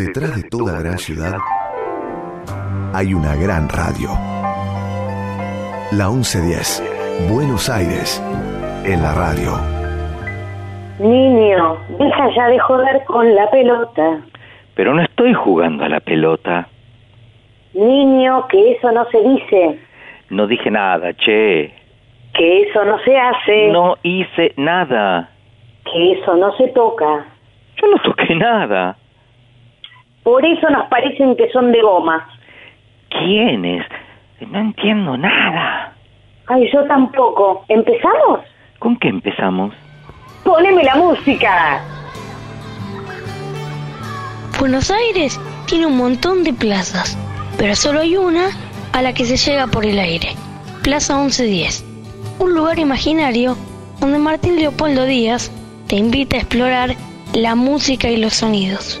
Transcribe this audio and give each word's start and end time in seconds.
Detrás 0.00 0.34
de 0.34 0.48
toda 0.48 0.80
gran 0.80 0.96
ciudad 0.96 1.36
hay 2.94 3.12
una 3.12 3.36
gran 3.36 3.68
radio. 3.68 4.08
La 5.92 6.08
1110, 6.08 7.28
Buenos 7.30 7.68
Aires, 7.68 8.18
en 8.86 9.02
la 9.02 9.12
radio. 9.12 9.58
Niño, 10.98 11.76
deja 11.98 12.34
ya 12.34 12.48
de 12.48 12.58
joder 12.60 13.04
con 13.04 13.34
la 13.34 13.50
pelota. 13.50 14.22
Pero 14.74 14.94
no 14.94 15.02
estoy 15.02 15.34
jugando 15.34 15.84
a 15.84 15.90
la 15.90 16.00
pelota. 16.00 16.66
Niño, 17.74 18.48
que 18.48 18.72
eso 18.72 18.90
no 18.92 19.04
se 19.10 19.20
dice. 19.20 19.80
No 20.30 20.46
dije 20.46 20.70
nada, 20.70 21.12
che. 21.12 21.74
Que 22.32 22.62
eso 22.62 22.86
no 22.86 22.98
se 23.00 23.18
hace. 23.18 23.68
No 23.70 23.96
hice 24.02 24.54
nada. 24.56 25.28
Que 25.84 26.12
eso 26.12 26.36
no 26.36 26.56
se 26.56 26.68
toca. 26.68 27.26
Yo 27.76 27.86
no 27.86 27.98
toqué 28.02 28.34
nada. 28.34 28.96
Por 30.22 30.44
eso 30.44 30.68
nos 30.70 30.86
parecen 30.88 31.36
que 31.36 31.50
son 31.50 31.72
de 31.72 31.80
goma. 31.80 32.28
¿Quiénes? 33.08 33.84
No 34.40 34.58
entiendo 34.58 35.16
nada. 35.16 35.92
Ay, 36.46 36.68
yo 36.72 36.84
tampoco. 36.84 37.64
¿Empezamos? 37.68 38.40
¿Con 38.78 38.96
qué 38.96 39.08
empezamos? 39.08 39.74
Poneme 40.44 40.82
la 40.84 40.96
música. 40.96 41.80
Buenos 44.58 44.90
Aires 44.90 45.40
tiene 45.66 45.86
un 45.86 45.96
montón 45.96 46.44
de 46.44 46.52
plazas, 46.52 47.16
pero 47.58 47.74
solo 47.74 48.00
hay 48.00 48.16
una 48.16 48.48
a 48.92 49.02
la 49.02 49.14
que 49.14 49.24
se 49.24 49.36
llega 49.36 49.66
por 49.66 49.86
el 49.86 49.98
aire. 49.98 50.28
Plaza 50.82 51.18
1110. 51.18 51.84
Un 52.38 52.54
lugar 52.54 52.78
imaginario 52.78 53.56
donde 54.00 54.18
Martín 54.18 54.56
Leopoldo 54.56 55.04
Díaz 55.04 55.50
te 55.88 55.96
invita 55.96 56.36
a 56.36 56.40
explorar 56.40 56.94
la 57.34 57.54
música 57.54 58.08
y 58.08 58.16
los 58.16 58.34
sonidos. 58.34 59.00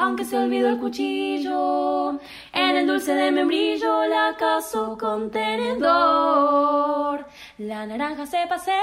Aunque 0.00 0.24
se 0.24 0.38
olvidó 0.38 0.68
el 0.68 0.78
cuchillo, 0.78 2.20
en 2.52 2.76
el 2.76 2.86
dulce 2.86 3.14
de 3.14 3.32
membrillo 3.32 4.06
la 4.06 4.36
caso 4.38 4.96
con 4.96 5.32
tenedor. 5.32 7.26
La 7.58 7.84
naranja 7.84 8.24
se 8.24 8.46
pasea 8.48 8.76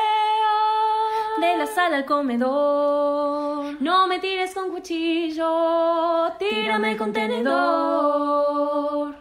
de 1.39 1.57
la 1.57 1.65
sala 1.67 1.97
al 1.97 2.05
comedor. 2.05 3.81
No 3.81 4.07
me 4.07 4.19
tires 4.19 4.53
con 4.53 4.69
cuchillo, 4.69 6.33
tírame 6.37 6.97
con 6.97 7.13
tenedor. 7.13 9.15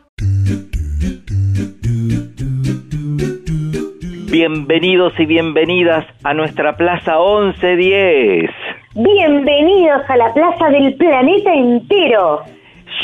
Bienvenidos 4.32 5.12
y 5.20 5.26
bienvenidas 5.26 6.04
a 6.24 6.34
nuestra 6.34 6.76
Plaza 6.76 7.18
1110. 7.18 8.73
Bienvenidos 8.96 10.08
a 10.08 10.16
la 10.16 10.32
plaza 10.32 10.68
del 10.68 10.94
planeta 10.94 11.52
entero. 11.52 12.42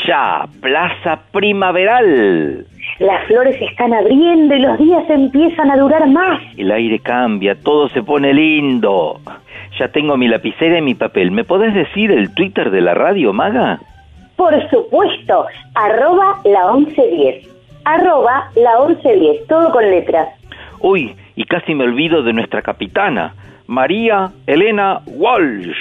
Ya, 0.07 0.47
Plaza 0.61 1.19
Primaveral. 1.33 2.65
Las 2.99 3.27
flores 3.27 3.57
se 3.59 3.65
están 3.65 3.93
abriendo 3.93 4.55
y 4.55 4.59
los 4.59 4.77
días 4.77 5.03
empiezan 5.09 5.69
a 5.69 5.75
durar 5.75 6.07
más. 6.07 6.41
El 6.55 6.71
aire 6.71 6.99
cambia, 6.99 7.55
todo 7.55 7.89
se 7.89 8.03
pone 8.03 8.33
lindo. 8.33 9.19
Ya 9.77 9.89
tengo 9.89 10.15
mi 10.15 10.29
lapicera 10.29 10.77
y 10.77 10.81
mi 10.81 10.95
papel. 10.95 11.31
¿Me 11.31 11.43
podés 11.43 11.73
decir 11.73 12.09
el 12.09 12.33
Twitter 12.33 12.71
de 12.71 12.79
la 12.79 12.93
radio, 12.93 13.33
Maga? 13.33 13.81
Por 14.37 14.53
supuesto, 14.69 15.45
arroba 15.75 16.39
la 16.45 16.71
1110. 16.71 17.49
Arroba 17.83 18.49
la 18.55 18.87
1110, 18.87 19.45
todo 19.45 19.69
con 19.71 19.83
letras. 19.91 20.29
Uy, 20.79 21.13
y 21.35 21.43
casi 21.43 21.75
me 21.75 21.83
olvido 21.83 22.23
de 22.23 22.31
nuestra 22.31 22.61
capitana, 22.61 23.33
María 23.71 24.33
Elena 24.47 25.01
Walsh. 25.05 25.77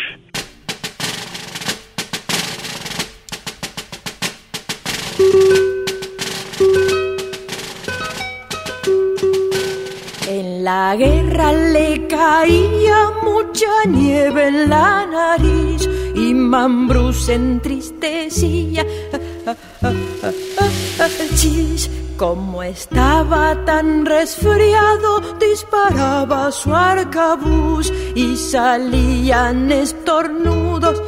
En 10.28 10.62
la 10.62 10.94
guerra 10.94 11.52
le 11.52 12.06
caía 12.06 13.10
mucha 13.24 13.66
nieve 13.88 14.46
en 14.46 14.70
la 14.70 15.04
nariz 15.06 15.88
y 16.14 16.32
Mambrú 16.32 17.12
se 17.12 17.34
entristecía. 17.34 18.86
Chis, 21.34 21.90
como 22.16 22.62
estaba 22.62 23.64
tan 23.64 24.04
resfriado, 24.04 25.20
disparaba 25.38 26.50
su 26.52 26.74
arcabuz 26.74 27.90
y 28.14 28.36
salían 28.36 29.72
estornudos. 29.72 31.02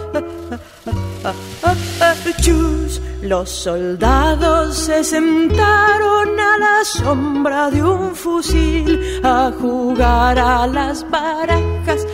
Chus, 2.41 3.01
los 3.23 3.49
soldados 3.49 4.77
se 4.77 5.05
sentaron 5.05 6.41
a 6.41 6.59
la 6.59 6.85
sombra 6.85 7.71
de 7.71 7.83
un 7.83 8.15
fusil 8.17 9.21
a 9.23 9.53
jugar 9.61 10.39
a 10.39 10.67
las 10.67 11.09
barajas. 11.09 12.07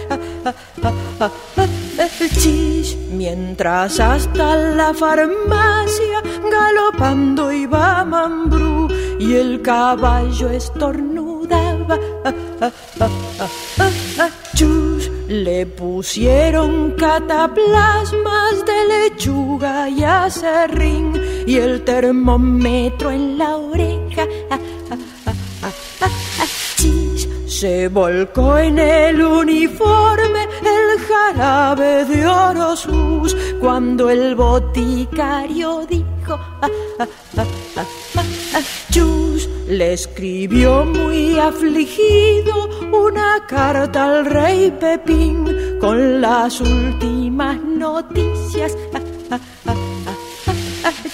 Chis, 2.38 2.96
mientras 3.10 3.98
hasta 3.98 4.56
la 4.56 4.94
farmacia 4.94 6.22
galopando 6.48 7.50
iba 7.50 8.04
Mambrú 8.04 8.88
y 9.18 9.34
el 9.34 9.60
caballo 9.62 10.48
estornudaba. 10.48 11.98
Chus, 14.54 15.10
le 15.28 15.66
pusieron 15.66 16.92
cataplasmas 16.92 18.64
de 18.64 18.88
lechuga 18.88 19.88
y 19.88 20.04
acerrín 20.04 21.20
y 21.46 21.56
el 21.56 21.84
termómetro 21.84 23.10
en 23.10 23.38
la 23.38 23.56
oreja. 23.56 24.26
Se 27.58 27.88
volcó 27.88 28.56
en 28.56 28.78
el 28.78 29.20
uniforme 29.20 30.44
el 30.44 31.00
jarabe 31.08 32.04
de 32.04 32.24
Orosus 32.24 33.36
cuando 33.60 34.08
el 34.08 34.36
boticario 34.36 35.84
dijo 35.90 36.38
Chus 38.92 39.48
le 39.66 39.94
escribió 39.94 40.84
muy 40.84 41.36
afligido 41.36 42.68
una 42.92 43.44
carta 43.48 44.04
al 44.04 44.26
rey 44.26 44.70
Pepín 44.78 45.80
con 45.80 46.20
las 46.20 46.60
últimas 46.60 47.60
noticias. 47.60 48.76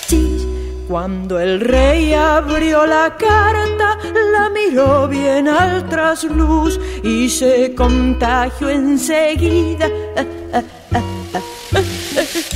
Chis, 0.07 0.47
cuando 0.89 1.39
el 1.41 1.61
rey 1.61 2.13
abrió 2.13 2.87
la 2.87 3.17
carta, 3.17 3.99
la 4.33 4.51
miró 4.51 5.09
bien 5.09 5.49
al 5.49 5.89
trasluz 5.89 6.79
y 7.03 7.29
se 7.29 7.75
contagió 7.75 8.69
enseguida. 8.69 9.89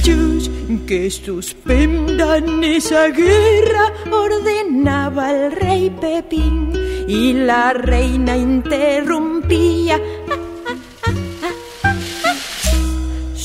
Chus, 0.02 0.50
que 0.86 1.10
suspendan 1.10 2.62
esa 2.62 3.08
guerra, 3.08 3.92
ordenaba 4.10 5.32
el 5.32 5.52
rey 5.52 5.90
Pepín 5.90 6.72
y 7.08 7.32
la 7.32 7.72
reina 7.72 8.36
interrumpía. 8.36 10.00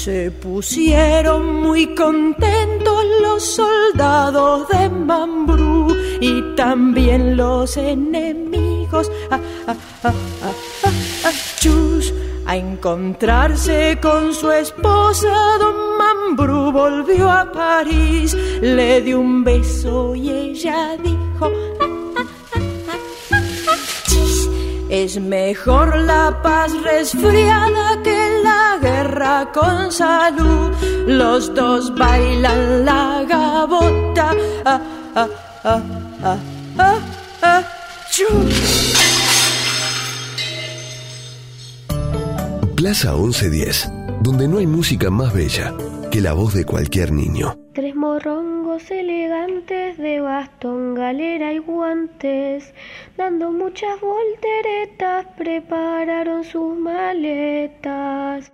Se 0.04 0.32
pusieron 0.32 1.62
muy 1.62 1.96
contentos 1.96 3.06
los 3.22 3.42
soldados 3.42 4.68
de 4.68 4.90
Mambrú 4.90 5.96
y 6.20 6.42
también 6.58 7.38
los 7.38 7.78
enemigos. 7.78 9.10
Chus, 11.58 12.14
a 12.46 12.58
encontrarse 12.58 13.98
con 14.02 14.34
su 14.34 14.52
esposa, 14.52 15.58
don 15.58 15.98
Mambrú 15.98 16.74
volvió 16.74 17.32
a 17.32 17.50
París, 17.50 18.34
le 18.62 19.00
dio 19.00 19.22
un 19.22 19.46
beso 19.46 20.16
y 20.16 20.30
ella 20.30 20.98
dijo. 21.02 21.50
Es 24.94 25.20
mejor 25.20 25.98
la 26.02 26.40
paz 26.44 26.72
resfriada 26.84 28.00
que 28.04 28.42
la 28.44 28.78
guerra 28.80 29.52
con 29.52 29.92
salud. 29.92 30.70
Los 31.08 31.52
dos 31.56 31.92
bailan 31.96 32.86
la 32.86 33.26
gabota. 33.28 34.36
Ah, 34.64 34.80
ah, 35.16 35.28
ah, 35.64 35.82
Plaza 42.76 43.14
1110, 43.14 43.92
donde 44.22 44.48
no 44.48 44.60
hay 44.60 44.68
música 44.68 45.10
más 45.10 45.34
bella 45.34 45.74
que 46.14 46.22
la 46.22 46.34
voz 46.34 46.54
de 46.54 46.64
cualquier 46.64 47.12
niño. 47.12 47.58
Tres 47.74 47.96
morrongos 47.96 48.92
elegantes 48.92 49.98
de 49.98 50.20
bastón, 50.20 50.94
galera 50.94 51.52
y 51.54 51.58
guantes, 51.58 52.72
dando 53.18 53.52
muchas 53.52 54.00
volteretas, 54.00 55.26
prepararon 55.36 56.44
sus 56.44 56.78
maletas. 56.78 58.54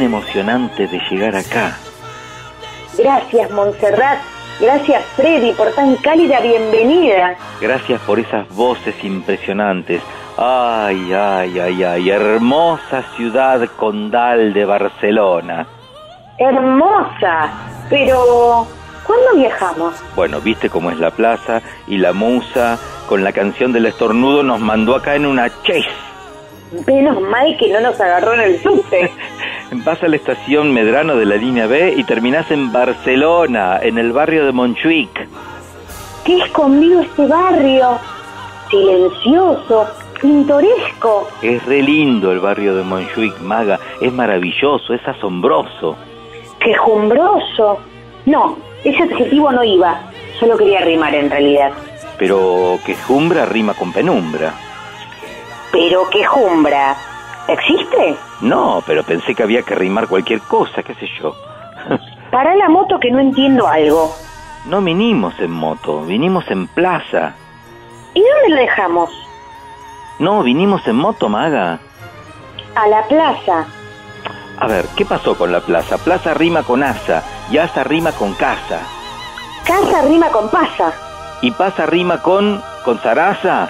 Tan 0.00 0.06
emocionante 0.06 0.86
de 0.86 0.98
llegar 1.10 1.36
acá. 1.36 1.76
Gracias, 2.96 3.50
Montserrat. 3.50 4.18
Gracias, 4.58 5.04
Freddy, 5.16 5.52
por 5.52 5.70
tan 5.72 5.96
cálida 5.96 6.40
bienvenida. 6.40 7.36
Gracias 7.60 8.00
por 8.02 8.18
esas 8.18 8.48
voces 8.54 8.94
impresionantes. 9.04 10.02
Ay, 10.36 11.12
ay, 11.12 11.58
ay, 11.58 11.84
ay, 11.84 12.10
hermosa 12.10 13.02
ciudad 13.16 13.66
condal 13.76 14.52
de 14.52 14.64
Barcelona. 14.64 15.66
Hermosa, 16.38 17.50
pero 17.88 18.66
¿cuándo 19.06 19.34
viajamos? 19.36 19.94
Bueno, 20.16 20.40
viste 20.40 20.70
cómo 20.70 20.90
es 20.90 20.98
la 20.98 21.10
plaza 21.10 21.60
y 21.86 21.98
la 21.98 22.12
musa 22.12 22.78
con 23.06 23.22
la 23.22 23.32
canción 23.32 23.72
del 23.72 23.86
estornudo 23.86 24.42
nos 24.42 24.60
mandó 24.60 24.94
acá 24.96 25.14
en 25.14 25.26
una 25.26 25.48
chase. 25.62 25.90
Menos 26.86 27.20
mal 27.20 27.56
que 27.58 27.72
no 27.72 27.80
nos 27.80 28.00
agarró 28.00 28.34
en 28.34 28.40
el 28.40 28.62
subte. 28.62 29.10
Vas 29.72 30.02
a 30.02 30.08
la 30.08 30.16
estación 30.16 30.72
Medrano 30.72 31.14
de 31.16 31.26
la 31.26 31.36
línea 31.36 31.66
B 31.66 31.94
y 31.96 32.02
terminás 32.04 32.50
en 32.50 32.72
Barcelona, 32.72 33.78
en 33.80 33.98
el 33.98 34.12
barrio 34.12 34.44
de 34.44 34.52
Montjuic. 34.52 35.28
Qué 36.24 36.38
escondido 36.38 37.00
este 37.00 37.26
barrio, 37.26 37.98
silencioso, 38.68 39.86
pintoresco. 40.20 41.28
Es 41.40 41.64
re 41.66 41.82
lindo 41.82 42.32
el 42.32 42.40
barrio 42.40 42.74
de 42.74 42.82
Montjuic, 42.82 43.38
Maga, 43.40 43.78
es 44.00 44.12
maravilloso, 44.12 44.92
es 44.92 45.06
asombroso. 45.06 45.96
Quejumbroso. 46.58 47.78
No, 48.26 48.56
ese 48.82 49.04
adjetivo 49.04 49.52
no 49.52 49.62
iba, 49.62 50.00
solo 50.38 50.56
quería 50.56 50.80
rimar 50.80 51.14
en 51.14 51.30
realidad. 51.30 51.70
Pero 52.18 52.78
quejumbra 52.84 53.46
rima 53.46 53.74
con 53.74 53.92
penumbra. 53.92 54.52
Pero 55.70 56.10
quejumbra 56.10 56.96
¿Existe? 57.50 58.16
No, 58.40 58.82
pero 58.86 59.02
pensé 59.02 59.34
que 59.34 59.42
había 59.42 59.62
que 59.62 59.74
rimar 59.74 60.08
cualquier 60.08 60.40
cosa, 60.40 60.82
qué 60.82 60.94
sé 60.94 61.06
yo. 61.20 61.34
Para 62.30 62.54
la 62.54 62.68
moto 62.68 62.98
que 62.98 63.10
no 63.10 63.18
entiendo 63.18 63.66
algo. 63.66 64.14
No 64.66 64.80
vinimos 64.80 65.38
en 65.40 65.50
moto, 65.50 66.02
vinimos 66.02 66.50
en 66.50 66.66
plaza. 66.68 67.34
¿Y 68.14 68.20
dónde 68.20 68.48
lo 68.50 68.56
dejamos? 68.56 69.10
No, 70.18 70.42
vinimos 70.42 70.86
en 70.86 70.96
moto, 70.96 71.28
maga. 71.28 71.78
A 72.74 72.86
la 72.86 73.02
plaza. 73.08 73.66
A 74.58 74.66
ver, 74.66 74.84
¿qué 74.96 75.06
pasó 75.06 75.36
con 75.36 75.50
la 75.50 75.60
plaza? 75.60 75.96
Plaza 75.98 76.34
rima 76.34 76.62
con 76.62 76.82
asa 76.82 77.24
y 77.50 77.56
asa 77.56 77.82
rima 77.84 78.12
con 78.12 78.34
casa. 78.34 78.80
Casa 79.64 80.02
rima 80.02 80.28
con 80.28 80.50
pasa. 80.50 80.92
Y 81.40 81.50
pasa 81.52 81.86
rima 81.86 82.20
con 82.20 82.62
con 82.84 82.98
Sarasa. 83.00 83.68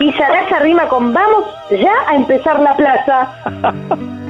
y 0.00 0.12
Sarasa 0.12 0.58
rima 0.60 0.88
con 0.88 1.12
vamos 1.12 1.46
ya 1.70 1.94
a 2.08 2.14
empezar 2.16 2.60
la 2.60 2.76
plaza. 2.76 3.28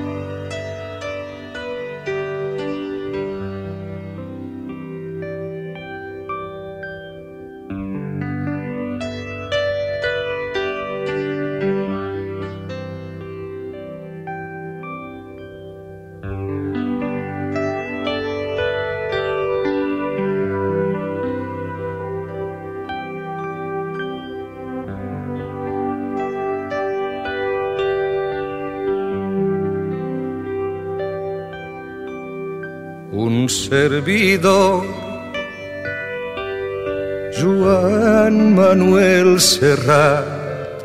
servidor. 33.75 34.85
Juan 37.39 38.35
Manuel 38.55 39.41
Serrat, 39.41 40.79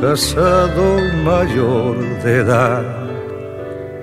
casado 0.00 0.86
mayor 1.30 1.96
de 2.24 2.32
edad, 2.44 2.84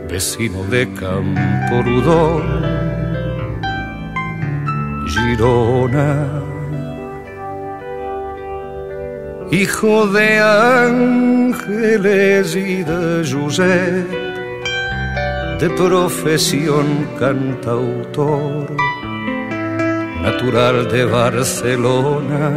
vecino 0.08 0.62
de 0.74 0.82
Camporudón, 1.02 2.46
Girona 5.12 6.12
hijo 9.52 10.08
de 10.08 10.40
ángeles 10.90 12.56
y 12.56 12.84
de 12.84 13.26
José, 13.32 14.06
de 15.60 15.70
profesión 15.72 17.08
cantautor, 17.18 18.68
natural 20.22 20.88
de 20.92 21.06
Barcelona, 21.06 22.52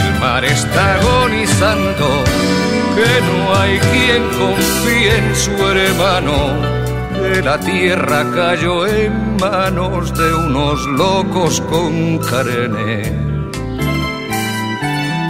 El 0.06 0.20
mar 0.22 0.46
está 0.46 0.94
agonizando, 0.94 2.24
que 2.96 3.22
no 3.28 3.56
hay 3.56 3.78
quien 3.80 4.24
confíe 4.40 5.18
en 5.18 5.36
su 5.36 5.52
hermano. 5.68 6.78
Que 7.16 7.42
la 7.42 7.60
tierra 7.60 8.26
cayó 8.34 8.88
en 8.88 9.36
manos 9.38 10.18
de 10.18 10.34
unos 10.34 10.86
locos 10.86 11.60
con 11.62 12.20
carne 12.20 13.28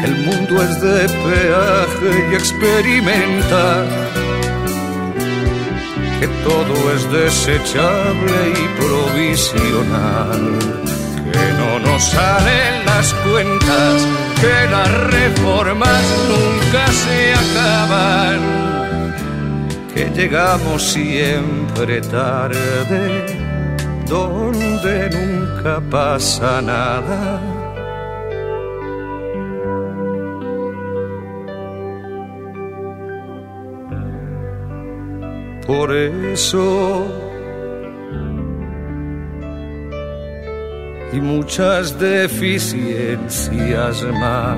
el 0.08 0.16
mundo 0.26 0.64
es 0.64 0.82
de 0.82 1.10
peaje 1.10 2.28
y 2.32 2.36
experimenta 2.36 3.86
que 6.20 6.28
todo 6.44 6.92
es 6.94 7.12
desechable 7.12 8.54
y 8.54 8.68
provisional, 8.80 10.60
que 11.32 11.54
no 11.60 11.80
nos 11.80 12.04
salen 12.04 12.86
las 12.86 13.14
cuentas, 13.14 14.08
que 14.42 14.72
las 14.72 14.90
reformas 15.12 16.04
nunca 16.30 16.88
se 16.92 17.34
acaban, 17.34 18.40
que 19.94 20.10
llegamos 20.16 20.82
siempre 20.84 22.02
tarde, 22.02 23.26
donde 24.08 25.10
nunca 25.10 25.82
pasa 25.90 26.62
nada 26.62 27.57
Por 35.68 35.94
eso. 35.94 37.06
Y 41.12 41.20
muchas 41.20 42.00
deficiencias 42.00 44.02
más 44.14 44.58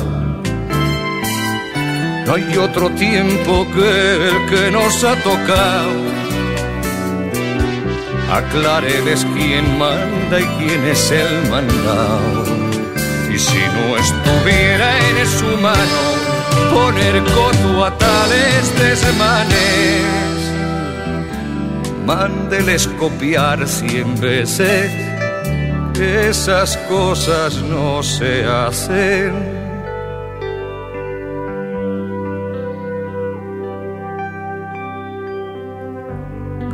No 2.25 2.33
hay 2.33 2.57
otro 2.57 2.89
tiempo 2.91 3.67
que 3.73 4.29
el 4.29 4.49
que 4.49 4.71
nos 4.71 5.03
ha 5.03 5.15
tocado. 5.17 6.05
Acláreles 8.31 9.25
quién 9.35 9.77
manda 9.77 10.39
y 10.39 10.45
quién 10.57 10.83
es 10.85 11.11
el 11.11 11.49
mandado. 11.49 12.43
Y 13.31 13.37
si 13.37 13.59
no 13.59 13.95
estuviera 13.97 14.97
en 15.09 15.27
su 15.27 15.57
mano 15.61 16.25
poner 16.73 17.21
coto 17.25 17.85
a 17.85 17.95
tales 17.97 18.79
desmanes, 18.79 20.01
mándeles 22.05 22.87
copiar 22.99 23.67
cien 23.67 24.19
veces 24.19 25.04
esas 25.99 26.77
cosas 26.89 27.61
no 27.61 28.03
se 28.03 28.43
hacen. 28.45 29.33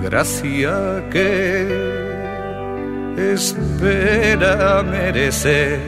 Gracia 0.03 1.03
que 1.11 1.91
espera 3.17 4.83
merecer 4.83 5.79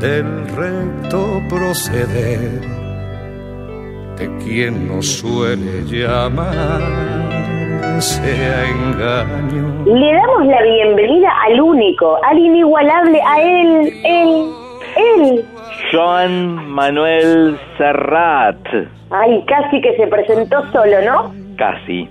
del 0.00 0.48
recto 0.48 1.40
proceder 1.48 2.60
de 4.16 4.38
quien 4.44 4.88
nos 4.88 5.06
suele 5.06 5.84
llamar 5.84 7.21
sea 8.00 8.68
engaño. 8.68 9.84
Le 9.84 10.12
damos 10.14 10.46
la 10.46 10.62
bienvenida 10.62 11.30
al 11.46 11.60
único, 11.60 12.18
al 12.24 12.38
inigualable, 12.38 13.20
a 13.20 13.42
él, 13.42 13.92
él, 14.04 14.50
él. 14.96 15.44
Joan 15.92 16.68
Manuel 16.68 17.58
Serrat. 17.76 18.56
Ay, 19.10 19.44
casi 19.46 19.80
que 19.80 19.96
se 19.96 20.06
presentó 20.06 20.62
solo, 20.72 21.02
¿no? 21.04 21.34
Casi. 21.56 22.08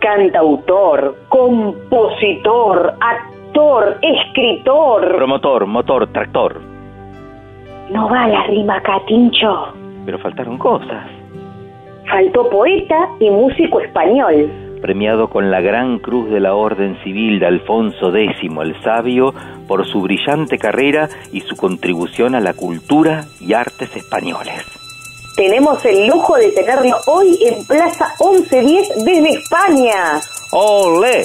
Cantautor, 0.00 1.16
compositor, 1.28 2.94
actor, 3.00 3.98
escritor. 4.02 5.16
Promotor, 5.16 5.66
motor, 5.66 6.06
tractor. 6.12 6.60
No 7.90 8.08
va 8.08 8.28
la 8.28 8.42
rima, 8.44 8.80
Catincho. 8.80 9.72
Pero 10.04 10.18
faltaron 10.18 10.58
cosas. 10.58 11.17
Faltó 12.10 12.48
poeta 12.48 13.10
y 13.20 13.28
músico 13.28 13.80
español. 13.80 14.50
Premiado 14.80 15.28
con 15.28 15.50
la 15.50 15.60
Gran 15.60 15.98
Cruz 15.98 16.30
de 16.30 16.40
la 16.40 16.54
Orden 16.54 16.96
Civil 17.04 17.38
de 17.38 17.46
Alfonso 17.46 18.14
X 18.14 18.36
el 18.62 18.82
Sabio 18.82 19.34
por 19.66 19.86
su 19.86 20.00
brillante 20.00 20.56
carrera 20.56 21.08
y 21.32 21.40
su 21.40 21.54
contribución 21.56 22.34
a 22.34 22.40
la 22.40 22.54
cultura 22.54 23.24
y 23.40 23.52
artes 23.52 23.94
españoles. 23.94 24.64
tenemos 25.36 25.84
el 25.84 26.06
lujo 26.06 26.36
de 26.36 26.50
tenerlo 26.52 26.96
hoy 27.06 27.38
en 27.42 27.66
Plaza 27.66 28.06
1110 28.18 29.04
desde 29.04 29.28
España. 29.30 30.20
¡Ole! 30.52 31.24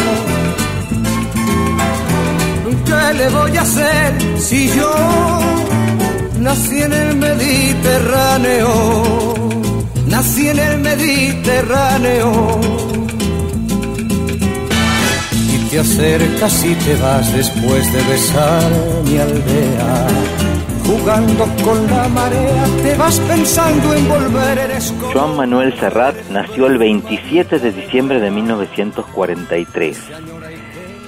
¿Qué 3.01 3.13
le 3.17 3.29
voy 3.29 3.57
a 3.57 3.61
hacer 3.61 4.13
si 4.37 4.67
yo 4.69 4.93
nací 6.39 6.81
en 6.81 6.93
el 6.93 7.15
Mediterráneo? 7.17 8.67
Nací 10.07 10.47
en 10.47 10.59
el 10.59 10.77
Mediterráneo. 10.79 12.59
Y 15.53 15.57
te 15.69 15.79
acercas 15.79 16.63
y 16.63 16.75
te 16.75 16.95
vas 16.95 17.33
después 17.33 17.91
de 17.91 18.01
besar 18.03 18.71
mi 19.03 19.17
aldea. 19.17 20.07
Jugando 20.85 21.47
con 21.63 21.87
la 21.87 22.07
marea, 22.07 22.65
te 22.83 22.95
vas 22.95 23.19
pensando 23.19 23.93
en 23.95 24.07
volver, 24.07 24.57
eres 24.59 24.91
como... 24.91 25.11
Joan 25.13 25.35
Manuel 25.37 25.73
Serrat 25.79 26.15
nació 26.29 26.67
el 26.67 26.77
27 26.77 27.59
de 27.59 27.71
diciembre 27.71 28.19
de 28.19 28.29
1943. 28.29 29.97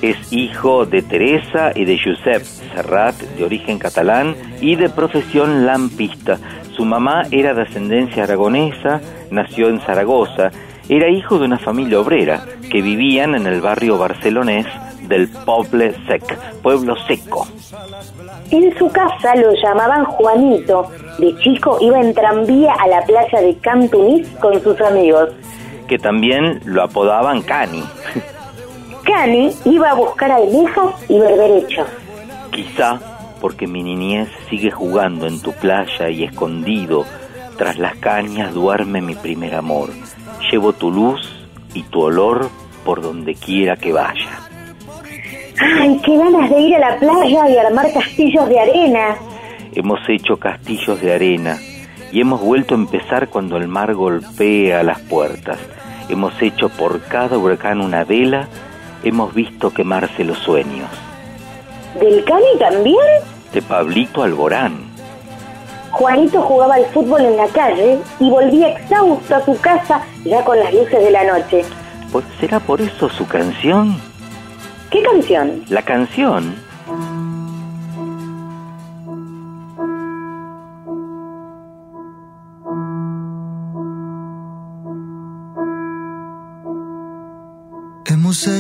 Es 0.04 0.34
hijo 0.34 0.86
de 0.86 1.02
Teresa 1.02 1.72
y 1.74 1.86
de 1.86 1.98
Josep 1.98 2.44
Serrat, 2.44 3.16
de 3.16 3.46
origen 3.46 3.80
catalán 3.80 4.36
y 4.60 4.76
de 4.76 4.90
profesión 4.90 5.66
lampista. 5.66 6.40
Su 6.76 6.84
mamá 6.84 7.22
era 7.32 7.54
de 7.54 7.62
ascendencia 7.62 8.24
aragonesa, 8.26 9.00
nació 9.32 9.70
en 9.70 9.80
Zaragoza, 9.80 10.52
era 10.90 11.08
hijo 11.10 11.40
de 11.40 11.46
una 11.46 11.58
familia 11.58 12.02
obrera 12.02 12.44
que 12.70 12.82
vivían 12.82 13.34
en 13.34 13.48
el 13.48 13.62
barrio 13.62 13.98
barcelonés 13.98 14.68
del 15.08 15.30
Poble 15.30 15.96
Sec, 16.06 16.38
pueblo 16.62 16.98
seco. 17.08 17.48
En 18.52 18.78
su 18.78 18.90
casa 18.90 19.38
lo 19.38 19.54
llamaban 19.54 20.04
Juanito. 20.04 20.92
De 21.18 21.34
chico 21.38 21.78
iba 21.80 22.02
en 22.02 22.14
tranvía 22.14 22.74
a 22.74 22.88
la 22.90 23.06
playa 23.06 23.40
de 23.40 23.56
Cantunis 23.60 24.28
con 24.42 24.62
sus 24.62 24.82
amigos. 24.82 25.30
que 25.88 25.98
también 25.98 26.60
lo 26.66 26.84
apodaban 26.84 27.42
Cani. 27.42 27.84
Cani 29.04 29.52
iba 29.66 29.92
a 29.92 29.94
buscar 29.94 30.32
almejas 30.32 30.96
y 31.10 31.20
berberechos. 31.20 31.88
Quizá 32.52 33.00
porque 33.42 33.68
mi 33.68 33.84
niñez 33.84 34.30
sigue 34.50 34.72
jugando 34.72 35.28
en 35.28 35.42
tu 35.42 35.52
playa 35.52 36.10
y 36.10 36.24
escondido 36.24 37.06
tras 37.58 37.78
las 37.78 37.96
cañas 37.98 38.54
duerme 38.54 39.02
mi 39.02 39.16
primer 39.16 39.56
amor. 39.56 39.90
Llevo 40.52 40.74
tu 40.74 40.92
luz 40.92 41.48
y 41.74 41.84
tu 41.84 42.02
olor 42.02 42.50
por 42.86 43.02
donde 43.02 43.36
quiera 43.36 43.76
que 43.76 43.92
vaya. 43.94 44.30
¡Ay, 45.60 46.00
qué 46.04 46.18
ganas 46.18 46.50
de 46.50 46.60
ir 46.62 46.76
a 46.76 46.92
la 46.92 47.00
playa 47.00 47.50
y 47.50 47.58
armar 47.58 47.92
castillos 47.94 48.50
de 48.50 48.60
arena! 48.60 49.16
Hemos 49.74 50.00
hecho 50.08 50.38
castillos 50.38 51.02
de 51.02 51.14
arena 51.14 51.58
y 52.12 52.22
hemos 52.22 52.42
vuelto 52.42 52.76
a 52.76 52.78
empezar 52.78 53.30
cuando 53.30 53.58
el 53.58 53.68
mar 53.68 53.94
golpea 53.94 54.84
las 54.84 55.00
puertas. 55.00 55.58
Hemos 56.10 56.40
hecho 56.42 56.70
por 56.70 57.02
cada 57.04 57.38
huracán 57.38 57.82
una 57.82 58.04
vela, 58.04 58.48
hemos 59.04 59.34
visto 59.34 59.72
quemarse 59.72 60.24
los 60.24 60.38
sueños. 60.40 60.90
¿Del 62.00 62.24
Cani 62.24 62.58
también? 62.60 62.98
De 63.54 63.62
Pablito 63.62 64.24
Alborán. 64.24 64.94
Juanito 65.92 66.42
jugaba 66.42 66.76
al 66.76 66.86
fútbol 66.88 67.22
en 67.22 67.38
la 67.38 67.48
calle 67.48 68.00
y 68.20 68.30
volvía 68.30 68.70
exhausto 68.70 69.36
a 69.36 69.46
su 69.46 69.60
casa 69.62 70.02
ya 70.26 70.44
con 70.44 70.58
las 70.60 70.74
luces 70.74 71.00
de 71.00 71.12
la 71.12 71.24
noche. 71.24 71.64
Pues, 72.12 72.26
¿Será 72.40 72.60
por 72.60 72.82
eso 72.82 73.10
su 73.10 73.28
canción? 73.28 73.96
¿Qué 74.90 75.04
canción? 75.04 75.64
La 75.70 75.84
canción 75.84 76.56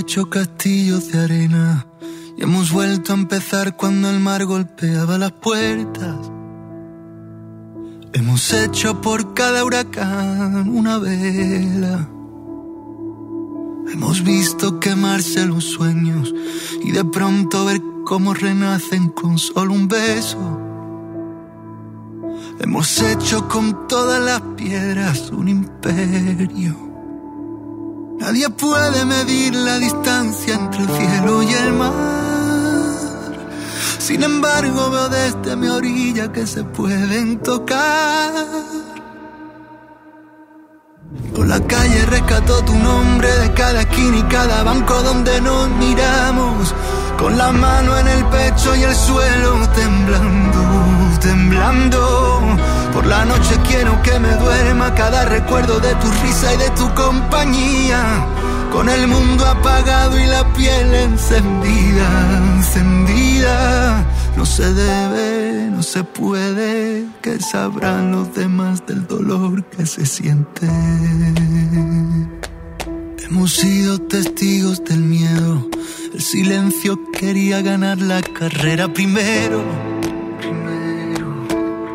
hecho 0.03 0.29
castillos 0.29 1.13
de 1.13 1.19
arena 1.19 1.87
y 2.35 2.43
hemos 2.43 2.73
vuelto 2.73 3.13
a 3.13 3.15
empezar 3.15 3.77
cuando 3.77 4.09
el 4.09 4.19
mar 4.19 4.43
golpeaba 4.43 5.17
las 5.17 5.31
puertas. 5.31 6.17
Hemos 8.11 8.51
hecho 8.51 8.99
por 8.99 9.33
cada 9.33 9.63
huracán 9.63 10.67
una 10.67 10.97
vela. 10.97 12.09
Hemos 13.93 14.25
visto 14.25 14.77
quemarse 14.81 15.45
los 15.45 15.63
sueños 15.63 16.35
y 16.83 16.91
de 16.91 17.05
pronto 17.05 17.63
ver 17.63 17.81
cómo 18.03 18.33
renacen 18.33 19.07
con 19.07 19.39
solo 19.39 19.71
un 19.71 19.87
beso. 19.87 20.59
Hemos 22.59 23.01
hecho 23.01 23.47
con 23.47 23.87
todas 23.87 24.21
las 24.21 24.41
piedras 24.57 25.31
un 25.31 25.47
imperio. 25.47 26.92
Nadie 28.19 28.49
puede 28.49 29.05
medir 29.05 29.55
la 29.55 29.79
distancia 29.79 30.55
entre 30.55 30.83
el 30.83 30.89
cielo 30.89 31.43
y 31.43 31.53
el 31.53 31.73
mar. 31.73 31.93
Sin 33.99 34.23
embargo, 34.23 34.89
veo 34.89 35.09
desde 35.09 35.55
mi 35.55 35.67
orilla 35.67 36.31
que 36.31 36.45
se 36.45 36.63
pueden 36.63 37.39
tocar. 37.39 38.31
Por 41.35 41.47
la 41.47 41.59
calle 41.61 42.05
rescató 42.05 42.63
tu 42.63 42.73
nombre 42.75 43.27
de 43.39 43.53
cada 43.53 43.81
esquina 43.81 44.17
y 44.17 44.23
cada 44.23 44.63
banco 44.63 45.01
donde 45.01 45.41
nos 45.41 45.69
miramos. 45.69 46.73
Con 47.17 47.37
la 47.37 47.51
mano 47.51 47.97
en 47.97 48.07
el 48.07 48.25
pecho 48.25 48.75
y 48.75 48.83
el 48.83 48.95
suelo 48.95 49.67
temblando, 49.69 50.59
temblando. 51.23 52.41
Por 52.93 53.05
la 53.07 53.25
noche 53.25 53.55
quiero 53.65 54.01
que 54.03 54.19
me 54.19 54.33
duerma 54.35 54.93
cada 54.93 55.25
recuerdo 55.25 55.79
de 55.79 55.95
tu 55.95 56.11
risa 56.21 56.53
y 56.53 56.57
de 56.57 56.69
tu 56.71 56.93
compañía. 56.93 58.27
Con 58.71 58.89
el 58.89 59.07
mundo 59.07 59.45
apagado 59.45 60.19
y 60.19 60.25
la 60.25 60.43
piel 60.53 60.93
encendida, 60.93 62.07
encendida. 62.57 64.05
No 64.35 64.45
se 64.45 64.73
debe, 64.73 65.69
no 65.71 65.81
se 65.81 66.03
puede, 66.03 67.05
que 67.21 67.39
sabrán 67.39 68.11
los 68.11 68.33
demás 68.35 68.85
del 68.85 69.07
dolor 69.07 69.63
que 69.65 69.85
se 69.85 70.05
siente. 70.05 70.67
Hemos 73.25 73.53
sido 73.53 73.99
testigos 73.99 74.83
del 74.83 74.99
miedo. 74.99 75.69
El 76.13 76.21
silencio 76.21 76.99
quería 77.17 77.61
ganar 77.61 77.99
la 77.99 78.21
carrera 78.21 78.91
primero. 78.91 79.63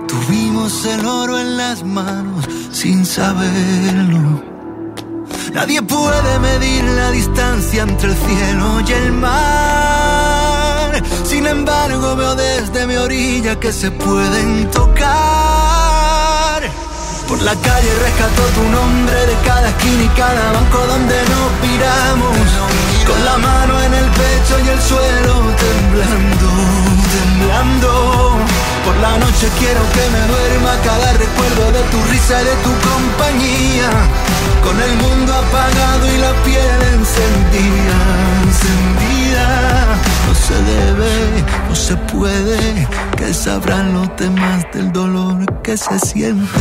Tuvimos 0.09 0.85
el 0.87 1.07
oro 1.07 1.38
en 1.38 1.57
las 1.57 1.85
manos 1.85 2.44
sin 2.73 3.05
saberlo. 3.05 4.42
Nadie 5.53 5.83
puede 5.83 6.38
medir 6.38 6.85
la 6.85 7.11
distancia 7.11 7.83
entre 7.83 8.11
el 8.11 8.16
cielo 8.16 8.81
y 8.87 8.92
el 8.92 9.12
mar. 9.12 11.03
Sin 11.25 11.47
embargo, 11.47 12.16
veo 12.16 12.35
desde 12.35 12.87
mi 12.87 12.97
orilla 12.97 13.61
que 13.61 13.73
se 13.73 13.90
pueden 13.90 14.71
tocar. 14.71 15.18
Por 17.29 17.42
la 17.42 17.55
calle 17.55 17.90
rescató 18.07 18.42
tu 18.57 18.62
nombre 18.71 19.27
de 19.27 19.35
cada 19.44 19.68
esquina 19.68 20.03
y 20.05 20.09
cada 20.16 20.53
banco 20.53 20.79
donde 20.87 21.16
nos 21.33 21.51
miramos. 21.68 22.37
Con 23.07 23.25
la 23.25 23.37
mano 23.38 23.83
en 23.83 23.94
el 23.94 24.05
pecho 24.21 24.59
y 24.64 24.68
el 24.68 24.81
suelo 24.81 25.35
temblando, 25.66 26.38
Por 27.59 28.97
la 28.99 29.18
noche 29.18 29.49
quiero 29.59 29.81
que 29.92 30.05
me 30.12 30.21
duerma 30.33 30.73
cada 30.85 31.12
recuerdo 31.14 31.73
de 31.73 31.83
tu 31.90 32.03
risa 32.11 32.40
y 32.40 32.44
de 32.44 32.55
tu 32.62 32.71
compañía. 32.88 33.90
Con 34.62 34.81
el 34.81 34.97
mundo 34.97 35.35
apagado 35.35 36.07
y 36.14 36.18
la 36.18 36.33
piel 36.44 36.83
encendida, 36.94 37.99
encendida. 38.44 39.97
No 40.27 40.35
se 40.35 40.55
debe, 40.73 41.44
no 41.68 41.75
se 41.75 41.97
puede, 42.12 42.87
que 43.16 43.35
sabrán 43.35 43.92
los 43.92 44.16
demás 44.16 44.64
del 44.73 44.92
dolor 44.92 45.44
que 45.62 45.77
se 45.77 45.99
siente. 45.99 46.61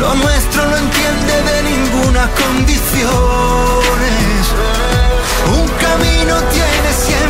Lo 0.00 0.14
nuestro 0.14 0.64
no 0.64 0.76
entiende 0.76 1.42
de 1.42 1.62
ninguna 1.64 2.30
condiciones. 2.30 3.08
Un 5.50 5.68
camino 5.68 6.34
tiene 6.52 6.92
siempre 6.92 7.27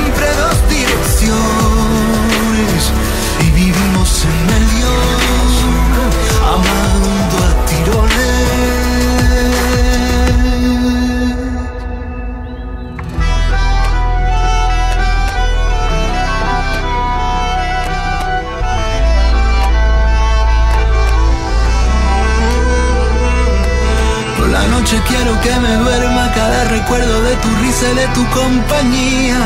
noche 24.90 25.02
quiero 25.06 25.38
que 25.42 25.54
me 25.60 25.74
duerma 25.74 26.32
cada 26.32 26.64
recuerdo 26.64 27.22
de 27.22 27.36
tu 27.36 27.48
risa 27.56 27.90
y 27.92 27.94
de 27.94 28.06
tu 28.08 28.24
compañía. 28.30 29.36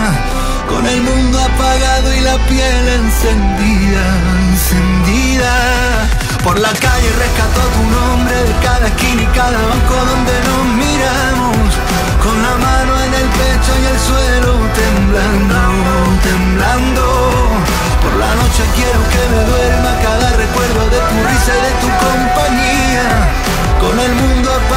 Con 0.68 0.86
el 0.86 1.02
mundo 1.02 1.36
apagado 1.40 2.14
y 2.14 2.20
la 2.20 2.36
piel 2.46 2.88
encendida, 3.00 4.04
encendida. 4.52 5.54
Por 6.44 6.60
la 6.60 6.68
calle 6.68 7.10
rescató 7.18 7.62
tu 7.74 7.82
nombre 7.90 8.36
de 8.36 8.54
cada 8.62 8.86
esquina 8.86 9.22
y 9.22 9.26
cada 9.34 9.58
banco 9.66 9.94
donde 10.10 10.34
nos 10.46 10.64
miramos. 10.78 11.66
Con 12.22 12.36
la 12.40 12.54
mano 12.66 12.92
en 13.02 13.12
el 13.20 13.28
pecho 13.40 13.72
y 13.82 13.84
el 13.92 13.98
suelo 13.98 14.52
temblando, 14.78 15.58
temblando. 16.22 17.04
Por 18.02 18.14
la 18.14 18.30
noche 18.36 18.62
quiero 18.76 19.00
que 19.12 19.22
me 19.32 19.42
duerma 19.50 19.90
cada 20.06 20.28
recuerdo 20.38 20.82
de 20.94 21.00
tu 21.08 21.16
risa 21.26 21.52
y 21.58 21.62
de 21.66 21.74
tu 21.82 21.88
compañía. 22.06 23.08
Con 23.82 23.98
el 23.98 24.12
mundo 24.14 24.48
apagado 24.54 24.71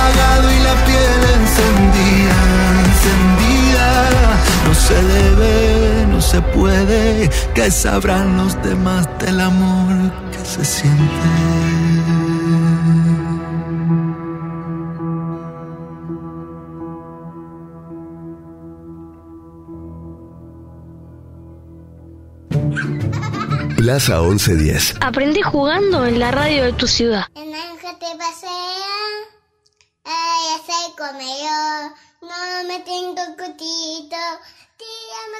se 6.35 6.41
puede, 6.41 7.29
que 7.53 7.71
sabrán 7.71 8.35
los 8.35 8.61
demás 8.61 9.07
del 9.19 9.39
amor 9.39 10.11
que 10.33 10.43
se 10.43 10.65
siente. 10.65 11.03
Plaza 23.77 24.19
1110. 24.19 24.95
Aprendí 24.99 25.41
jugando 25.41 26.05
en 26.05 26.19
la 26.19 26.31
radio 26.31 26.63
de 26.65 26.73
tu 26.73 26.87
ciudad. 26.87 27.27
El 27.35 27.53
ángel 27.53 27.97
te 27.97 28.11
pasea, 28.17 29.05
ay, 30.03 30.43
ese 30.57 30.95
comedor, 30.97 31.93
no 32.21 32.67
me 32.67 32.79
tengo 32.81 33.21
cutito, 33.37 34.17
tírame 34.85 35.39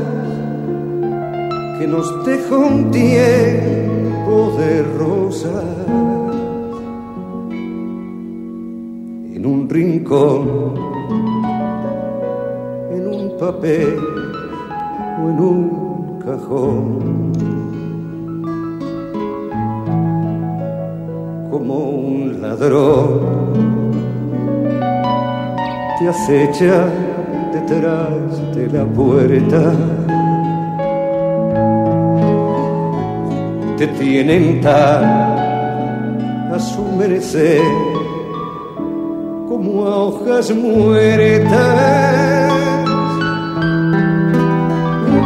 que 1.81 1.87
nos 1.87 2.23
deja 2.23 2.55
un 2.57 2.91
tiempo 2.91 4.55
de 4.59 4.83
rosas 4.99 5.65
en 9.33 9.43
un 9.43 9.67
rincón, 9.67 10.75
en 12.91 13.07
un 13.07 13.35
papel 13.39 13.97
o 15.17 15.29
en 15.31 15.39
un 15.39 16.19
cajón. 16.23 17.31
Como 21.49 21.75
un 21.89 22.41
ladrón 22.43 23.21
te 25.97 26.07
acecha 26.09 26.87
detrás 27.51 28.55
de 28.55 28.67
la 28.67 28.85
puerta. 28.85 30.10
Te 33.81 33.87
tienen 33.87 34.61
tan 34.61 35.03
a 36.53 36.59
su 36.59 36.83
merecer 36.99 37.63
como 39.49 39.87
a 39.87 40.03
hojas 40.03 40.51
muertas 40.51 41.49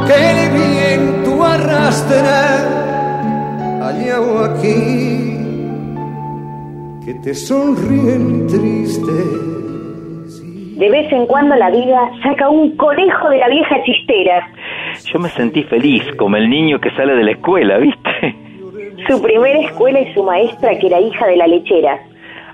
que 0.07 0.15
el 0.31 0.39
viento 0.53 1.43
arrastra 1.43 2.29
allá 3.89 4.21
o 4.21 4.45
aquí 4.45 5.37
que 7.03 7.13
te 7.21 7.35
sonríen 7.35 8.47
tristes 8.47 9.59
De 10.79 10.89
vez 10.89 11.11
en 11.11 11.25
cuando 11.25 11.57
la 11.57 11.69
vida 11.71 12.09
saca 12.23 12.47
un 12.47 12.77
conejo 12.77 13.29
de 13.31 13.37
la 13.37 13.49
vieja 13.49 13.83
chistera. 13.83 14.47
Yo 15.11 15.19
me 15.19 15.27
sentí 15.29 15.63
feliz, 15.63 16.03
como 16.17 16.37
el 16.37 16.49
niño 16.49 16.79
que 16.79 16.89
sale 16.91 17.15
de 17.15 17.23
la 17.23 17.31
escuela, 17.31 17.77
¿viste? 17.79 18.14
Su 19.07 19.21
primera 19.21 19.59
escuela 19.59 19.99
y 19.99 20.13
su 20.13 20.23
maestra, 20.23 20.77
que 20.79 20.87
era 20.87 20.99
hija 20.99 21.27
de 21.27 21.37
la 21.37 21.45
lechera. 21.45 21.99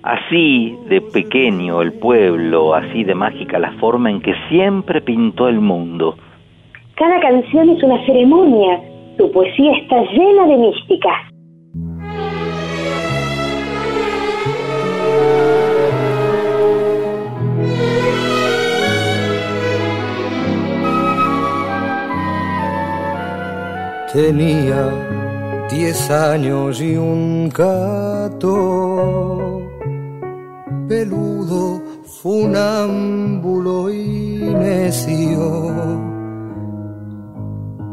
Así 0.03 0.75
de 0.87 0.99
pequeño 0.99 1.81
el 1.81 1.93
pueblo, 1.93 2.73
así 2.73 3.03
de 3.03 3.15
mágica 3.15 3.57
la 3.59 3.71
forma 3.73 4.09
en 4.09 4.19
que 4.19 4.33
siempre 4.49 4.99
pintó 4.99 5.47
el 5.47 5.61
mundo. 5.61 6.17
Cada 6.95 7.19
canción 7.19 7.69
es 7.69 7.81
una 7.83 8.05
ceremonia. 8.05 8.81
Su 9.17 9.31
poesía 9.31 9.73
está 9.77 10.01
llena 10.11 10.47
de 10.47 10.57
mística. 10.57 11.09
Tenía 24.13 25.10
diez 25.71 26.11
años 26.11 26.81
y 26.81 26.97
un 26.97 27.49
gato 27.49 28.51
peludo, 30.87 31.81
funámbulo 32.21 33.89
y 33.89 34.53
necio 34.53 36.11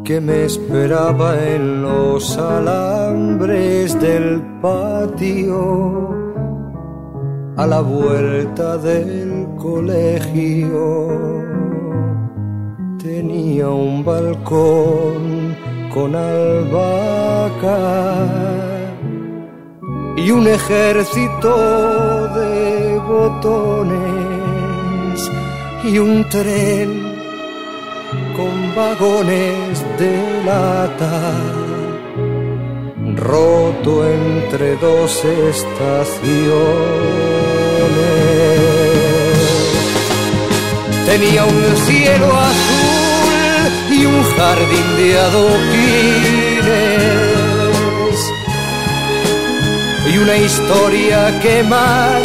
que 0.05 0.21
me 0.21 0.47
esperaba 0.47 1.39
en 1.47 1.83
los 1.83 2.37
alambres 2.37 3.99
del 4.01 4.43
patio 4.61 6.09
a 7.57 7.67
la 7.67 7.81
vuelta 7.81 8.79
del 8.79 9.47
colegio. 9.57 11.09
Tenía 12.99 13.69
un 13.69 14.05
balcón 14.05 15.68
con 15.99 16.15
albahaca 16.15 17.79
y 20.17 20.31
un 20.31 20.47
ejército 20.47 21.51
de 22.39 22.99
botones 23.13 23.99
y 25.83 25.99
un 25.99 26.29
tren 26.29 26.89
con 28.37 28.55
vagones 28.77 29.85
de 29.99 30.13
lata, 30.47 31.33
roto 33.17 33.93
entre 34.07 34.77
dos 34.77 35.25
estaciones. 35.25 35.89
Tenía 41.07 41.43
un 41.45 41.77
cielo 41.87 42.29
azul 42.51 42.78
y 43.99 44.07
un 44.07 44.23
jardín 44.37 44.97
de 44.97 45.19
adoquines. 45.19 46.59
Y 50.11 50.19
una 50.19 50.37
historia 50.37 51.39
quemar 51.41 52.23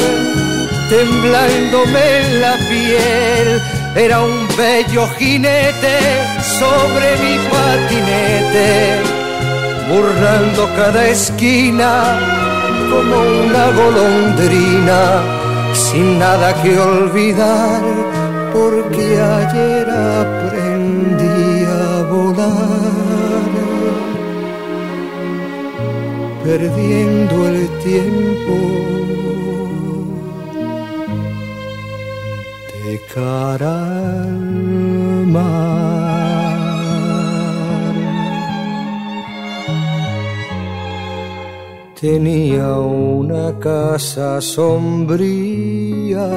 temblándome 0.89 2.03
en 2.21 2.41
la 2.41 2.55
piel. 2.69 3.61
Era 3.95 4.21
un 4.21 4.47
bello 4.57 5.07
jinete 5.17 5.97
sobre 6.59 7.07
mi 7.23 7.35
patinete, 7.51 8.69
burlando 9.89 10.69
cada 10.75 11.09
esquina 11.09 11.91
como 12.91 13.15
una 13.45 13.65
golondrina, 13.81 15.01
sin 15.73 16.19
nada 16.19 16.53
que 16.61 16.77
olvidar, 16.79 17.81
porque 18.51 19.05
ayer 19.21 19.87
aprendí 19.89 21.22
perdiendo 26.43 27.47
el 27.47 27.67
tiempo. 27.83 28.83
Cara 33.13 34.03
Tenía 42.03 42.77
una 42.79 43.57
casa 43.59 44.41
sombría 44.41 46.27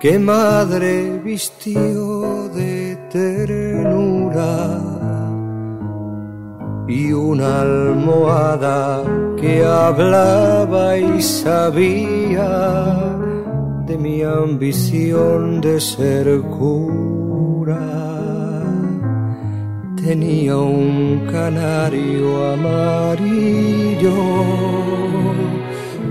que 0.00 0.18
madre 0.18 1.20
vistió 1.22 2.48
de 2.48 2.96
ternura 3.12 4.91
y 6.88 7.12
una 7.12 7.62
almohada 7.62 9.02
que 9.40 9.64
hablaba 9.64 10.98
y 10.98 11.22
sabía 11.22 12.48
de 13.86 13.98
mi 13.98 14.22
ambición 14.22 15.60
de 15.60 15.80
ser 15.80 16.40
cura. 16.42 17.78
Tenía 20.04 20.56
un 20.56 21.26
canario 21.30 22.52
amarillo 22.54 24.14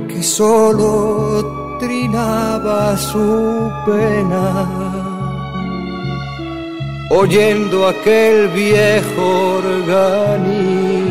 que 0.07 0.23
solo 0.23 1.77
trinaba 1.79 2.95
su 2.95 3.69
pena, 3.85 4.90
oyendo 7.19 7.87
aquel 7.87 8.47
viejo 8.49 9.57
organillo 9.57 11.01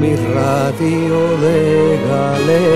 mi 0.00 0.14
radio 0.14 1.18
de 1.44 1.98
galena. 2.08 2.66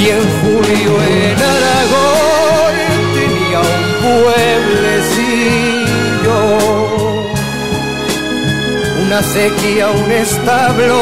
Y 0.00 0.02
en 0.08 0.24
julio 0.40 0.92
en 1.02 1.38
Aragón 1.54 2.74
tenía 3.16 3.60
un 3.74 3.84
pueblecillo, 4.04 5.22
una 9.06 9.20
sequía, 9.22 9.86
un 9.90 10.10
establo 10.12 11.00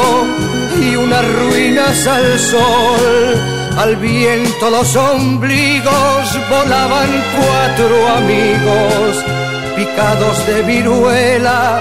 y 0.81 0.83
unas 0.97 1.25
ruinas 1.41 2.07
al 2.07 2.39
sol. 2.39 3.62
Al 3.79 3.97
viento 3.97 4.71
los 4.71 4.95
ombligos 4.97 6.39
volaban 6.51 7.09
cuatro 7.35 8.09
amigos 8.19 9.25
picados 9.75 10.47
de 10.47 10.63
viruela 10.63 11.81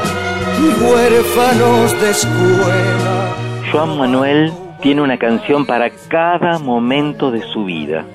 y 0.57 0.83
huérfanos 0.83 2.01
de 2.01 2.11
escuela. 2.11 3.35
Juan 3.71 3.97
Manuel 3.97 4.53
tiene 4.81 5.01
una 5.01 5.17
canción 5.17 5.65
para 5.65 5.89
cada 6.07 6.59
momento 6.59 7.29
de 7.29 7.41
su 7.41 7.65
vida. 7.65 8.05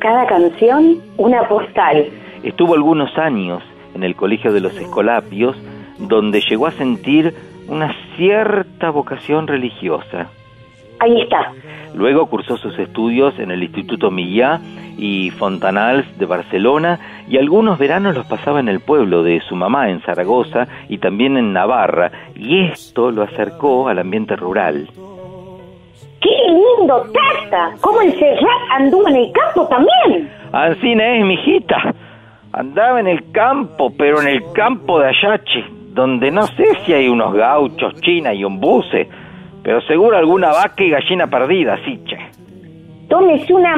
Cada 0.00 0.26
canción 0.26 1.00
una 1.16 1.46
postal. 1.48 2.08
Estuvo 2.42 2.74
algunos 2.74 3.16
años 3.16 3.62
en 3.94 4.02
el 4.02 4.16
Colegio 4.16 4.52
de 4.52 4.60
los 4.60 4.76
Escolapios, 4.76 5.56
donde 5.98 6.40
llegó 6.40 6.66
a 6.66 6.72
sentir 6.72 7.34
una 7.68 7.94
cierta 8.16 8.90
vocación 8.90 9.46
religiosa. 9.46 10.28
Ahí 11.00 11.22
está. 11.22 11.52
Luego 11.94 12.26
cursó 12.26 12.56
sus 12.56 12.78
estudios 12.78 13.38
en 13.38 13.50
el 13.50 13.62
Instituto 13.62 14.10
Millá 14.10 14.60
y 14.98 15.30
Fontanals 15.30 16.06
de 16.18 16.26
Barcelona 16.26 17.00
y 17.26 17.38
algunos 17.38 17.78
veranos 17.78 18.14
los 18.14 18.26
pasaba 18.26 18.60
en 18.60 18.68
el 18.68 18.80
pueblo 18.80 19.22
de 19.22 19.40
su 19.40 19.56
mamá 19.56 19.90
en 19.90 20.00
Zaragoza 20.02 20.68
y 20.88 20.98
también 20.98 21.36
en 21.36 21.52
Navarra 21.52 22.12
y 22.34 22.66
esto 22.66 23.10
lo 23.10 23.22
acercó 23.22 23.88
al 23.88 23.98
ambiente 23.98 24.36
rural. 24.36 24.88
¡Qué 26.20 26.28
lindo, 26.48 27.02
Tata! 27.12 27.70
¿Cómo 27.80 28.02
el 28.02 28.12
Serrat 28.12 28.70
anduvo 28.78 29.08
en 29.08 29.16
el 29.16 29.32
campo 29.32 29.66
también? 29.68 30.30
Así 30.52 30.92
es, 30.92 31.24
mijita. 31.24 31.94
Andaba 32.52 33.00
en 33.00 33.06
el 33.06 33.32
campo, 33.32 33.90
pero 33.96 34.20
en 34.20 34.28
el 34.28 34.42
campo 34.52 35.00
de 35.00 35.08
Ayache, 35.08 35.64
donde 35.94 36.30
no 36.30 36.42
sé 36.42 36.64
si 36.84 36.92
hay 36.92 37.08
unos 37.08 37.32
gauchos, 37.32 37.94
chinas 38.02 38.34
y 38.34 38.44
un 38.44 38.60
buce 38.60 39.08
pero 39.62 39.80
seguro 39.82 40.16
alguna 40.16 40.48
vaca 40.48 40.82
y 40.82 40.90
gallina 40.90 41.26
perdida, 41.26 41.78
sí, 41.84 42.02
che. 42.04 42.18
Tómese 43.08 43.52
una 43.52 43.74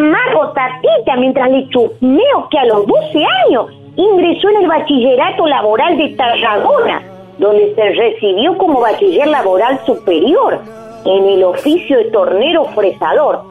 tatita 0.54 1.16
mientras 1.16 1.50
le 1.50 1.68
chusmeo 1.70 2.48
que 2.50 2.58
a 2.58 2.66
los 2.66 2.86
12 2.86 3.24
años 3.46 3.66
ingresó 3.96 4.48
en 4.50 4.56
el 4.62 4.68
bachillerato 4.68 5.46
laboral 5.46 5.96
de 5.96 6.10
Tarragona, 6.10 7.02
donde 7.38 7.74
se 7.74 7.90
recibió 7.92 8.56
como 8.58 8.80
bachiller 8.80 9.26
laboral 9.28 9.80
superior 9.86 10.60
en 11.04 11.26
el 11.26 11.44
oficio 11.44 11.96
de 11.96 12.04
tornero 12.10 12.64
fresador. 12.66 13.42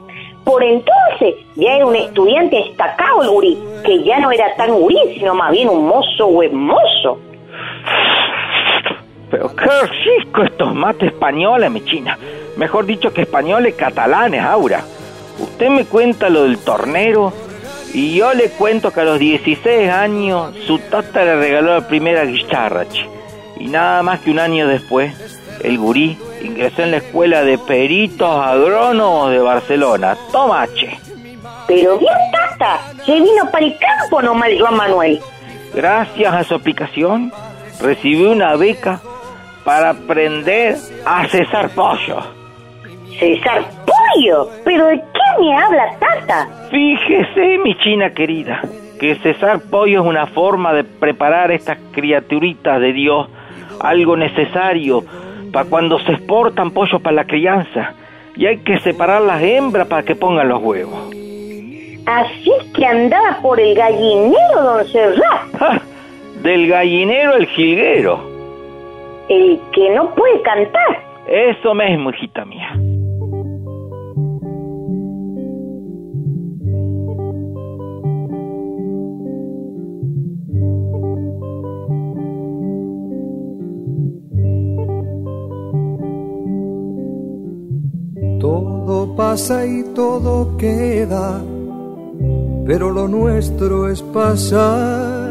Por 0.44 0.64
entonces 0.64 1.36
ya 1.56 1.76
era 1.76 1.86
un 1.86 1.96
estudiante 1.96 2.58
destacado 2.58 3.24
el 3.24 3.30
gurí, 3.30 3.58
que 3.84 4.04
ya 4.04 4.20
no 4.20 4.32
era 4.32 4.56
tan 4.56 4.72
gurí, 4.74 4.98
sino 5.16 5.36
más 5.36 5.52
bien 5.52 5.70
un 5.70 5.88
mozo 5.88 6.28
o 6.28 6.44
mozo. 6.52 7.20
Pero 9.32 9.56
qué 9.56 9.70
rico 10.20 10.44
estos 10.44 10.76
mates 10.76 11.14
españoles, 11.14 11.72
mi 11.72 11.84
china. 11.86 12.20
Mejor 12.58 12.86
dicho 12.86 13.14
que 13.14 13.22
españoles 13.22 13.76
catalanes, 13.76 14.44
Aura. 14.44 14.84
Usted 15.40 15.70
me 15.70 15.86
cuenta 15.86 16.30
lo 16.30 16.44
del 16.44 16.58
tornero 16.60 17.34
y 17.94 18.16
yo 18.16 18.34
le 18.34 18.50
cuento 18.50 18.92
que 18.92 19.00
a 19.00 19.06
los 19.06 19.20
16 19.20 19.90
años 19.90 20.54
su 20.68 20.80
tata 20.80 21.24
le 21.24 21.38
regaló 21.38 21.80
la 21.80 21.88
primera 21.88 22.26
guitarra, 22.26 22.86
Y 23.58 23.68
nada 23.68 24.04
más 24.04 24.20
que 24.20 24.32
un 24.32 24.40
año 24.40 24.68
después, 24.68 25.14
el 25.64 25.78
gurí 25.78 26.18
ingresó 26.44 26.84
en 26.84 26.92
la 26.92 26.98
escuela 26.98 27.44
de 27.44 27.58
peritos 27.58 28.30
agrónomos 28.30 29.32
de 29.32 29.40
Barcelona. 29.40 30.18
Toma, 30.32 30.68
che. 30.74 31.00
Pero 31.68 31.98
bien, 31.98 32.14
tata, 32.34 32.82
se 33.06 33.14
vino 33.14 33.50
para 33.50 33.66
el 33.66 33.78
campo 33.78 34.22
nomás 34.22 34.50
Juan 34.60 34.76
Manuel. 34.76 35.20
Gracias 35.74 36.34
a 36.34 36.44
su 36.44 36.56
aplicación, 36.56 37.32
recibió 37.80 38.32
una 38.32 38.58
beca 38.58 39.00
para 39.64 39.92
aprender 39.92 40.76
a 41.06 41.28
cesar 41.28 41.70
pollo. 41.70 42.20
¿Cesar 43.20 43.64
pollo? 43.86 44.50
¿Pero 44.64 44.88
de 44.88 44.98
qué 44.98 45.42
me 45.42 45.58
habla 45.58 45.96
tata? 46.00 46.48
Fíjese, 46.70 47.58
mi 47.64 47.76
china 47.78 48.12
querida, 48.12 48.62
que 49.00 49.16
cesar 49.16 49.62
pollo 49.70 50.02
es 50.02 50.08
una 50.08 50.28
forma 50.28 50.74
de 50.74 50.84
preparar 50.84 51.52
estas 51.52 51.78
criaturitas 51.92 52.80
de 52.80 52.94
Dios, 52.94 53.28
algo 53.80 54.18
necesario 54.18 55.04
para 55.52 55.70
cuando 55.70 56.00
se 56.00 56.14
exportan 56.14 56.72
pollos 56.72 57.02
para 57.02 57.18
la 57.18 57.26
crianza. 57.26 57.94
Y 58.36 58.46
hay 58.46 58.60
que 58.60 58.80
separar 58.80 59.22
las 59.22 59.42
hembras 59.42 59.88
para 59.88 60.04
que 60.04 60.16
pongan 60.16 60.48
los 60.48 60.62
huevos. 60.62 61.12
Así 62.06 62.52
que 62.74 62.86
andaba 62.86 63.38
por 63.42 63.60
el 63.60 63.76
gallinero, 63.76 64.64
don 64.64 64.88
Serrat. 64.88 65.82
Del 66.42 66.68
gallinero 66.68 67.36
el 67.36 67.46
jilguero. 67.48 68.31
El 69.30 69.60
que 69.72 69.90
no 69.96 70.14
puede 70.16 70.42
cantar. 70.42 71.04
Eso 71.28 71.74
mismo, 71.74 72.10
hijita 72.10 72.46
mía. 72.46 72.76
Todo 88.42 89.16
pasa 89.16 89.66
y 89.68 89.84
todo 89.94 90.58
queda, 90.58 91.42
pero 92.66 92.90
lo 92.90 93.08
nuestro 93.08 93.88
es 93.88 94.02
pasar, 94.02 95.31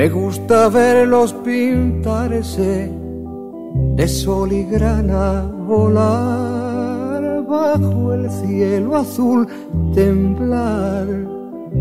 Me 0.00 0.08
gusta 0.08 0.68
verlos 0.70 1.34
pintarse 1.44 2.90
de 3.96 4.08
sol 4.08 4.52
y 4.52 4.64
grana 4.64 5.42
volar 5.66 7.44
bajo 7.46 8.14
el 8.14 8.30
cielo 8.30 8.96
azul, 8.96 9.46
temblar 9.94 11.06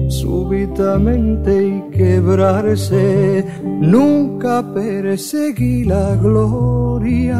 súbitamente 0.10 1.68
y 1.68 1.82
quebrarse. 1.92 3.46
Nunca 3.64 4.64
perseguí 4.74 5.86
la 5.86 6.16
gloria. 6.16 7.40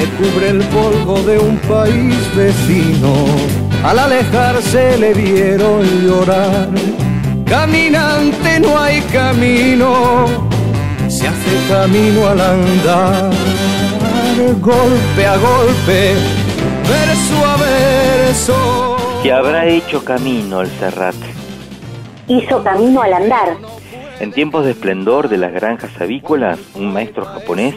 que 0.00 0.06
cubre 0.16 0.48
el 0.48 0.62
polvo 0.64 1.20
de 1.22 1.38
un 1.38 1.58
país 1.58 2.16
vecino. 2.34 3.12
Al 3.84 3.98
alejarse 3.98 4.96
le 4.96 5.12
vieron 5.12 5.82
llorar. 6.02 6.68
Caminante 7.44 8.60
no 8.60 8.78
hay 8.78 9.00
camino, 9.12 10.26
se 11.08 11.28
hace 11.28 11.54
camino 11.68 12.28
al 12.28 12.40
andar. 12.40 13.30
Golpe 14.60 15.26
a 15.26 15.36
golpe, 15.36 16.14
verso 16.88 17.46
a 17.46 17.56
verso. 17.56 18.96
Se 19.22 19.32
habrá 19.32 19.66
hecho 19.66 20.02
camino 20.02 20.62
el 20.62 20.70
Serrat. 20.78 21.16
Hizo 22.26 22.62
camino 22.62 23.02
al 23.02 23.12
andar. 23.12 23.56
En 24.20 24.32
tiempos 24.32 24.64
de 24.64 24.70
esplendor 24.70 25.28
de 25.28 25.36
las 25.36 25.52
granjas 25.52 25.90
avícolas, 26.00 26.58
un 26.74 26.92
maestro 26.92 27.26
japonés 27.26 27.74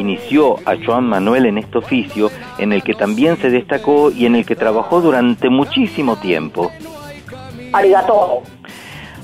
inició 0.00 0.56
a 0.64 0.76
Joan 0.84 1.08
Manuel 1.08 1.46
en 1.46 1.58
este 1.58 1.78
oficio 1.78 2.30
en 2.58 2.72
el 2.72 2.82
que 2.82 2.94
también 2.94 3.36
se 3.38 3.50
destacó 3.50 4.10
y 4.10 4.26
en 4.26 4.36
el 4.36 4.46
que 4.46 4.56
trabajó 4.56 5.00
durante 5.00 5.48
muchísimo 5.50 6.16
tiempo. 6.16 6.70
Arigato. 7.72 8.42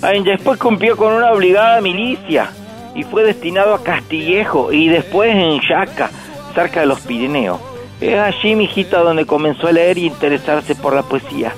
Ay, 0.00 0.22
después 0.22 0.58
cumplió 0.58 0.96
con 0.96 1.12
una 1.12 1.32
obligada 1.32 1.80
milicia 1.80 2.50
y 2.94 3.04
fue 3.04 3.22
destinado 3.24 3.74
a 3.74 3.82
Castillejo 3.82 4.72
y 4.72 4.88
después 4.88 5.34
en 5.34 5.60
Yaca, 5.60 6.10
cerca 6.54 6.80
de 6.80 6.86
los 6.86 7.00
Pirineos. 7.00 7.60
Es 8.00 8.18
allí, 8.18 8.56
mijita, 8.56 9.00
donde 9.00 9.26
comenzó 9.26 9.68
a 9.68 9.72
leer 9.72 9.96
y 9.96 10.06
interesarse 10.06 10.74
por 10.74 10.94
la 10.94 11.02
poesía. 11.02 11.52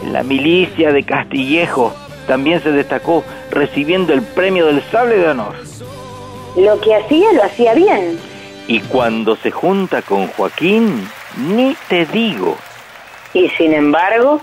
En 0.00 0.12
la 0.12 0.22
milicia 0.22 0.92
de 0.92 1.02
Castillejo 1.02 1.92
también 2.28 2.62
se 2.62 2.70
destacó 2.70 3.24
recibiendo 3.50 4.12
el 4.12 4.22
premio 4.22 4.66
del 4.66 4.80
Sable 4.92 5.16
de 5.16 5.28
Honor. 5.28 5.56
Lo 6.56 6.80
que 6.80 6.94
hacía 6.94 7.32
lo 7.32 7.42
hacía 7.42 7.74
bien. 7.74 8.18
Y 8.68 8.80
cuando 8.80 9.34
se 9.34 9.50
junta 9.50 10.02
con 10.02 10.28
Joaquín, 10.28 11.08
ni 11.38 11.74
te 11.88 12.04
digo. 12.04 12.56
Y 13.32 13.48
sin 13.48 13.72
embargo, 13.72 14.42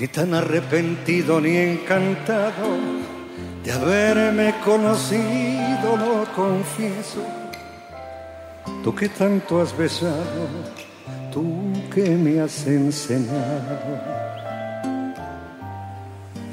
ni 0.00 0.08
tan 0.08 0.32
arrepentido 0.32 1.42
ni 1.42 1.58
encantado 1.58 2.68
de 3.62 3.70
haberme 3.70 4.54
conocido, 4.64 5.94
lo 5.94 6.24
confieso. 6.34 7.22
Tú 8.82 8.94
que 8.94 9.10
tanto 9.10 9.60
has 9.60 9.76
besado, 9.76 10.48
tú 11.30 11.44
que 11.92 12.08
me 12.16 12.40
has 12.40 12.66
enseñado. 12.66 14.00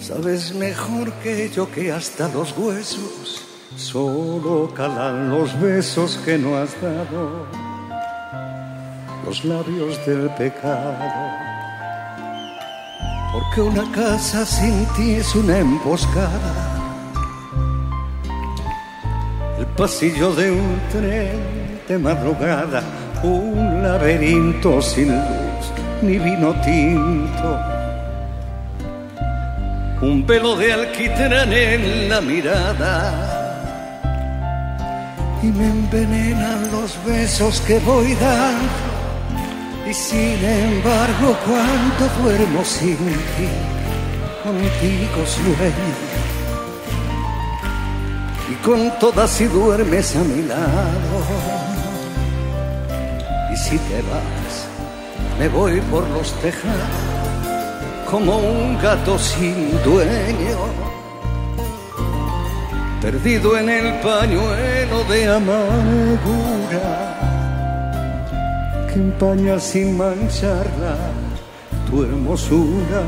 Sabes 0.02 0.54
mejor 0.54 1.14
que 1.24 1.50
yo 1.50 1.72
que 1.72 1.90
hasta 1.90 2.28
los 2.28 2.52
huesos 2.58 3.46
solo 3.78 4.74
calan 4.76 5.30
los 5.30 5.58
besos 5.62 6.20
que 6.26 6.38
no 6.38 6.58
has 6.58 6.74
dado, 6.82 7.48
los 9.26 9.46
labios 9.46 10.06
del 10.06 10.30
pecado 10.32 11.47
porque 13.38 13.62
una 13.62 13.92
casa 13.92 14.44
sin 14.46 14.84
ti 14.96 15.12
es 15.16 15.36
una 15.36 15.60
emboscada. 15.60 16.54
El 19.60 19.66
pasillo 19.78 20.34
de 20.34 20.50
un 20.50 20.80
tren 20.92 21.80
de 21.88 22.00
madrugada, 22.00 22.82
un 23.22 23.84
laberinto 23.84 24.82
sin 24.82 25.10
luz 25.10 25.66
ni 26.02 26.18
vino 26.18 26.50
tinto. 26.62 27.60
Un 30.02 30.26
velo 30.26 30.56
de 30.56 30.74
alquitrán 30.74 31.54
en 31.54 32.10
la 32.10 32.22
mirada 32.22 32.96
y 35.44 35.48
me 35.48 35.68
envenenan 35.68 36.72
los 36.72 36.98
besos 37.06 37.62
que 37.62 37.78
voy 37.80 38.16
dando. 38.16 38.97
Y 39.90 39.94
sin 39.94 40.44
embargo, 40.44 41.38
cuando 41.46 42.10
duermo 42.22 42.62
sin 42.66 42.98
ti, 42.98 43.48
contigo 44.44 45.26
sueño. 45.26 45.96
Y 48.52 48.56
con 48.66 48.92
todas 49.00 49.32
si 49.32 49.46
duermes 49.46 50.14
a 50.18 50.24
mi 50.26 50.44
lado. 50.44 51.24
Y 53.54 53.56
si 53.56 53.78
te 53.78 54.02
vas, 54.02 54.68
me 55.40 55.48
voy 55.48 55.80
por 55.90 56.06
los 56.10 56.34
tejados 56.42 56.76
como 58.12 58.40
un 58.40 58.78
gato 58.82 59.18
sin 59.18 59.72
dueño, 59.84 60.58
perdido 63.02 63.58
en 63.58 63.70
el 63.70 63.94
pañuelo 64.02 65.06
de 65.06 65.28
amargura 65.28 67.27
que 68.98 69.04
empaña 69.04 69.60
sin 69.60 69.96
mancharla 69.96 70.96
tu 71.90 72.04
hermosura. 72.04 73.04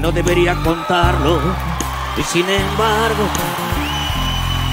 no 0.00 0.10
debería 0.10 0.56
contarlo 0.64 1.38
y 2.18 2.22
sin 2.24 2.48
embargo 2.48 3.24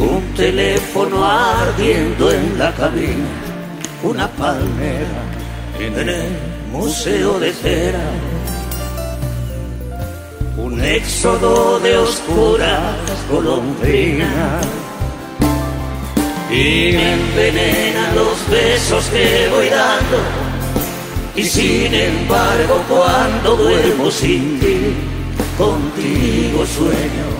Un 0.00 0.34
teléfono 0.34 1.24
ardiendo 1.24 2.32
en 2.32 2.58
la 2.58 2.72
cabina, 2.74 3.28
una 4.02 4.26
palmera 4.28 5.22
en 5.78 6.08
el 6.08 6.28
museo 6.72 7.38
de 7.38 7.52
cera. 7.52 8.10
Un 10.56 10.82
éxodo 10.82 11.78
de 11.80 11.96
oscuras 11.98 12.96
golondrinas. 13.30 14.66
Y 16.50 16.92
me 16.96 17.12
envenenan 17.12 18.16
los 18.16 18.36
besos 18.50 19.04
que 19.10 19.48
voy 19.54 19.68
dando 19.68 20.50
y 21.36 21.44
sin 21.44 21.94
embargo 21.94 22.82
cuando 22.88 23.56
duermo 23.56 24.10
sin 24.10 24.58
ti, 24.60 24.94
contigo 25.56 26.66
sueño. 26.66 27.39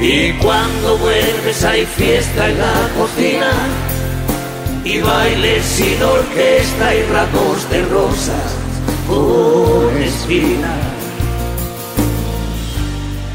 Y 0.00 0.32
cuando 0.34 0.98
vuelves 0.98 1.64
hay 1.64 1.86
fiesta 1.86 2.48
en 2.48 2.58
la 2.58 2.88
cocina 2.98 3.50
y 4.84 5.00
bailes 5.00 5.64
sin 5.64 6.02
orquesta 6.02 6.94
y 6.94 7.02
ramos 7.04 7.70
de 7.70 7.82
rosas 7.82 8.56
con 9.06 9.96
espina. 10.02 10.74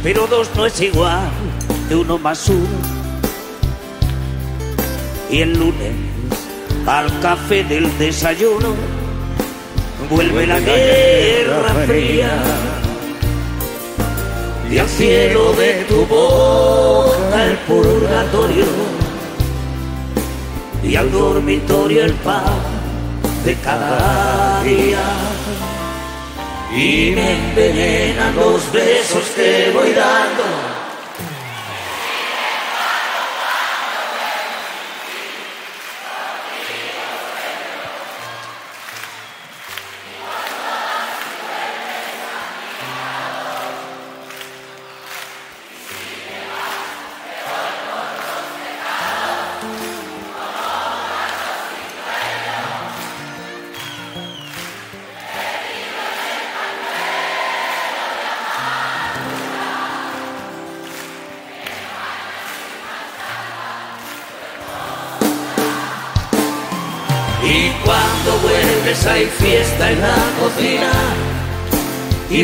Pero 0.04 0.28
dos 0.28 0.50
no 0.56 0.66
es 0.66 0.80
igual 0.82 1.30
que 1.88 1.96
uno 1.96 2.18
más 2.18 2.50
uno. 2.50 2.98
Y 5.30 5.42
el 5.42 5.58
lunes 5.58 5.94
al 6.86 7.20
café 7.20 7.64
del 7.64 7.98
desayuno 7.98 8.74
vuelve 10.10 10.48
la 10.48 10.60
guerra 10.60 11.74
fría 11.86 12.77
y 14.70 14.78
al 14.78 14.88
cielo 14.88 15.54
de 15.54 15.86
tu 15.86 16.06
boca 16.06 17.46
el 17.46 17.58
purgatorio. 17.60 18.66
Y 20.84 20.96
al 20.96 21.12
dormitorio 21.12 22.06
el 22.06 22.14
pan 22.14 22.62
de 23.44 23.56
cada 23.56 24.64
día. 24.64 25.04
Y 26.76 27.12
me 27.16 27.50
envenenan 27.50 28.36
los 28.36 28.72
besos 28.72 29.24
que 29.36 29.72
voy 29.74 29.92
dando 29.94 30.77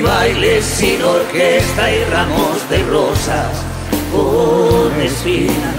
bailes 0.04 0.66
sin 0.66 1.02
orquesta 1.02 1.92
y 1.92 2.04
ramos 2.06 2.70
de 2.70 2.84
rosas 2.84 3.52
con 4.12 5.02
espinas. 5.02 5.76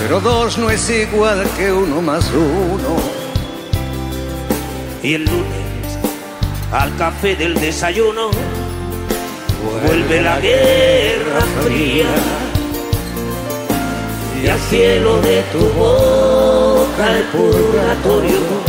Pero 0.00 0.20
dos 0.20 0.58
no 0.58 0.70
es 0.70 0.88
igual 0.88 1.46
que 1.56 1.70
uno 1.70 2.00
más 2.00 2.30
uno. 2.32 2.96
Y 5.02 5.14
el 5.14 5.24
lunes 5.24 5.66
al 6.72 6.96
café 6.96 7.36
del 7.36 7.54
desayuno 7.54 8.30
vuelve 9.62 10.22
la 10.22 10.40
guerra 10.40 11.40
fría 11.62 12.06
y 14.42 14.48
al 14.48 14.58
cielo 14.60 15.20
de 15.22 15.42
tu 15.52 15.60
boca 15.78 17.18
el 17.18 17.24
purgatorio 17.24 18.65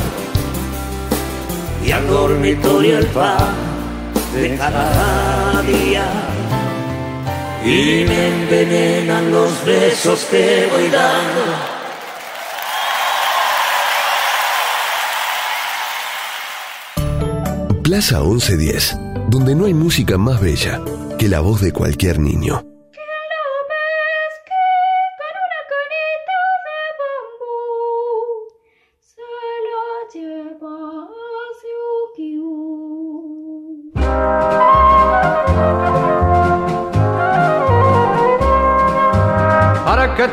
y 1.87 1.91
al 1.91 2.05
dormitorio 2.05 2.97
el 2.99 3.05
pan 3.07 3.55
de 4.33 4.57
cada 4.57 5.61
día. 5.61 6.05
Y 7.63 8.03
me 8.05 8.27
envenenan 8.27 9.31
los 9.31 9.65
besos 9.65 10.25
que 10.29 10.67
voy 10.71 10.89
dando. 10.89 11.43
Plaza 17.83 18.19
1110, 18.19 18.97
donde 19.29 19.55
no 19.55 19.65
hay 19.65 19.73
música 19.73 20.17
más 20.17 20.41
bella 20.41 20.81
que 21.17 21.29
la 21.29 21.39
voz 21.39 21.61
de 21.61 21.71
cualquier 21.71 22.19
niño. 22.19 22.76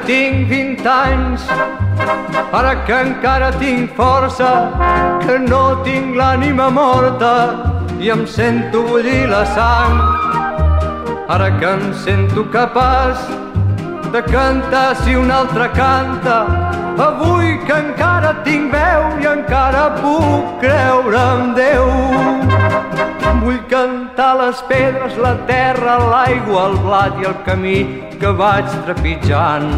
Tinc 0.07 0.49
20 0.49 0.87
anys, 0.87 1.43
ara 2.53 2.75
que 2.87 2.93
encara 2.93 3.51
tinc 3.59 3.95
força, 3.97 4.51
que 5.27 5.39
no 5.39 5.83
tinc 5.85 6.17
l'ànima 6.17 6.71
morta 6.71 7.33
i 8.01 8.11
em 8.11 8.27
sento 8.27 8.83
bullir 8.89 9.29
la 9.29 9.45
sang. 9.55 9.99
Ara 11.29 11.51
que 11.59 11.67
em 11.67 11.93
sento 12.05 12.45
capaç 12.53 13.19
de 14.13 14.23
cantar 14.23 14.95
si 15.03 15.17
un 15.17 15.31
altre 15.31 15.69
canta, 15.75 16.39
avui 17.09 17.59
que 17.67 17.79
encara 17.87 18.35
tinc 18.45 18.73
veu 18.73 19.07
i 19.23 19.31
encara 19.37 19.85
puc 20.03 20.59
creure 20.61 21.23
en 21.37 21.55
Déu. 21.61 21.87
Vull 23.45 23.63
cantar 23.69 24.04
les 24.17 24.63
pedres, 24.69 25.17
la 25.17 25.35
terra, 25.47 25.99
l'aigua, 25.99 26.69
el 26.71 26.77
blat 26.85 27.21
i 27.21 27.27
el 27.27 27.35
camí 27.45 27.79
que 28.21 28.31
vaig 28.31 28.67
trepitjant. 28.87 29.73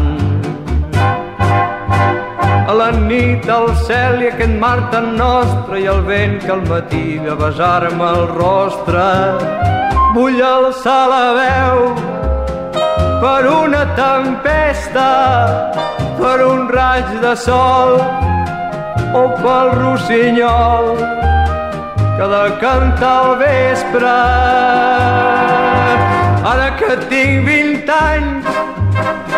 A 2.67 2.73
la 2.73 2.91
nit, 2.91 3.49
al 3.49 3.73
cel 3.87 4.21
i 4.21 4.27
aquest 4.29 4.59
mar 4.59 4.89
tan 4.91 5.15
nostre 5.17 5.79
i 5.81 5.87
el 5.87 6.01
vent 6.05 6.39
que 6.43 6.51
al 6.51 6.63
matí 6.69 7.17
ve 7.17 7.31
a 7.31 7.35
besar-me 7.35 8.09
el 8.13 8.27
rostre. 8.35 9.09
Vull 10.13 10.41
alçar 10.41 11.07
la 11.09 11.25
veu 11.39 11.77
per 13.21 13.41
una 13.49 13.85
tempesta, 13.95 15.09
per 16.19 16.37
un 16.45 16.67
raig 16.69 17.17
de 17.21 17.35
sol 17.35 17.97
o 19.17 19.23
pel 19.41 19.71
rossinyol 19.81 20.93
que 22.17 22.59
cantar 22.59 23.25
al 23.25 23.37
vespre. 23.37 24.13
Ara 26.51 26.69
que 26.79 26.97
tinc 27.09 27.45
20 27.45 27.91
anys, 27.91 28.45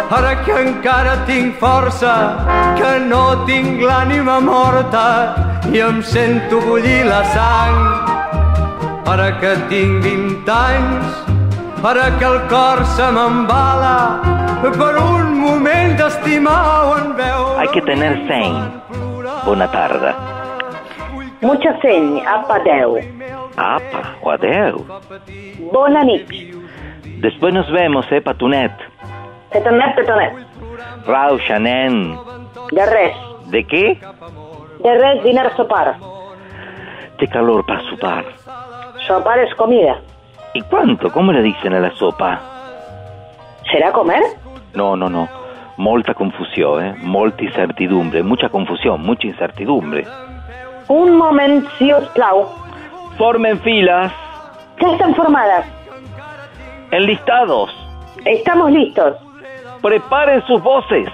ara 0.10 0.36
que 0.46 0.56
encara 0.62 1.18
tinc 1.28 1.60
força, 1.60 2.14
que 2.78 2.94
no 3.12 3.46
tinc 3.46 3.82
l'ànima 3.84 4.40
morta 4.40 5.06
i 5.74 5.84
em 5.90 6.02
sento 6.02 6.62
bullir 6.62 7.04
la 7.06 7.24
sang. 7.36 7.78
Ara 9.12 9.30
que 9.42 9.56
tinc 9.68 10.04
20 10.04 10.52
anys, 10.56 11.20
ara 11.84 12.10
que 12.18 12.26
el 12.32 12.40
cor 12.48 12.86
se 12.96 13.12
m'embala 13.12 14.00
per 14.64 14.96
un 15.04 15.38
moment 15.44 15.96
d'estimar 16.00 16.60
o 16.88 16.98
en 16.98 17.16
veure... 17.16 17.56
Hay 17.60 17.68
que 17.76 17.82
tener 17.82 18.16
seny. 18.28 18.60
Bona 19.46 19.68
tarda. 19.72 20.39
Mucha 21.42 21.80
seny, 21.82 22.20
apa 22.26 22.60
Déu. 22.60 23.00
Apa, 23.56 24.16
o 24.22 24.30
adeu. 24.30 24.86
Nit. 26.06 26.28
Después 27.22 27.54
nos 27.54 27.70
vemos, 27.72 28.06
eh, 28.12 28.22
Patunet. 28.22 28.72
Petonet, 29.52 29.96
petonet. 29.96 30.34
Rauxa, 31.06 31.60
nen. 31.60 32.18
De 32.72 32.86
res. 32.86 33.16
¿De 33.48 33.66
qué? 33.66 34.00
De 34.84 34.98
res, 34.98 35.24
dinar, 35.24 35.56
sopar. 35.56 35.96
Qué 37.18 37.28
calor 37.28 37.66
para 37.66 37.82
sopar. 37.90 38.26
Sopar 39.08 39.40
es 39.40 39.54
comida. 39.56 40.00
¿Y 40.54 40.62
cuánto? 40.62 41.12
¿Cómo 41.12 41.32
le 41.32 41.42
dicen 41.42 41.74
a 41.74 41.80
la 41.80 41.92
sopa? 41.92 42.40
¿Será 43.72 43.92
comer? 43.92 44.24
No, 44.74 44.96
no, 44.96 45.10
no. 45.10 45.28
Molta 45.78 46.14
confusión, 46.14 46.86
eh. 46.86 46.96
Molta 47.02 47.44
incertidumbre. 47.44 48.24
Mucha 48.24 48.50
confusión, 48.50 49.02
mucha 49.02 49.28
incertidumbre. 49.28 50.06
Un 50.90 51.22
us 51.22 52.08
plau. 52.16 52.50
Formen 53.16 53.60
filas. 53.60 54.12
Ya 54.82 54.92
están 54.94 55.14
formadas. 55.14 55.64
Enlistados. 56.90 57.70
Estamos 58.26 58.72
listos. 58.72 59.16
Preparen 59.84 60.42
sus 60.48 60.64
voces. 60.64 61.08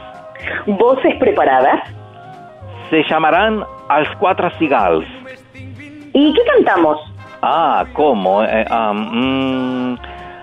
¿Voces 0.65 1.15
preparadas? 1.19 1.89
Se 2.89 3.03
llamarán 3.03 3.65
als 3.89 4.07
Cuatro 4.17 4.49
Cigals. 4.57 5.05
¿Y 6.13 6.34
qué 6.34 6.41
cantamos? 6.53 6.97
Ah, 7.41 7.84
¿cómo? 7.91 8.43
Eh, 8.45 8.65
ah, 8.69 8.93
mm, 8.93 9.97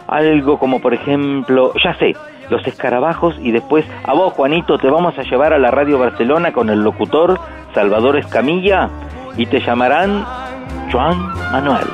algo 0.09 0.59
como, 0.59 0.83
por 0.83 0.93
ejemplo, 0.93 1.73
ya 1.83 1.95
sé, 1.95 2.15
los 2.51 2.67
escarabajos 2.67 3.39
y 3.41 3.51
después 3.51 3.87
a 4.05 4.13
vos, 4.13 4.35
Juanito, 4.35 4.77
te 4.77 4.91
vamos 4.91 5.19
a 5.19 5.23
llevar 5.23 5.55
a 5.55 5.59
la 5.59 5.71
Radio 5.71 5.99
Barcelona 5.99 6.53
con 6.53 6.69
el 6.69 6.83
locutor 6.83 7.41
Salvador 7.73 8.19
Escamilla 8.19 8.91
y 9.37 9.47
te 9.47 9.61
llamarán 9.61 10.25
Juan 10.91 11.17
Manuel. 11.53 11.87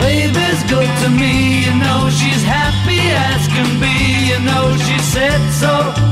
Baby's 0.00 0.62
good 0.64 0.88
to 1.02 1.08
me, 1.10 1.64
you 1.64 1.74
know 1.74 2.08
she's 2.10 2.42
happy 2.42 3.00
as 3.12 3.46
can 3.48 3.80
be, 3.80 4.30
you 4.30 4.38
know 4.40 4.76
she 4.76 4.98
said 4.98 5.40
so. 5.52 6.09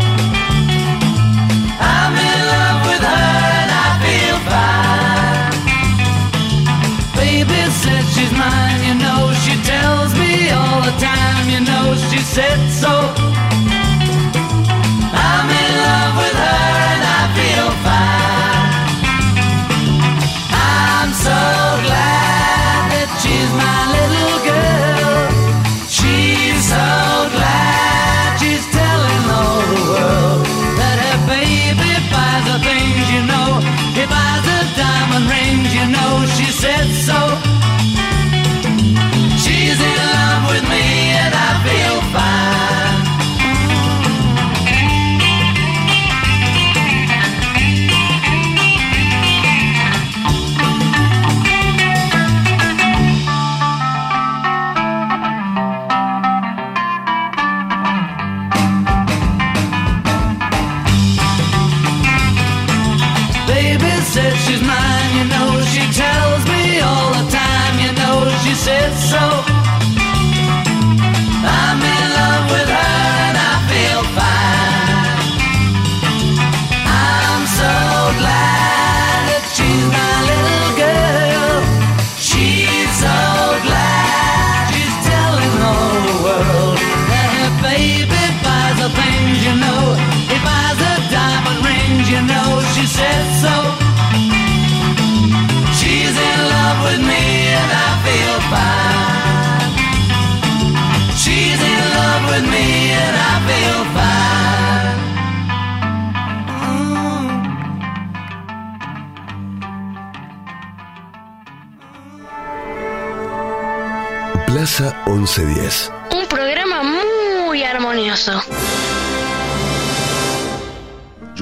Said 12.38 12.70
so. 12.70 13.07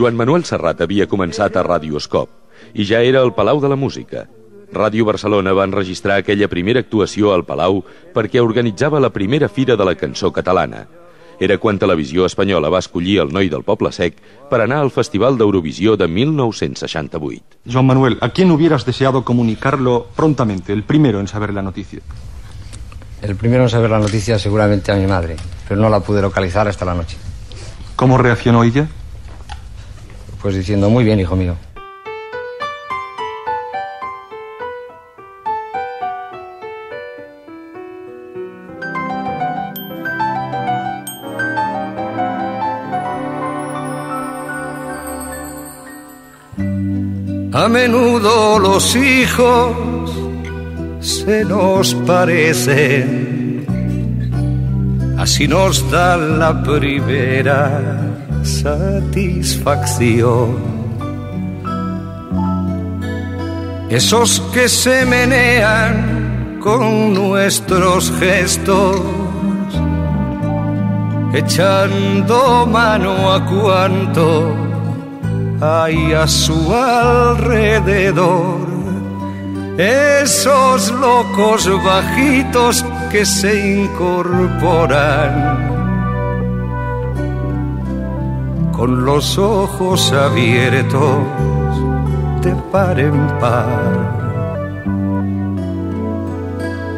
Joan 0.07 0.20
Manuel 0.20 0.44
Serrat 0.46 0.78
havia 0.84 1.09
començat 1.11 1.57
a 1.59 1.64
Radioscop 1.66 2.76
i 2.78 2.84
ja 2.86 3.00
era 3.02 3.18
al 3.26 3.32
Palau 3.34 3.59
de 3.59 3.66
la 3.66 3.74
Música. 3.74 4.20
Ràdio 4.70 5.02
Barcelona 5.09 5.50
va 5.50 5.64
enregistrar 5.66 6.20
aquella 6.20 6.46
primera 6.46 6.78
actuació 6.78 7.32
al 7.34 7.42
Palau 7.48 7.80
perquè 8.14 8.38
organitzava 8.38 9.00
la 9.02 9.11
primera 9.11 9.48
fira 9.48 9.74
de 9.74 9.88
la 9.88 9.96
cançó 9.98 10.30
catalana. 10.30 10.84
Era 11.42 11.57
quan 11.59 11.80
Televisió 11.82 12.22
Espanyola 12.22 12.70
va 12.70 12.78
escollir 12.84 13.16
el 13.24 13.32
noi 13.34 13.50
del 13.50 13.64
Poble 13.66 13.90
Sec 13.90 14.20
per 14.46 14.61
anar 14.62 14.78
al 14.84 14.92
Festival 14.94 15.40
d'Eurovisió 15.40 15.96
de 15.98 16.07
1968. 16.07 17.59
Joan 17.66 17.90
Manuel, 17.90 18.18
¿a 18.20 18.28
quién 18.28 18.52
hubieras 18.52 18.86
deseado 18.86 19.24
comunicarlo 19.24 20.07
prontamente, 20.14 20.72
el 20.72 20.84
primero 20.84 21.18
en 21.18 21.26
saber 21.26 21.52
la 21.52 21.62
noticia? 21.62 21.98
El 23.22 23.34
primero 23.34 23.64
en 23.64 23.70
saber 23.70 23.90
la 23.90 23.98
noticia 23.98 24.38
seguramente 24.38 24.92
a 24.92 24.94
mi 24.94 25.09
madre, 25.09 25.34
pero 25.66 25.80
no 25.80 25.90
la 25.90 25.98
pude 25.98 26.22
localizar 26.22 26.68
hasta 26.68 26.84
la 26.84 26.94
noche. 26.94 27.16
¿Cómo 27.96 28.18
reaccionó 28.18 28.62
ella? 28.62 28.86
Pues 30.47 30.55
diciendo, 30.55 30.88
muy 30.88 31.03
bien, 31.03 31.18
hijo 31.18 31.34
mío. 31.34 31.57
A 47.53 47.68
menudo 47.68 48.61
los 48.61 48.94
hijos 48.94 49.76
se 51.01 51.44
nos 51.44 51.92
parecen, 52.07 53.66
así 55.18 55.49
nos 55.49 55.90
da 55.90 56.16
la 56.16 56.62
primera 56.62 58.26
satisfacción. 58.47 60.57
Esos 63.90 64.40
que 64.55 64.68
se 64.68 65.05
menean 65.05 66.61
con 66.61 67.12
nuestros 67.14 68.12
gestos, 68.18 69.01
echando 71.34 72.66
mano 72.66 73.32
a 73.32 73.44
cuanto 73.44 74.55
hay 75.61 76.12
a 76.12 76.26
su 76.26 76.74
alrededor. 76.74 78.66
Esos 79.78 80.90
locos 80.90 81.70
bajitos 81.84 82.84
que 83.11 83.26
se 83.26 83.82
incorporan 83.82 85.76
con 88.77 89.07
los 89.07 89.39
ojos 89.39 90.12
abiertos 90.12 91.16
de 92.43 92.55
par 92.70 93.01
en 93.01 93.27
par. 93.41 94.16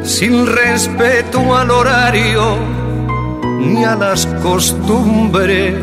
Sin 0.03 0.45
respeto 0.45 1.55
al 1.55 1.71
horario 1.71 2.57
ni 3.59 3.85
a 3.85 3.95
las 3.95 4.25
costumbres 4.43 5.75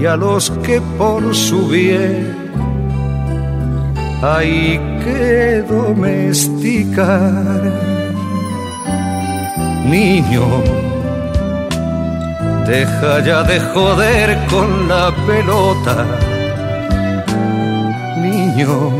y 0.00 0.06
a 0.06 0.16
los 0.16 0.50
que 0.62 0.80
por 0.96 1.34
su 1.34 1.66
bien 1.68 2.36
hay 4.22 4.78
que 5.04 5.64
domesticar. 5.68 7.60
Niño, 9.84 10.91
deja 12.66 13.20
ya 13.20 13.42
de 13.42 13.60
joder 13.60 14.38
con 14.46 14.88
la 14.88 15.14
pelota. 15.26 16.06
Niño, 18.20 18.90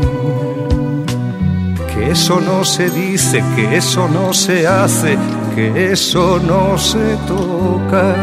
que 1.93 2.11
eso 2.11 2.39
no 2.39 2.63
se 2.63 2.89
dice, 2.89 3.43
que 3.55 3.77
eso 3.77 4.07
no 4.07 4.33
se 4.33 4.67
hace, 4.67 5.17
que 5.55 5.91
eso 5.91 6.39
no 6.39 6.77
se 6.77 7.17
toca. 7.27 8.15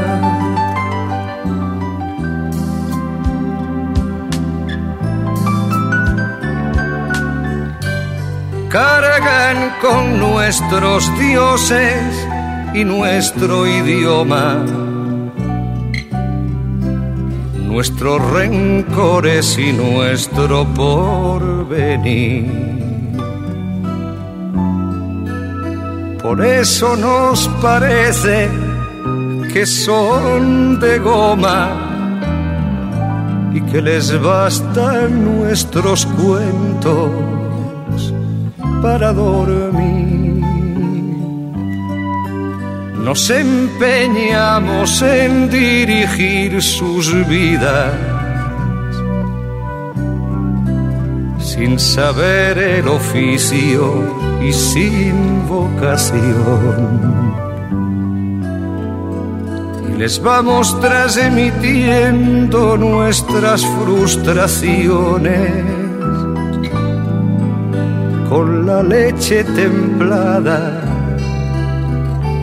cargan 8.70 9.74
con 9.82 10.20
nuestros 10.20 11.04
dioses 11.18 12.28
y 12.72 12.84
nuestro 12.84 13.66
idioma, 13.66 14.64
nuestros 17.70 18.20
rencores 18.32 19.56
y 19.56 19.72
nuestro 19.72 20.66
porvenir. 20.74 22.50
Por 26.20 26.44
eso 26.44 26.96
nos 26.96 27.48
parece 27.62 28.48
que 29.52 29.64
son 29.66 30.80
de 30.80 30.98
goma 30.98 31.70
y 33.54 33.60
que 33.62 33.80
les 33.80 34.20
bastan 34.20 35.38
nuestros 35.38 36.06
cuentos 36.06 37.10
para 38.82 39.12
dormir. 39.12 40.29
Nos 43.10 43.28
empeñamos 43.28 45.02
en 45.02 45.50
dirigir 45.50 46.62
sus 46.62 47.12
vidas 47.26 47.92
sin 51.40 51.76
saber 51.80 52.56
el 52.56 52.86
oficio 52.86 54.04
y 54.40 54.52
sin 54.52 55.44
vocación. 55.48 57.34
Y 59.92 59.98
les 59.98 60.22
vamos 60.22 60.80
transmitiendo 60.80 62.76
nuestras 62.76 63.66
frustraciones 63.66 65.64
con 68.28 68.64
la 68.66 68.84
leche 68.84 69.42
templada 69.42 70.79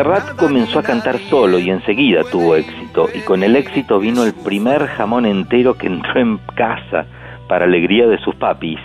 Serrat 0.00 0.34
comenzó 0.36 0.78
a 0.78 0.82
cantar 0.82 1.18
solo 1.28 1.58
y 1.58 1.68
enseguida 1.68 2.22
tuvo 2.24 2.56
éxito, 2.56 3.10
y 3.14 3.18
con 3.18 3.42
el 3.42 3.54
éxito 3.54 3.98
vino 3.98 4.24
el 4.24 4.32
primer 4.32 4.86
jamón 4.86 5.26
entero 5.26 5.74
que 5.74 5.88
entró 5.88 6.18
en 6.18 6.38
casa, 6.56 7.04
para 7.46 7.66
alegría 7.66 8.06
de 8.06 8.16
sus 8.20 8.34
papis. 8.36 8.78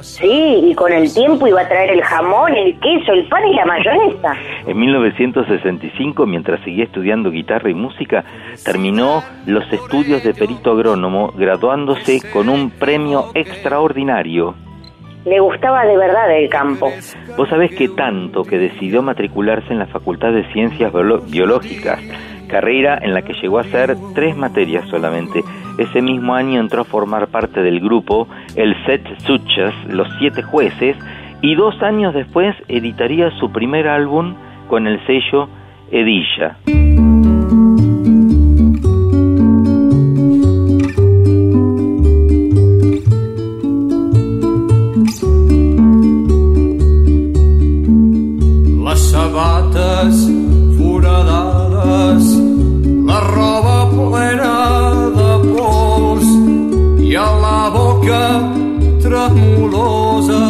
Sí, 0.00 0.62
y 0.64 0.74
con 0.74 0.94
el 0.94 1.12
tiempo 1.12 1.46
iba 1.46 1.60
a 1.60 1.68
traer 1.68 1.90
el 1.90 2.02
jamón, 2.02 2.54
el 2.54 2.80
queso, 2.80 3.12
el 3.12 3.28
pan 3.28 3.46
y 3.46 3.54
la 3.54 3.66
mayonesa. 3.66 4.34
En 4.66 4.78
1965, 4.78 6.24
mientras 6.24 6.58
seguía 6.64 6.84
estudiando 6.84 7.30
guitarra 7.30 7.68
y 7.68 7.74
música, 7.74 8.24
terminó 8.64 9.22
los 9.44 9.70
estudios 9.70 10.24
de 10.24 10.32
perito 10.32 10.70
agrónomo, 10.70 11.34
graduándose 11.36 12.22
con 12.32 12.48
un 12.48 12.70
premio 12.70 13.26
extraordinario. 13.34 14.54
Le 15.26 15.40
gustaba 15.40 15.84
de 15.84 15.96
verdad 15.96 16.38
el 16.38 16.48
campo. 16.48 16.88
Vos 17.36 17.48
sabés 17.48 17.74
que 17.74 17.88
tanto 17.88 18.44
que 18.44 18.58
decidió 18.58 19.02
matricularse 19.02 19.72
en 19.72 19.80
la 19.80 19.86
Facultad 19.86 20.32
de 20.32 20.44
Ciencias 20.52 20.92
Biológicas, 21.28 22.00
carrera 22.48 22.96
en 23.02 23.12
la 23.12 23.22
que 23.22 23.34
llegó 23.34 23.58
a 23.58 23.62
hacer 23.62 23.96
tres 24.14 24.36
materias 24.36 24.88
solamente. 24.88 25.42
Ese 25.78 26.00
mismo 26.00 26.36
año 26.36 26.60
entró 26.60 26.82
a 26.82 26.84
formar 26.84 27.26
parte 27.26 27.60
del 27.60 27.80
grupo 27.80 28.28
El 28.54 28.76
Set 28.86 29.02
Suchas, 29.26 29.74
Los 29.88 30.06
Siete 30.20 30.42
Jueces, 30.42 30.96
y 31.42 31.56
dos 31.56 31.82
años 31.82 32.14
después 32.14 32.54
editaría 32.68 33.30
su 33.40 33.50
primer 33.50 33.88
álbum 33.88 34.36
con 34.68 34.86
el 34.86 35.04
sello 35.06 35.48
Edilla. 35.90 36.56
Barbes 49.36 50.16
foradades, 50.76 52.24
la 53.08 53.20
roba 53.20 53.78
plena 53.92 54.54
de 55.18 55.32
pols 55.54 56.28
i 57.08 57.14
a 57.16 57.28
la 57.44 57.62
boca 57.76 58.22
tremolosa 59.02 60.44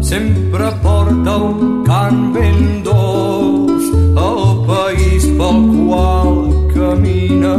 sempre 0.00 0.68
porta 0.82 1.36
un 1.36 1.84
cant 1.88 2.22
ben 2.34 2.82
dolç. 2.84 3.84
El 4.28 4.42
país 4.68 5.24
pel 5.38 5.60
qual 5.72 6.32
camina 6.74 7.56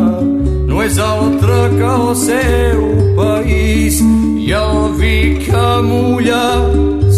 no 0.69 0.83
és 0.83 0.97
altre 0.99 1.59
que 1.77 1.89
el 1.97 2.15
seu 2.27 2.81
país 3.17 4.01
i 4.03 4.51
el 4.63 4.77
vi 4.99 5.17
que 5.45 5.67
mulla 5.89 6.45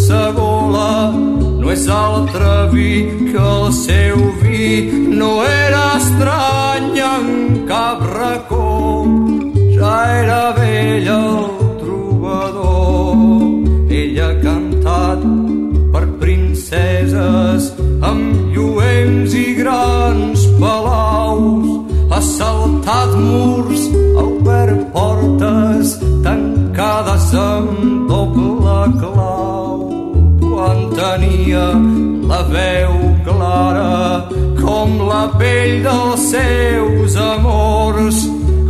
sa 0.05 0.29
és 1.75 1.87
altre 1.91 2.51
vi 2.71 2.91
que 3.31 3.41
el 3.53 3.65
seu 3.75 4.19
vi 4.41 4.67
no 5.19 5.31
era 5.43 5.83
estrany 5.99 6.99
en 7.03 7.25
cap 7.71 8.03
racó. 8.11 8.67
Ja 9.75 9.95
era 10.21 10.43
vell 10.59 11.09
el 11.15 11.41
trobador. 11.81 13.25
Ell 13.99 14.21
ha 14.23 14.31
cantat 14.45 15.25
per 15.95 16.05
princeses 16.21 17.67
amb 18.11 18.55
lluents 18.55 19.35
i 19.43 19.47
grans 19.59 20.47
palaus. 20.61 21.67
Ha 22.13 22.21
saltat 22.29 23.19
murs 23.25 23.89
ha 24.15 24.23
obert 24.23 24.87
portes 24.95 25.97
tancades 26.23 27.29
amb 27.49 28.07
doble 28.13 28.79
clau 29.01 29.14
tenia 31.15 31.71
la 32.27 32.41
veu 32.51 32.93
clara 33.23 34.27
com 34.59 34.97
la 35.09 35.23
pell 35.39 35.83
dels 35.85 36.21
seus 36.31 37.15
amors. 37.15 38.17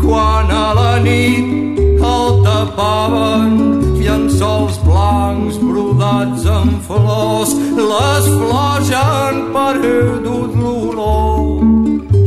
Quan 0.02 0.52
a 0.54 0.68
la 0.78 0.94
nit 1.02 1.80
el 2.12 2.28
tapaven 2.46 3.54
llençols 3.98 4.78
blancs 4.86 5.58
brodats 5.64 6.46
amb 6.58 6.78
flors 6.86 7.56
les 7.80 8.30
flors 8.38 8.86
ja 8.92 9.04
han 9.16 9.42
perdut 9.56 10.52
l'olor. 10.62 11.66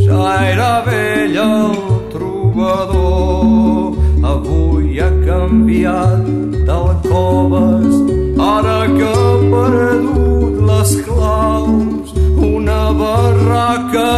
Ja 0.02 0.34
era 0.50 0.74
vell 0.88 1.36
el 1.46 1.78
trobador 2.14 3.94
avui 4.34 4.98
ha 4.98 5.12
canviat 5.26 6.24
d'alcoves 6.66 8.17
ara 8.56 8.80
que 8.96 9.08
ha 9.12 9.30
perdut 9.52 10.54
les 10.70 10.92
claus 11.06 12.12
una 12.52 12.82
barraca 13.00 14.10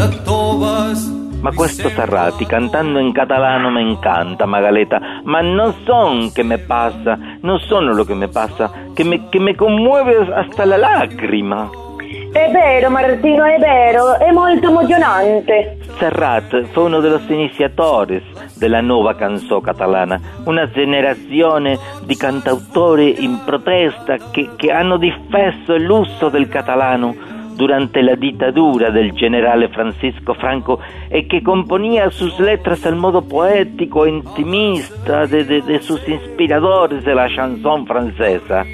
de 0.00 0.08
toves 0.24 1.06
Ma 1.40 1.52
questo 1.52 1.88
Sarrati 1.88 2.44
cantando 2.46 2.98
in 2.98 3.12
catalano 3.12 3.70
me 3.70 3.80
encanta, 3.80 4.44
Magaleta, 4.44 4.98
ma 5.22 5.40
non 5.40 5.72
son 5.84 6.32
che 6.32 6.42
me 6.42 6.58
pasa, 6.58 7.16
non 7.42 7.60
sono 7.60 7.94
lo 7.94 8.04
che 8.04 8.14
me 8.14 8.26
pasa, 8.26 8.72
che 8.92 9.04
me, 9.04 9.28
che 9.28 9.38
me 9.38 9.54
conmuove 9.54 10.16
hasta 10.34 10.64
la 10.64 10.76
lacrima. 10.76 11.87
È 12.32 12.50
vero, 12.50 12.90
Martino, 12.90 13.44
è 13.44 13.58
vero, 13.58 14.18
è 14.18 14.30
molto 14.30 14.68
emozionante. 14.68 15.78
Serrat 15.98 16.64
fue 16.72 16.84
uno 16.84 17.00
de 17.00 17.08
los 17.08 17.28
iniciadores 17.28 18.22
de 18.58 18.68
la 18.68 18.80
nuova 18.80 19.14
canzone 19.14 19.62
catalana, 19.62 20.20
una 20.44 20.68
generazione 20.70 21.78
di 22.04 22.16
cantautori 22.16 23.24
in 23.24 23.40
protesta 23.44 24.16
che, 24.30 24.50
che 24.56 24.70
hanno 24.70 24.98
difeso 24.98 25.76
l'uso 25.76 26.28
del 26.28 26.48
catalano 26.48 27.14
durante 27.58 28.02
la 28.02 28.14
dictadura 28.14 28.90
del 28.90 29.12
generale 29.12 29.68
Francisco 29.68 30.32
Franco 30.34 30.80
e 31.08 31.26
che 31.26 31.42
componía 31.42 32.08
sus 32.10 32.38
letras 32.38 32.86
al 32.86 32.94
modo 32.94 33.22
poético 33.22 34.04
e 34.04 34.10
intimista 34.10 35.26
de, 35.26 35.44
de, 35.44 35.62
de 35.62 35.80
sus 35.80 36.06
inspiradores 36.06 37.04
de 37.04 37.14
la 37.14 37.28
chanson 37.28 37.84
francesa. 37.84 38.64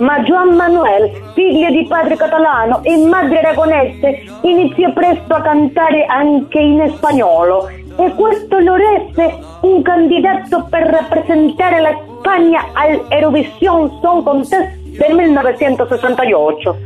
Ma 0.00 0.18
Juan 0.22 0.56
Manuel, 0.56 1.10
figlio 1.34 1.68
di 1.70 1.86
padre 1.86 2.16
catalano 2.16 2.82
e 2.82 3.06
madre 3.06 3.40
aragonese, 3.40 4.22
iniziò 4.40 4.90
presto 4.94 5.34
a 5.34 5.42
cantare 5.42 6.06
anche 6.06 6.58
in 6.58 6.90
spagnolo 6.96 7.68
e 7.68 8.14
questo 8.14 8.58
lo 8.60 8.76
rese 8.76 9.38
un 9.60 9.82
candidato 9.82 10.66
per 10.70 10.84
rappresentare 10.84 11.80
la 11.80 11.94
Spagna 12.18 12.64
al 12.72 13.04
Eurovision 13.10 13.98
Song 14.00 14.22
Contest 14.24 14.74
del 14.96 15.14
1968. 15.14 16.76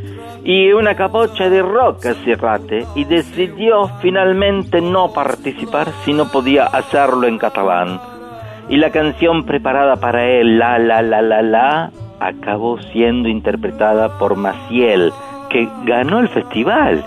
y 0.46 0.72
una 0.72 0.94
capocha 0.94 1.48
de 1.48 1.62
rock 1.62 2.04
a 2.06 2.14
Serrate 2.22 2.84
y 2.94 3.04
decidió 3.04 3.88
finalmente 4.02 4.82
no 4.82 5.10
participar 5.12 5.88
si 6.04 6.12
no 6.12 6.30
podía 6.30 6.66
hacerlo 6.66 7.26
en 7.26 7.38
catalán. 7.38 7.98
Y 8.68 8.76
la 8.76 8.90
canción 8.90 9.46
preparada 9.46 9.96
para 9.96 10.26
él, 10.26 10.58
La 10.58 10.78
La 10.78 11.00
La 11.00 11.22
La 11.22 11.40
La, 11.40 11.90
acabó 12.26 12.78
siendo 12.92 13.28
interpretada 13.28 14.18
por 14.18 14.36
Maciel, 14.36 15.12
que 15.50 15.68
ganó 15.84 16.20
el 16.20 16.28
festival. 16.28 17.04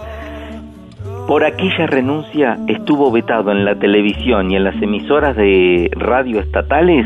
Por 1.28 1.44
aquella 1.44 1.88
renuncia 1.88 2.58
estuvo 2.68 3.12
vetado 3.12 3.52
en 3.52 3.66
la 3.66 3.76
televisión 3.76 4.52
y 4.52 4.56
en 4.56 4.64
las 4.64 4.82
emisoras 4.82 5.36
de 5.36 5.90
radio 5.94 6.40
estatales 6.40 7.06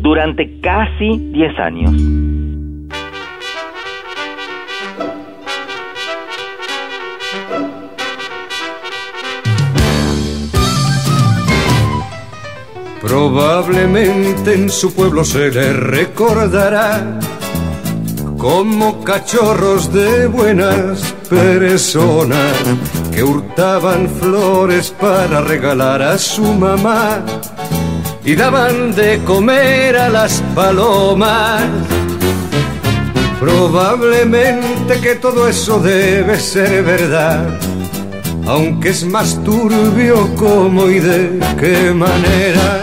durante 0.00 0.60
casi 0.60 1.18
10 1.18 1.58
años. 1.58 2.23
Probablemente 13.14 14.54
en 14.54 14.68
su 14.68 14.92
pueblo 14.92 15.24
se 15.24 15.48
le 15.48 15.72
recordará 15.72 17.20
como 18.36 19.04
cachorros 19.04 19.92
de 19.92 20.26
buenas 20.26 21.14
personas 21.30 22.56
que 23.14 23.22
hurtaban 23.22 24.08
flores 24.20 24.92
para 25.00 25.42
regalar 25.42 26.02
a 26.02 26.18
su 26.18 26.42
mamá 26.42 27.24
y 28.24 28.34
daban 28.34 28.92
de 28.96 29.20
comer 29.22 29.96
a 29.96 30.08
las 30.08 30.42
palomas. 30.52 31.62
Probablemente 33.38 34.98
que 35.00 35.14
todo 35.14 35.46
eso 35.46 35.78
debe 35.78 36.40
ser 36.40 36.82
verdad, 36.82 37.60
aunque 38.44 38.88
es 38.88 39.04
más 39.06 39.40
turbio 39.44 40.34
cómo 40.34 40.88
y 40.88 40.98
de 40.98 41.38
qué 41.60 41.92
manera 41.94 42.82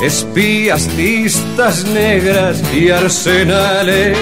Espías, 0.00 0.88
listas 0.96 1.84
negras 1.86 2.62
y 2.72 2.90
arsenales. 2.90 4.16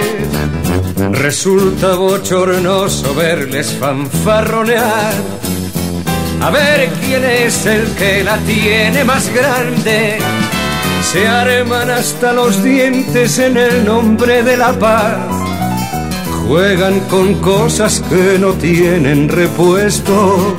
Resulta 1.13 1.95
bochornoso 1.95 3.15
verles 3.15 3.77
fanfarronear 3.79 5.15
a 6.41 6.51
ver 6.51 6.89
quién 7.01 7.25
es 7.25 7.67
el 7.67 7.87
que 7.95 8.23
la 8.23 8.37
tiene 8.39 9.05
más 9.05 9.29
grande. 9.35 10.19
se 11.03 11.27
arman 11.27 11.91
hasta 11.91 12.33
los 12.33 12.63
dientes 12.63 13.39
en 13.39 13.57
el 13.57 13.85
nombre 13.85 14.43
de 14.43 14.57
la 14.57 14.73
paz. 14.73 15.17
Juegan 16.47 17.01
con 17.11 17.35
cosas 17.41 18.03
que 18.09 18.39
no 18.39 18.53
tienen 18.53 19.29
repuesto 19.29 20.57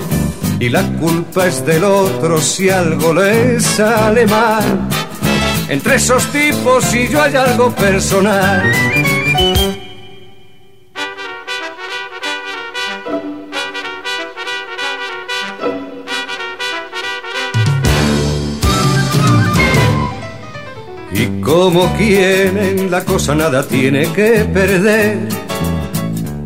y 0.59 0.69
la 0.69 0.83
culpa 0.99 1.47
es 1.47 1.65
del 1.65 1.83
otro 1.83 2.41
si 2.41 2.69
algo 2.69 3.13
les 3.13 3.63
sale 3.63 4.25
mal. 4.25 4.89
Entre 5.69 5.95
esos 5.95 6.31
tipos 6.31 6.93
y 6.93 7.09
yo 7.09 7.21
hay 7.21 7.35
algo 7.35 7.75
personal. 7.75 8.71
Y 21.11 21.41
como 21.41 21.93
quieren 21.97 22.89
la 22.89 23.03
cosa 23.03 23.35
nada 23.35 23.67
tiene 23.67 24.11
que 24.13 24.45
perder 24.45 25.36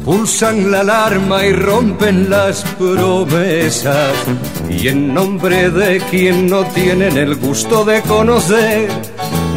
pulsan 0.06 0.72
la 0.72 0.82
alarma 0.82 1.46
y 1.46 1.54
rompen 1.54 2.30
las 2.30 2.64
promesas. 2.78 4.14
Y 4.70 4.88
en 4.88 5.14
nombre 5.14 5.70
de 5.70 6.00
quien 6.10 6.48
no 6.48 6.64
tienen 6.66 7.18
el 7.18 7.36
gusto 7.36 7.86
de 7.86 8.02
conocer, 8.02 8.90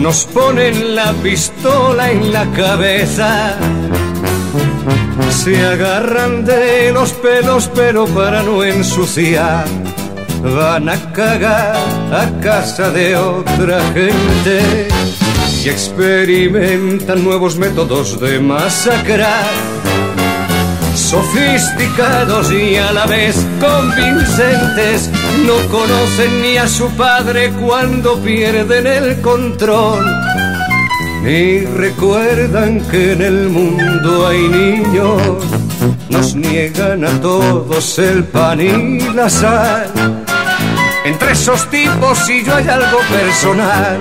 nos 0.00 0.24
ponen 0.26 0.94
la 0.94 1.12
pistola 1.14 2.10
en 2.10 2.32
la 2.32 2.50
cabeza. 2.52 3.56
Se 5.30 5.64
agarran 5.64 6.44
de 6.44 6.92
los 6.92 7.12
pelos 7.12 7.70
pero 7.74 8.06
para 8.06 8.42
no 8.42 8.64
ensuciar, 8.64 9.64
van 10.42 10.88
a 10.88 11.12
cagar 11.12 11.76
a 12.12 12.40
casa 12.40 12.90
de 12.90 13.16
otra 13.16 13.80
gente 13.92 14.88
y 15.62 15.68
experimentan 15.68 17.24
nuevos 17.24 17.56
métodos 17.56 18.20
de 18.20 18.38
masacrar 18.38 19.44
sofisticados 21.04 22.50
y 22.50 22.76
a 22.76 22.90
la 22.92 23.06
vez 23.06 23.36
convincentes, 23.60 25.10
no 25.46 25.54
conocen 25.70 26.42
ni 26.42 26.56
a 26.56 26.66
su 26.66 26.88
padre 26.96 27.50
cuando 27.60 28.18
pierden 28.20 28.86
el 28.86 29.20
control, 29.20 30.04
ni 31.22 31.60
recuerdan 31.60 32.80
que 32.90 33.12
en 33.12 33.22
el 33.22 33.48
mundo 33.50 34.28
hay 34.28 34.48
niños, 34.48 35.20
nos 36.08 36.34
niegan 36.34 37.04
a 37.04 37.20
todos 37.20 37.98
el 37.98 38.24
pan 38.24 38.60
y 38.60 39.00
la 39.14 39.28
sal. 39.28 39.90
Entre 41.04 41.32
esos 41.32 41.68
tipos 41.68 42.30
y 42.30 42.42
yo 42.44 42.56
hay 42.56 42.66
algo 42.66 42.98
personal. 43.10 44.00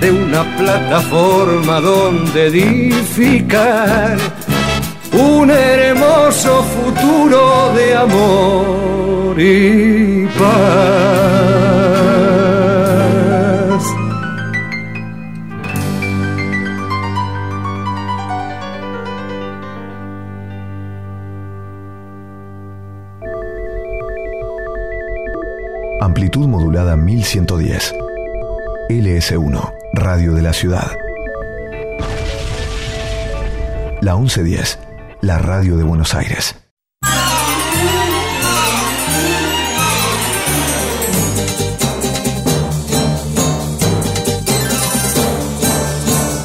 de 0.00 0.10
una 0.10 0.44
plataforma 0.56 1.80
donde 1.80 2.46
edificar 2.46 4.16
un 5.12 5.50
hermoso 5.50 6.62
futuro 6.64 7.72
de 7.74 7.96
amor 7.96 9.40
y 9.40 10.26
paz. 10.38 11.56
Amplitud 26.00 26.46
modulada 26.46 26.96
1110. 26.96 27.94
LS1, 28.88 29.75
Radio 29.96 30.34
de 30.34 30.42
la 30.42 30.52
Ciudad. 30.52 30.92
La 34.02 34.14
1110, 34.14 34.78
la 35.22 35.38
radio 35.38 35.78
de 35.78 35.84
Buenos 35.84 36.14
Aires. 36.14 36.54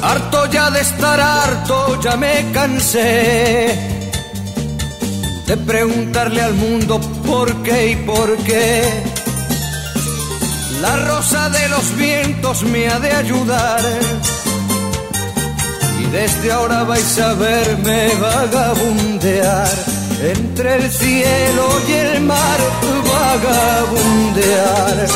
Harto 0.02 0.50
ya 0.50 0.70
de 0.70 0.80
estar 0.80 1.20
harto, 1.20 2.00
ya 2.00 2.16
me 2.16 2.50
cansé 2.52 3.78
de 5.46 5.56
preguntarle 5.58 6.40
al 6.40 6.54
mundo 6.54 6.98
por 7.26 7.54
qué 7.62 7.90
y 7.90 7.96
por 7.96 8.34
qué. 8.38 9.11
La 10.82 10.96
rosa 10.96 11.48
de 11.48 11.68
los 11.68 11.96
vientos 11.96 12.64
me 12.64 12.88
ha 12.88 12.98
de 12.98 13.12
ayudar. 13.12 13.80
Y 16.00 16.06
desde 16.10 16.50
ahora 16.50 16.82
vais 16.82 17.18
a 17.20 17.34
verme 17.34 18.08
vagabundear 18.20 19.74
entre 20.34 20.74
el 20.74 20.90
cielo 20.90 21.68
y 21.88 21.92
el 21.92 22.20
mar, 22.22 22.60
vagabundear. 23.14 25.06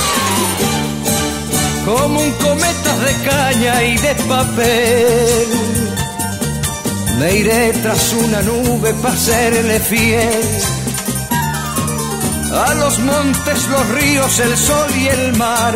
Como 1.84 2.20
un 2.20 2.30
cometa 2.46 2.92
de 3.04 3.14
caña 3.28 3.82
y 3.82 3.98
de 3.98 4.14
papel. 4.28 5.48
Me 7.18 7.36
iré 7.38 7.72
tras 7.82 8.12
una 8.12 8.40
nube 8.42 8.94
para 9.02 9.16
serle 9.16 9.80
fiel 9.80 10.75
a 12.56 12.74
los 12.74 12.98
montes, 13.00 13.68
los 13.68 13.88
ríos, 13.90 14.40
el 14.40 14.56
sol 14.56 14.88
y 14.98 15.08
el 15.08 15.36
mar. 15.36 15.74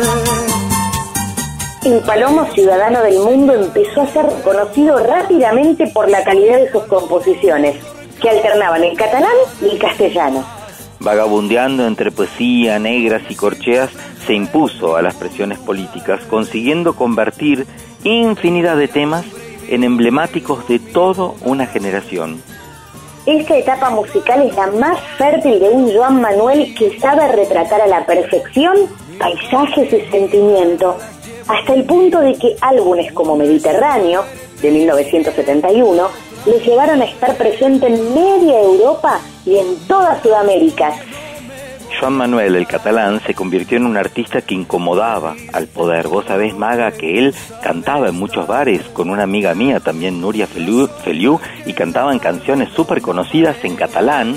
El 1.83 1.99
Palomo 1.99 2.45
Ciudadano 2.53 3.01
del 3.03 3.19
Mundo 3.19 3.53
empezó 3.53 4.01
a 4.01 4.07
ser 4.07 4.25
reconocido 4.25 4.97
rápidamente 4.97 5.87
por 5.87 6.09
la 6.09 6.23
calidad 6.23 6.57
de 6.57 6.71
sus 6.71 6.83
composiciones, 6.83 7.75
que 8.19 8.29
alternaban 8.29 8.83
el 8.83 8.97
catalán 8.97 9.31
y 9.61 9.69
el 9.69 9.79
castellano. 9.79 10.43
Vagabundeando 10.99 11.85
entre 11.85 12.11
poesía, 12.11 12.79
negras 12.79 13.23
y 13.29 13.35
corcheas, 13.35 13.91
se 14.25 14.33
impuso 14.33 14.95
a 14.95 15.01
las 15.01 15.15
presiones 15.15 15.59
políticas, 15.59 16.21
consiguiendo 16.29 16.95
convertir 16.95 17.67
infinidad 18.03 18.75
de 18.77 18.87
temas 18.87 19.25
en 19.67 19.83
emblemáticos 19.83 20.67
de 20.67 20.79
toda 20.79 21.31
una 21.41 21.67
generación. 21.67 22.41
Esta 23.25 23.55
etapa 23.55 23.91
musical 23.91 24.41
es 24.41 24.55
la 24.55 24.67
más 24.67 24.99
fértil 25.17 25.59
de 25.59 25.69
un 25.69 25.93
Joan 25.93 26.21
Manuel 26.21 26.73
que 26.73 26.99
sabe 26.99 27.27
retratar 27.27 27.79
a 27.81 27.87
la 27.87 28.03
perfección 28.03 28.75
paisajes 29.19 29.93
y 29.93 30.01
sentimiento, 30.09 30.97
hasta 31.47 31.73
el 31.75 31.83
punto 31.83 32.19
de 32.19 32.33
que 32.33 32.55
álbumes 32.61 33.13
como 33.13 33.35
Mediterráneo, 33.35 34.23
de 34.59 34.71
1971, 34.71 36.07
le 36.47 36.59
llevaron 36.61 37.01
a 37.01 37.05
estar 37.05 37.35
presente 37.35 37.85
en 37.85 38.13
media 38.15 38.59
Europa 38.59 39.19
y 39.45 39.57
en 39.57 39.77
toda 39.87 40.19
Sudamérica. 40.23 40.91
Joan 42.01 42.13
Manuel, 42.13 42.55
el 42.55 42.65
catalán, 42.65 43.21
se 43.27 43.35
convirtió 43.35 43.77
en 43.77 43.85
un 43.85 43.95
artista 43.95 44.41
que 44.41 44.55
incomodaba 44.55 45.35
al 45.53 45.67
poder. 45.67 46.07
Vos 46.07 46.25
sabés, 46.25 46.55
Maga, 46.55 46.91
que 46.93 47.19
él 47.19 47.35
cantaba 47.61 48.09
en 48.09 48.15
muchos 48.15 48.47
bares 48.47 48.81
con 48.87 49.11
una 49.11 49.21
amiga 49.21 49.53
mía, 49.53 49.79
también 49.79 50.19
Nuria 50.19 50.47
Feliu, 50.47 50.87
Feliu 51.03 51.39
y 51.67 51.73
cantaban 51.73 52.17
canciones 52.17 52.69
súper 52.69 53.03
conocidas 53.03 53.63
en 53.63 53.75
catalán 53.75 54.35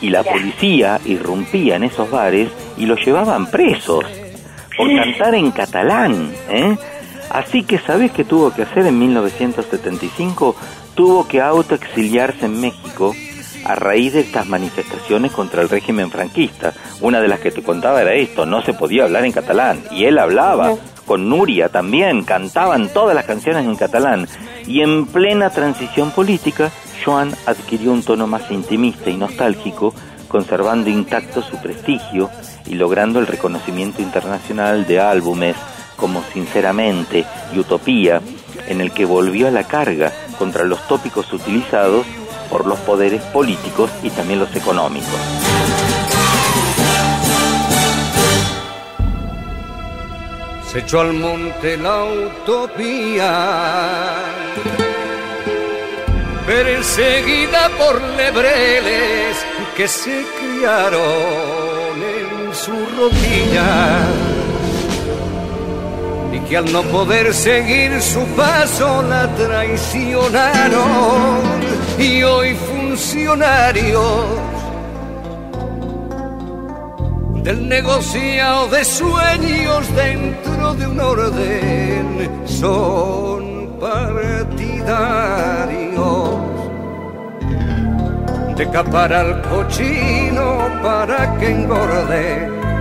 y 0.00 0.10
la 0.10 0.24
policía 0.24 1.00
irrumpía 1.04 1.76
en 1.76 1.84
esos 1.84 2.10
bares 2.10 2.50
y 2.76 2.86
los 2.86 2.98
llevaban 3.06 3.46
presos. 3.46 4.04
por 4.76 4.92
cantar 4.92 5.36
en 5.36 5.52
catalán. 5.52 6.32
¿eh? 6.50 6.76
Así 7.30 7.62
que, 7.62 7.78
¿sabes 7.78 8.10
qué 8.10 8.24
tuvo 8.24 8.52
que 8.52 8.62
hacer 8.62 8.86
en 8.86 8.98
1975? 8.98 10.56
Tuvo 10.96 11.28
que 11.28 11.40
autoexiliarse 11.40 12.46
en 12.46 12.60
México 12.60 13.14
a 13.64 13.74
raíz 13.74 14.12
de 14.12 14.20
estas 14.20 14.46
manifestaciones 14.46 15.32
contra 15.32 15.62
el 15.62 15.68
régimen 15.68 16.10
franquista. 16.10 16.72
Una 17.00 17.20
de 17.20 17.28
las 17.28 17.40
que 17.40 17.50
te 17.50 17.62
contaba 17.62 18.02
era 18.02 18.14
esto, 18.14 18.46
no 18.46 18.62
se 18.62 18.74
podía 18.74 19.04
hablar 19.04 19.24
en 19.24 19.32
catalán. 19.32 19.82
Y 19.90 20.04
él 20.04 20.18
hablaba, 20.18 20.74
con 21.06 21.28
Nuria 21.28 21.68
también, 21.68 22.24
cantaban 22.24 22.88
todas 22.88 23.14
las 23.14 23.24
canciones 23.24 23.64
en 23.64 23.76
catalán. 23.76 24.28
Y 24.66 24.80
en 24.80 25.06
plena 25.06 25.50
transición 25.50 26.10
política, 26.10 26.70
Joan 27.04 27.34
adquirió 27.46 27.92
un 27.92 28.02
tono 28.02 28.26
más 28.26 28.50
intimista 28.50 29.10
y 29.10 29.16
nostálgico, 29.16 29.94
conservando 30.28 30.90
intacto 30.90 31.42
su 31.42 31.56
prestigio 31.58 32.30
y 32.66 32.74
logrando 32.74 33.18
el 33.18 33.26
reconocimiento 33.26 34.02
internacional 34.02 34.86
de 34.86 35.00
álbumes 35.00 35.56
como 35.96 36.22
Sinceramente 36.32 37.24
y 37.54 37.58
Utopía, 37.58 38.20
en 38.66 38.80
el 38.80 38.92
que 38.92 39.04
volvió 39.04 39.48
a 39.48 39.50
la 39.50 39.64
carga 39.64 40.12
contra 40.38 40.64
los 40.64 40.86
tópicos 40.88 41.32
utilizados 41.32 42.06
por 42.50 42.66
los 42.66 42.78
poderes 42.80 43.22
políticos 43.22 43.90
y 44.02 44.10
también 44.10 44.40
los 44.40 44.54
económicos. 44.54 45.08
Se 50.70 50.80
echó 50.80 51.00
al 51.00 51.12
monte 51.12 51.76
la 51.76 52.04
utopía, 52.04 53.32
perseguida 56.46 57.68
por 57.78 58.00
lebreles 58.02 59.36
que 59.76 59.86
se 59.86 60.24
criaron 60.38 62.02
en 62.02 62.54
su 62.54 62.72
rodilla 62.96 64.33
y 66.34 66.40
que 66.40 66.56
al 66.56 66.72
no 66.72 66.82
poder 66.82 67.32
seguir 67.32 68.02
su 68.02 68.26
paso 68.36 69.02
la 69.02 69.32
traicionaron 69.36 71.40
y 71.98 72.24
hoy 72.24 72.54
funcionarios 72.54 74.26
del 77.44 77.68
negociado 77.68 78.66
de 78.68 78.84
sueños 78.84 79.94
dentro 79.94 80.74
de 80.74 80.86
un 80.88 81.00
orden 81.00 82.30
son 82.46 83.78
partidarios 83.78 86.40
de 88.56 88.70
capar 88.70 89.12
al 89.12 89.42
cochino 89.42 90.68
para 90.82 91.36
que 91.38 91.50
engorde. 91.50 92.73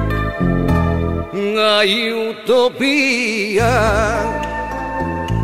Hay 1.35 2.13
utopía, 2.13 3.65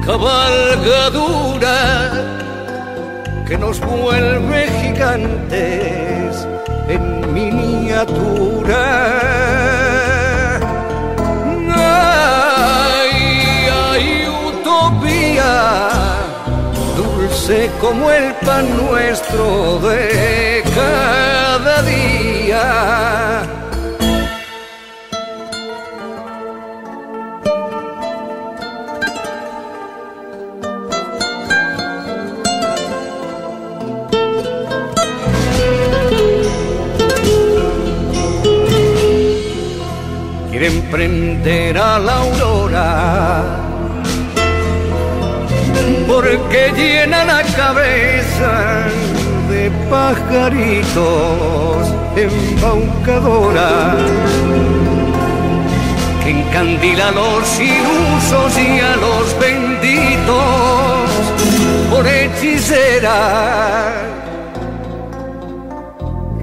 cabalgadura 0.06 1.78
que 3.48 3.58
nos 3.58 3.80
vuelve 3.80 4.70
gigantes 4.82 6.48
en 6.88 7.34
miniatura. 7.34 8.86
Ay, 11.76 13.10
hay 13.74 14.28
utopía, 14.46 15.90
dulce 16.96 17.72
como 17.82 18.12
el 18.12 18.32
pan 18.46 18.78
nuestro 18.78 19.80
de 19.80 20.64
cada 20.76 21.82
día. 21.82 23.39
Quieren 40.90 40.92
prender 40.92 41.78
a 41.78 42.00
la 42.00 42.18
aurora. 42.18 43.44
Porque 46.08 46.72
llena 46.76 47.26
la 47.26 47.44
cabeza 47.44 48.86
de 49.50 49.72
pajaritos 49.90 50.98
embaucadora 52.16 53.96
que 56.24 56.30
encandila 56.32 57.08
a 57.08 57.12
los 57.12 57.60
ilusos 57.60 58.58
y 58.58 58.80
a 58.80 58.96
los 58.98 59.40
benditos 59.40 61.10
por 61.90 62.08
hechicera. 62.08 63.94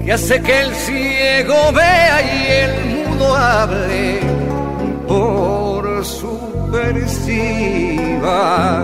Que 0.03 0.13
hace 0.13 0.41
que 0.41 0.61
el 0.61 0.73
ciego 0.73 1.71
vea 1.73 2.21
y 2.21 2.47
el 2.47 2.85
mudo 2.85 3.35
hable 3.35 4.36
por 6.07 6.07
su 6.07 6.39
perciba 6.71 8.83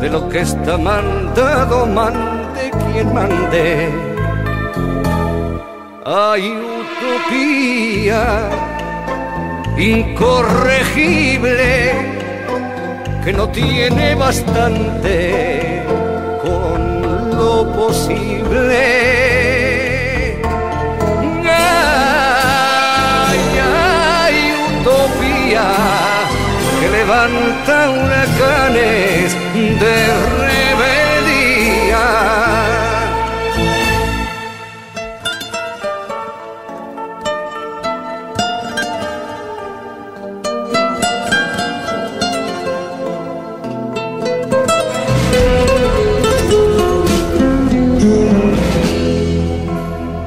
de 0.00 0.08
lo 0.08 0.28
que 0.28 0.40
está 0.40 0.78
mandado, 0.78 1.86
mande 1.86 2.70
quien 2.70 3.14
mande. 3.14 3.90
Hay 6.04 6.52
utopía 6.82 8.50
incorregible 9.78 11.92
que 13.24 13.32
no 13.32 13.48
tiene 13.48 14.14
bastante 14.14 15.82
con 16.42 17.36
lo 17.36 17.72
posible. 17.72 19.41
Que 25.52 26.88
levanta 26.88 27.90
huracanes 27.90 29.36
de 29.54 29.96
rebeldía. 30.40 32.04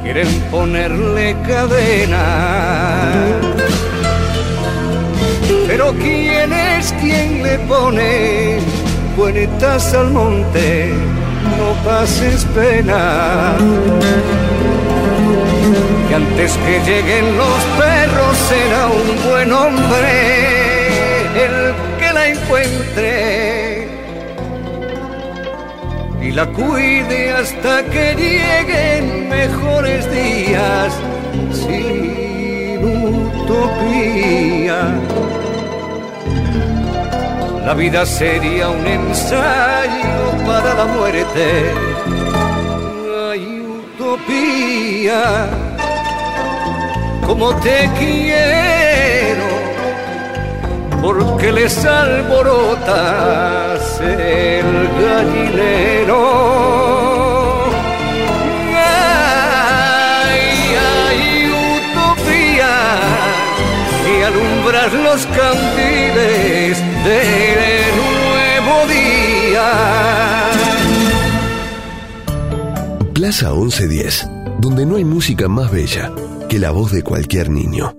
quieren 0.04 0.32
ponerle 0.52 1.36
cadena. 1.48 3.45
Pero 5.78 5.92
¿quién 5.96 6.54
es 6.54 6.94
quien 7.02 7.44
le 7.44 7.60
pone 7.68 8.60
puertas 9.18 9.94
al 9.94 10.10
monte? 10.12 10.94
No 11.58 11.74
pases 11.84 12.46
pena. 12.56 13.58
Que 16.08 16.16
antes 16.16 16.54
que 16.66 16.80
lleguen 16.80 17.36
los 17.36 17.62
perros 17.78 18.38
será 18.48 18.88
un 18.88 19.22
buen 19.30 19.52
hombre 19.52 20.14
el 21.44 21.74
que 22.00 22.14
la 22.14 22.30
encuentre 22.30 23.90
y 26.22 26.32
la 26.32 26.46
cuide 26.46 27.34
hasta 27.34 27.84
que 27.84 28.16
lleguen 28.16 29.28
mejores 29.28 30.10
días 30.10 30.94
sin 31.52 32.80
utopía. 33.44 34.96
La 37.66 37.74
vida 37.74 38.06
sería 38.06 38.70
un 38.70 38.86
ensayo 38.86 40.46
para 40.46 40.74
la 40.76 40.86
muerte. 40.86 41.74
Hay 43.32 43.62
utopía, 43.62 45.48
como 47.26 47.56
te 47.56 47.90
quiero 47.98 49.66
porque 51.06 51.52
les 51.52 51.86
alborotas 51.86 53.00
el 54.02 54.90
gallinero. 55.00 56.26
Alumbras 64.66 64.94
los 64.94 65.26
candiles 65.28 66.78
del 67.04 67.96
nuevo 67.96 68.88
día. 68.88 69.72
Plaza 73.14 73.52
1110, 73.54 74.28
donde 74.60 74.86
no 74.86 74.96
hay 74.96 75.06
música 75.06 75.48
más 75.48 75.72
bella 75.72 76.12
que 76.50 76.60
la 76.60 76.72
voz 76.72 76.92
de 76.92 77.04
cualquier 77.04 77.50
niño. 77.50 77.95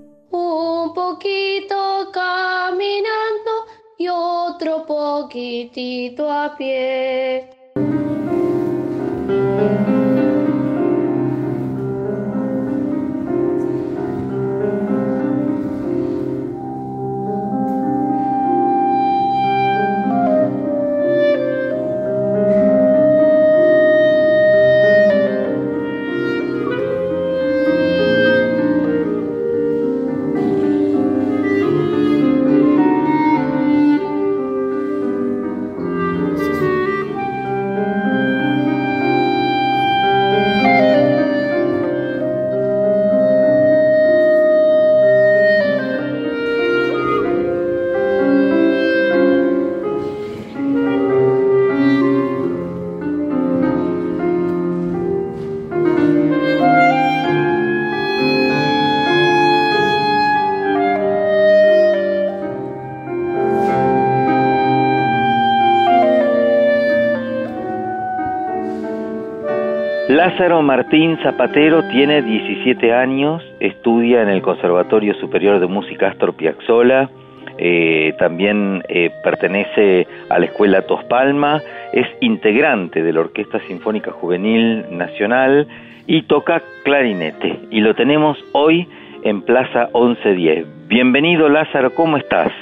Lázaro 70.36 70.60
Martín 70.60 71.16
Zapatero 71.22 71.82
tiene 71.88 72.20
17 72.20 72.92
años, 72.92 73.42
estudia 73.58 74.20
en 74.20 74.28
el 74.28 74.42
Conservatorio 74.42 75.14
Superior 75.14 75.58
de 75.60 75.66
Música 75.66 76.08
Astor 76.08 76.34
Piazzolla, 76.34 77.08
eh, 77.56 78.12
también 78.18 78.82
eh, 78.90 79.10
pertenece 79.24 80.06
a 80.28 80.38
la 80.38 80.44
Escuela 80.44 80.82
Tospalma, 80.82 81.62
es 81.94 82.06
integrante 82.20 83.02
de 83.02 83.14
la 83.14 83.20
Orquesta 83.20 83.60
Sinfónica 83.60 84.12
Juvenil 84.12 84.84
Nacional 84.90 85.68
y 86.06 86.20
toca 86.24 86.60
clarinete. 86.84 87.58
Y 87.70 87.80
lo 87.80 87.94
tenemos 87.94 88.36
hoy 88.52 88.86
en 89.22 89.40
Plaza 89.40 89.88
1110. 89.94 90.66
Bienvenido 90.86 91.48
Lázaro, 91.48 91.94
¿cómo 91.94 92.18
estás? 92.18 92.52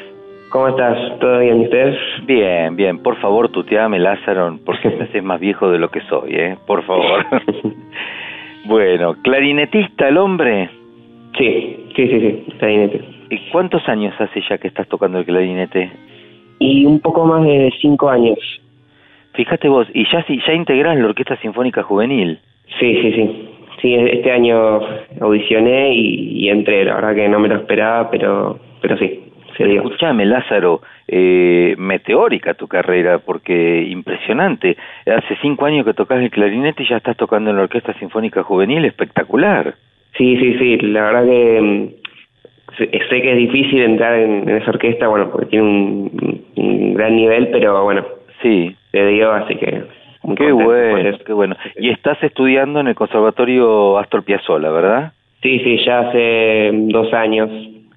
¿Cómo 0.55 0.69
estás? 0.69 1.19
¿Todo 1.19 1.41
bien 1.41 1.63
ustedes? 1.63 1.99
Bien, 2.27 2.77
bien. 2.77 2.99
Por 3.03 3.17
favor, 3.17 3.49
tuteame 3.49 3.99
Lázaro, 3.99 4.57
porque 4.65 4.89
me 4.89 5.03
haces 5.03 5.21
más 5.21 5.41
viejo 5.41 5.69
de 5.69 5.81
lo 5.81 5.89
que 5.91 6.01
soy, 6.03 6.31
¿eh? 6.33 6.57
Por 6.65 6.85
favor. 6.85 7.27
bueno, 8.65 9.17
¿clarinetista 9.25 10.07
el 10.07 10.17
hombre? 10.17 10.71
Sí, 11.37 11.89
sí, 11.97 12.07
sí, 12.07 12.21
sí, 12.21 12.53
clarinete. 12.57 13.01
¿Y 13.31 13.51
cuántos 13.51 13.89
años 13.89 14.15
hace 14.21 14.43
ya 14.49 14.59
que 14.59 14.69
estás 14.69 14.87
tocando 14.87 15.19
el 15.19 15.25
clarinete? 15.25 15.91
Y 16.61 16.87
un 16.87 17.01
poco 17.01 17.27
más 17.27 17.43
de 17.43 17.73
cinco 17.81 18.09
años. 18.09 18.39
Fíjate 19.33 19.69
vos, 19.69 19.89
y 19.93 20.05
ya, 20.05 20.25
ya 20.25 20.53
integrás 20.53 20.97
la 20.97 21.07
Orquesta 21.07 21.37
Sinfónica 21.39 21.83
Juvenil. 21.83 22.39
Sí, 22.79 23.03
sí, 23.03 23.13
sí. 23.13 23.49
Sí, 23.83 23.95
este 23.97 24.31
año 24.31 24.79
audicioné 25.21 25.97
y, 25.97 26.45
y 26.45 26.49
entré. 26.49 26.85
La 26.85 26.95
verdad 26.95 27.17
que 27.17 27.29
no 27.29 27.41
me 27.41 27.49
lo 27.49 27.57
esperaba, 27.57 28.09
pero, 28.09 28.61
pero 28.81 28.97
sí. 28.99 29.25
Escúchame, 29.59 30.25
Lázaro, 30.25 30.83
eh, 31.07 31.75
meteórica 31.79 32.55
tu 32.55 32.67
carrera, 32.67 33.19
porque 33.19 33.83
impresionante. 33.89 34.77
Hace 35.07 35.37
cinco 35.41 35.67
años 35.67 35.85
que 35.85 35.95
tocas 35.95 36.23
el 36.23 36.31
clarinete 36.31 36.83
y 36.83 36.89
ya 36.89 36.97
estás 36.97 37.17
tocando 37.17 37.51
en 37.51 37.57
la 37.57 37.63
Orquesta 37.63 37.93
Sinfónica 37.95 38.43
Juvenil, 38.43 38.85
espectacular. 38.85 39.75
Sí, 40.17 40.37
sí, 40.37 40.57
sí, 40.59 40.77
la 40.79 41.03
verdad 41.03 41.25
que 41.27 41.61
mm, 41.61 42.05
sé, 42.79 43.23
que 43.23 43.33
es 43.33 43.37
difícil 43.37 43.83
entrar 43.83 44.19
en, 44.19 44.49
esa 44.49 44.71
orquesta, 44.71 45.09
bueno, 45.09 45.31
porque 45.31 45.47
tiene 45.47 45.65
un, 45.65 46.95
gran 46.95 47.17
nivel, 47.17 47.49
pero 47.49 47.83
bueno, 47.85 48.05
sí, 48.43 48.75
se 48.93 49.07
dio, 49.07 49.33
así 49.33 49.57
que... 49.57 49.83
Qué 50.37 50.53
bueno, 50.53 51.19
qué 51.27 51.33
bueno. 51.35 51.55
Y 51.77 51.91
estás 51.91 52.23
estudiando 52.23 52.81
en 52.81 52.89
el 52.89 52.95
Conservatorio 52.95 53.99
Astor 53.99 54.25
Piazzolla, 54.25 54.71
¿verdad? 54.71 55.13
Sí, 55.43 55.59
sí, 55.59 55.85
ya 55.85 56.01
hace 56.01 56.71
dos 56.73 57.13
años 57.13 57.51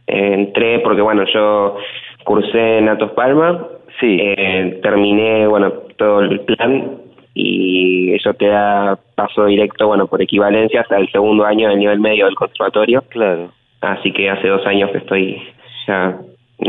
entré 0.08 0.80
porque, 0.80 1.02
bueno, 1.02 1.24
yo 1.34 1.78
cursé 2.24 2.80
en 2.80 2.90
Atos 2.90 3.12
Palma, 3.12 3.68
sí. 4.00 4.18
Eh, 4.20 4.80
terminé, 4.82 5.48
bueno, 5.48 5.72
todo 5.98 6.22
el 6.22 6.40
plan 6.42 6.98
y 7.34 8.14
eso 8.14 8.34
te 8.34 8.48
da 8.48 8.98
paso 9.16 9.46
directo, 9.46 9.88
bueno, 9.88 10.08
por 10.08 10.22
equivalencia 10.22 10.82
hasta 10.82 10.98
el 10.98 11.10
segundo 11.12 11.46
año 11.46 11.70
del 11.70 11.80
nivel 11.80 12.00
medio 12.00 12.26
del 12.26 12.36
conservatorio. 12.36 13.04
Claro. 13.10 13.52
Así 13.82 14.12
que 14.12 14.30
hace 14.30 14.48
dos 14.48 14.66
años 14.66 14.90
que 14.92 14.98
estoy 14.98 15.42
ya 15.86 16.18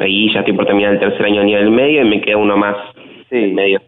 ahí, 0.01 0.31
ya 0.33 0.41
estoy 0.41 0.55
por 0.55 0.67
terminar 0.67 0.93
el 0.93 1.01
tercer 1.01 1.25
año 1.25 1.39
del 1.39 1.47
nivel 1.47 1.71
medio 1.71 2.03
y 2.03 2.09
me 2.09 2.21
queda 2.21 2.37
uno 2.37 2.57
más 2.57 2.77
sí. 3.31 3.53
medio. 3.55 3.81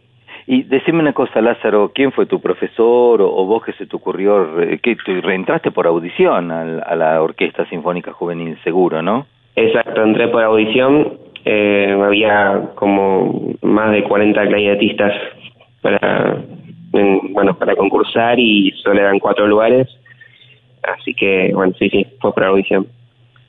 Y 0.46 0.62
decime 0.62 1.00
una 1.00 1.12
cosa, 1.12 1.40
Lázaro, 1.40 1.92
¿quién 1.94 2.12
fue 2.12 2.26
tu 2.26 2.40
profesor 2.40 3.20
o, 3.22 3.44
vos 3.44 3.62
que 3.62 3.72
se 3.74 3.86
te 3.86 3.94
ocurrió, 3.94 4.56
que 4.82 4.96
reentraste 5.22 5.70
por 5.70 5.86
audición 5.86 6.50
a 6.50 6.96
la 6.96 7.22
Orquesta 7.22 7.66
Sinfónica 7.66 8.12
Juvenil, 8.12 8.58
seguro, 8.64 9.00
¿no? 9.02 9.26
Exacto, 9.60 10.02
entré 10.02 10.28
por 10.28 10.42
audición, 10.42 11.18
eh, 11.44 11.94
había 12.02 12.70
como 12.76 13.52
más 13.60 13.92
de 13.92 14.02
40 14.04 14.46
clarinetistas 14.46 15.12
para, 15.82 16.38
bueno, 16.92 17.58
para 17.58 17.76
concursar 17.76 18.38
y 18.38 18.70
solo 18.82 19.00
eran 19.00 19.18
cuatro 19.18 19.46
lugares, 19.46 19.86
así 20.82 21.12
que, 21.12 21.50
bueno, 21.52 21.74
sí, 21.78 21.90
sí, 21.90 22.06
fue 22.20 22.32
por 22.32 22.44
audición. 22.44 22.86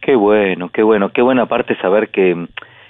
Qué 0.01 0.15
bueno, 0.15 0.69
qué 0.69 0.83
bueno, 0.83 1.13
qué 1.13 1.21
buena 1.21 1.45
parte 1.45 1.77
saber 1.77 2.09
que, 2.09 2.47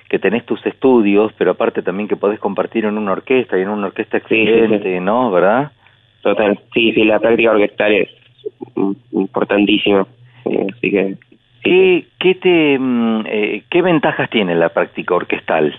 que 0.09 0.17
tenés 0.17 0.43
tus 0.45 0.65
estudios, 0.65 1.31
pero 1.37 1.51
aparte 1.51 1.83
también 1.83 2.09
que 2.09 2.15
podés 2.15 2.39
compartir 2.39 2.85
en 2.85 2.97
una 2.97 3.11
orquesta 3.11 3.55
y 3.55 3.61
en 3.61 3.69
una 3.69 3.87
orquesta 3.87 4.17
excelente, 4.17 4.99
¿no? 4.99 5.29
¿Verdad? 5.29 5.71
Total, 6.23 6.59
sí, 6.73 6.91
sí, 6.93 7.03
la 7.03 7.19
práctica 7.19 7.51
orquestal 7.51 7.93
es 7.93 8.09
importantísima, 9.11 10.07
eh, 10.45 10.67
así 10.75 10.89
que 10.89 11.15
¿Qué, 11.63 12.05
qué, 12.19 12.35
te, 12.35 12.77
mm, 12.79 13.23
eh, 13.27 13.63
¿Qué 13.69 13.81
ventajas 13.81 14.29
tiene 14.29 14.55
la 14.55 14.69
práctica 14.69 15.15
orquestal? 15.15 15.75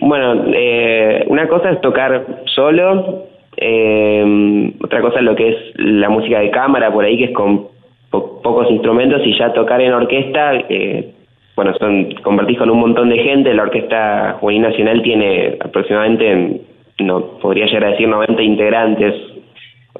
Bueno, 0.00 0.44
eh, 0.52 1.24
una 1.28 1.48
cosa 1.48 1.70
es 1.70 1.80
tocar 1.80 2.26
solo, 2.46 3.26
eh, 3.56 4.72
otra 4.82 5.00
cosa 5.00 5.18
es 5.20 5.24
lo 5.24 5.34
que 5.34 5.48
es 5.48 5.56
la 5.76 6.08
música 6.08 6.40
de 6.40 6.50
cámara 6.50 6.92
por 6.92 7.04
ahí, 7.04 7.16
que 7.16 7.24
es 7.24 7.30
con 7.32 7.68
pocos 8.10 8.70
instrumentos, 8.70 9.22
y 9.24 9.36
ya 9.38 9.52
tocar 9.52 9.80
en 9.80 9.92
orquesta, 9.92 10.52
bueno, 11.56 11.72
son 11.78 12.12
compartís 12.22 12.58
con 12.58 12.70
un 12.70 12.80
montón 12.80 13.08
de 13.08 13.18
gente, 13.18 13.54
la 13.54 13.62
Orquesta 13.62 14.36
Juvenil 14.40 14.62
Nacional 14.62 15.02
tiene 15.02 15.56
aproximadamente, 15.60 16.60
no 16.98 17.38
podría 17.38 17.66
llegar 17.66 17.84
a 17.84 17.90
decir 17.90 18.08
90 18.08 18.42
integrantes, 18.42 19.14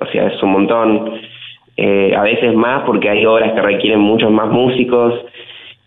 o 0.00 0.06
sea, 0.06 0.26
es 0.26 0.42
un 0.42 0.50
montón 0.50 1.12
eh, 1.76 2.14
a 2.16 2.22
veces 2.22 2.54
más 2.54 2.82
porque 2.84 3.08
hay 3.08 3.26
obras 3.26 3.52
que 3.52 3.62
requieren 3.62 4.00
muchos 4.00 4.30
más 4.30 4.48
músicos 4.48 5.24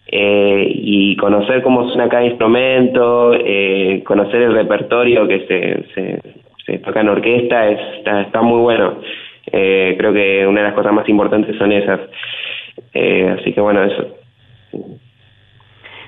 eh, 0.07 0.71
y 0.73 1.15
conocer 1.17 1.61
cómo 1.61 1.87
suena 1.89 2.09
cada 2.09 2.25
instrumento, 2.25 3.33
eh, 3.33 4.03
conocer 4.05 4.41
el 4.41 4.53
repertorio 4.53 5.27
que 5.27 5.45
se, 5.47 5.93
se, 5.93 6.21
se 6.65 6.79
toca 6.79 7.01
en 7.01 7.09
orquesta 7.09 7.69
es, 7.69 7.79
está, 7.97 8.21
está 8.21 8.41
muy 8.41 8.61
bueno. 8.61 8.99
Eh, 9.51 9.95
creo 9.97 10.13
que 10.13 10.45
una 10.45 10.61
de 10.61 10.67
las 10.67 10.75
cosas 10.75 10.93
más 10.93 11.07
importantes 11.07 11.57
son 11.57 11.71
esas. 11.71 12.01
Eh, 12.93 13.35
así 13.39 13.53
que 13.53 13.61
bueno, 13.61 13.83
eso. 13.83 14.17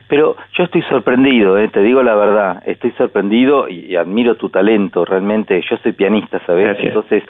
Pero 0.10 0.36
yo 0.58 0.64
estoy 0.64 0.82
sorprendido, 0.90 1.60
eh, 1.60 1.68
te 1.68 1.84
digo 1.84 2.02
la 2.02 2.16
verdad, 2.16 2.64
estoy 2.66 2.90
sorprendido 2.98 3.70
y, 3.70 3.96
admiro 3.96 4.36
tu 4.36 4.50
talento, 4.50 5.06
realmente, 5.06 5.62
yo 5.70 5.78
soy 5.78 5.92
pianista, 5.92 6.42
¿sabes? 6.48 6.78
Entonces, 6.82 7.24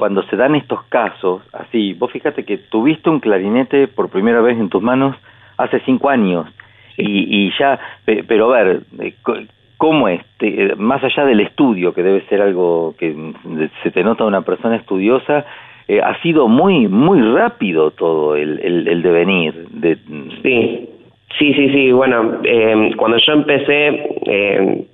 cuando 0.00 0.24
se 0.24 0.34
dan 0.34 0.56
estos 0.56 0.82
casos, 0.88 1.42
así, 1.52 1.94
vos 1.94 2.10
fíjate 2.10 2.44
que 2.44 2.58
tuviste 2.58 3.08
un 3.08 3.20
clarinete 3.20 3.86
por 3.86 4.10
primera 4.10 4.40
vez 4.40 4.58
en 4.58 4.68
tus 4.68 4.82
manos 4.82 5.16
hace 5.56 5.78
cinco 5.86 6.10
años, 6.10 6.48
y, 6.96 7.46
y 7.46 7.52
ya, 7.56 7.78
pero 8.26 8.52
a 8.52 8.64
ver, 8.64 8.80
eh, 8.98 9.14
¿cómo 9.76 10.08
es? 10.08 10.20
Eh, 10.40 10.74
más 10.76 11.04
allá 11.04 11.24
del 11.26 11.38
estudio, 11.38 11.94
que 11.94 12.02
debe 12.02 12.26
ser 12.26 12.42
algo 12.42 12.96
que 12.98 13.14
se 13.84 13.92
te 13.92 14.02
nota 14.02 14.24
una 14.24 14.42
persona 14.42 14.74
estudiosa, 14.74 15.44
eh, 15.86 16.00
ha 16.00 16.20
sido 16.20 16.48
muy, 16.48 16.88
muy 16.88 17.20
rápido 17.20 17.92
todo 17.92 18.34
el, 18.34 18.58
el, 18.58 18.88
el 18.88 19.02
devenir. 19.02 19.68
De, 19.68 19.98
sí, 20.42 20.88
Sí, 21.38 21.52
sí, 21.54 21.68
sí. 21.70 21.92
Bueno, 21.92 22.40
eh, 22.44 22.92
cuando 22.96 23.18
yo 23.18 23.32
empecé 23.32 23.88
eh, 24.26 24.84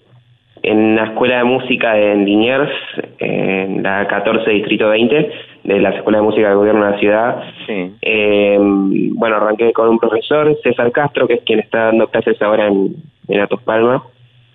en 0.62 0.96
la 0.96 1.04
escuela 1.04 1.38
de 1.38 1.44
música 1.44 1.94
de 1.94 2.14
Liniers, 2.16 2.70
en 3.18 3.82
la 3.82 4.06
14 4.06 4.50
Distrito 4.50 4.88
20, 4.88 5.30
de 5.64 5.80
la 5.80 5.90
Escuela 5.90 6.18
de 6.18 6.24
Música 6.24 6.48
del 6.48 6.56
Gobierno 6.56 6.84
de 6.84 6.90
la 6.92 6.98
Ciudad, 6.98 7.44
eh, 7.68 8.58
bueno, 8.58 9.36
arranqué 9.36 9.72
con 9.72 9.88
un 9.88 9.98
profesor, 9.98 10.56
César 10.62 10.90
Castro, 10.92 11.26
que 11.26 11.34
es 11.34 11.42
quien 11.42 11.60
está 11.60 11.86
dando 11.86 12.08
clases 12.08 12.40
ahora 12.40 12.66
en, 12.68 12.94
en 13.28 13.40
Atos 13.40 13.62
Palma. 13.62 14.02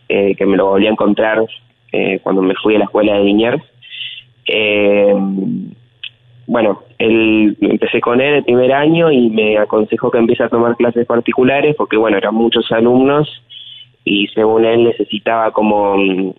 eh, 0.09 0.35
que 0.35 0.45
me 0.45 0.57
lo 0.57 0.67
volví 0.67 0.85
a 0.85 0.91
encontrar 0.91 1.43
eh, 1.91 2.19
cuando 2.21 2.41
me 2.41 2.53
fui 2.55 2.75
a 2.75 2.79
la 2.79 2.85
escuela 2.85 3.13
de 3.13 3.23
Liniers. 3.23 3.63
Bueno, 6.47 6.83
él, 6.99 7.57
empecé 7.61 8.01
con 8.01 8.21
él 8.21 8.35
el 8.35 8.43
primer 8.43 8.71
año 8.71 9.11
y 9.11 9.29
me 9.29 9.57
aconsejó 9.57 10.11
que 10.11 10.19
empiece 10.19 10.43
a 10.43 10.49
tomar 10.49 10.75
clases 10.75 11.05
particulares 11.05 11.75
porque, 11.75 11.97
bueno, 11.97 12.17
eran 12.17 12.35
muchos 12.35 12.71
alumnos 12.71 13.29
y 14.03 14.27
según 14.27 14.65
él 14.65 14.83
necesitaba 14.83 15.51
como 15.51 15.97
mm, 15.97 16.31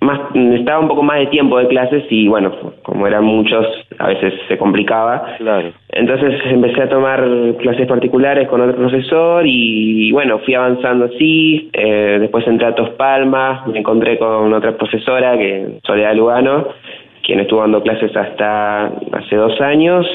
más 0.00 0.34
necesitaba 0.34 0.78
un 0.78 0.88
poco 0.88 1.02
más 1.02 1.18
de 1.18 1.26
tiempo 1.26 1.58
de 1.58 1.66
clases 1.66 2.04
y 2.10 2.28
bueno 2.28 2.52
como 2.82 3.06
eran 3.06 3.24
muchos 3.24 3.66
a 3.98 4.08
veces 4.08 4.34
se 4.46 4.56
complicaba. 4.56 5.36
Claro. 5.38 5.72
Entonces 5.88 6.40
empecé 6.44 6.82
a 6.82 6.88
tomar 6.88 7.24
clases 7.58 7.88
particulares 7.88 8.46
con 8.48 8.60
otro 8.60 8.76
profesor 8.76 9.44
y 9.44 10.12
bueno 10.12 10.38
fui 10.40 10.54
avanzando 10.54 11.06
así. 11.06 11.70
Eh, 11.72 12.18
después 12.20 12.46
entré 12.46 12.68
a 12.68 12.74
Tos 12.74 12.90
Palmas 12.90 13.66
me 13.66 13.80
encontré 13.80 14.18
con 14.18 14.52
otra 14.54 14.76
profesora 14.76 15.36
que 15.36 15.80
Soledad 15.84 16.14
Lugano 16.14 16.68
quien 17.26 17.40
estuvo 17.40 17.60
dando 17.60 17.82
clases 17.82 18.16
hasta 18.16 18.86
hace 18.86 19.36
dos 19.36 19.60
años 19.60 20.06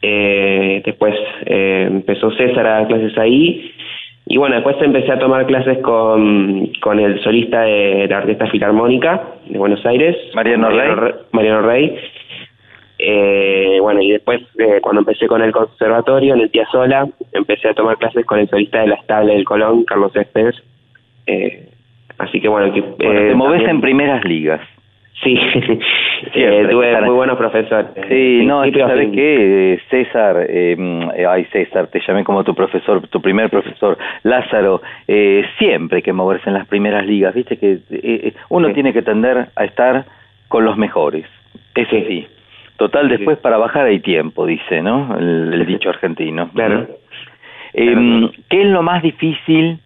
eh, 0.00 0.82
después 0.84 1.14
eh, 1.44 1.88
empezó 1.90 2.30
César 2.30 2.66
a 2.66 2.70
dar 2.70 2.86
clases 2.86 3.18
ahí 3.18 3.72
y 4.28 4.38
bueno, 4.38 4.56
después 4.56 4.76
empecé 4.80 5.12
a 5.12 5.18
tomar 5.20 5.46
clases 5.46 5.78
con, 5.78 6.72
con 6.80 6.98
el 6.98 7.22
solista 7.22 7.62
de 7.62 8.08
la 8.08 8.18
Orquesta 8.18 8.48
Filarmónica 8.48 9.22
de 9.48 9.56
Buenos 9.56 9.84
Aires, 9.86 10.16
Mariano 10.34 10.68
Rey. 10.68 11.14
Mariano 11.30 11.62
Rey. 11.62 11.96
Eh, 12.98 13.78
bueno, 13.80 14.00
y 14.02 14.10
después, 14.10 14.40
eh, 14.58 14.80
cuando 14.80 15.00
empecé 15.00 15.28
con 15.28 15.42
el 15.42 15.52
conservatorio, 15.52 16.34
en 16.34 16.40
el 16.40 16.50
Tía 16.50 16.66
Sola, 16.72 17.06
empecé 17.32 17.68
a 17.68 17.74
tomar 17.74 17.98
clases 17.98 18.24
con 18.26 18.40
el 18.40 18.48
solista 18.48 18.80
de 18.80 18.88
la 18.88 18.96
Estable 18.96 19.34
del 19.34 19.44
Colón, 19.44 19.84
Carlos 19.84 20.12
Céspedes. 20.12 20.56
Eh, 21.26 21.68
así 22.18 22.40
que 22.40 22.48
bueno, 22.48 22.72
que, 22.72 22.80
Bueno, 22.80 23.28
te 23.28 23.34
moves 23.34 23.68
en 23.68 23.80
primeras 23.80 24.24
ligas. 24.24 24.60
Sí, 26.32 26.42
eh, 26.42 26.66
tuve 26.70 27.00
muy 27.02 27.14
buenos 27.14 27.36
profesores. 27.36 27.88
Sí, 28.08 28.42
no, 28.44 28.64
sabes 28.64 29.10
qué, 29.12 29.80
César, 29.90 30.46
eh, 30.48 30.74
mm, 30.76 31.10
eh, 31.14 31.26
ay 31.26 31.44
César, 31.52 31.88
te 31.88 32.00
llamé 32.06 32.24
como 32.24 32.42
tu 32.42 32.54
profesor, 32.54 33.06
tu 33.08 33.20
primer 33.20 33.50
profesor, 33.50 33.98
Lázaro, 34.22 34.82
eh, 35.06 35.44
siempre 35.58 35.96
hay 35.96 36.02
que 36.02 36.12
moverse 36.12 36.48
en 36.48 36.54
las 36.54 36.66
primeras 36.66 37.06
ligas, 37.06 37.34
viste 37.34 37.58
que 37.58 37.72
eh, 37.72 37.80
eh, 37.90 38.32
uno 38.48 38.72
tiene 38.72 38.92
que 38.92 39.02
tender 39.02 39.48
a 39.54 39.64
estar 39.64 40.06
con 40.48 40.64
los 40.64 40.76
mejores, 40.76 41.26
eso 41.74 41.96
sí. 42.08 42.26
Total, 42.76 43.08
después 43.08 43.38
para 43.38 43.56
bajar 43.56 43.86
hay 43.86 44.00
tiempo, 44.00 44.46
dice, 44.46 44.82
¿no? 44.82 45.16
El, 45.18 45.52
el 45.52 45.66
dicho 45.66 45.88
argentino. 45.88 46.50
Claro. 46.54 46.86
Eh, 47.72 48.30
¿Qué 48.48 48.62
es 48.62 48.68
lo 48.68 48.82
más 48.82 49.02
difícil 49.02 49.78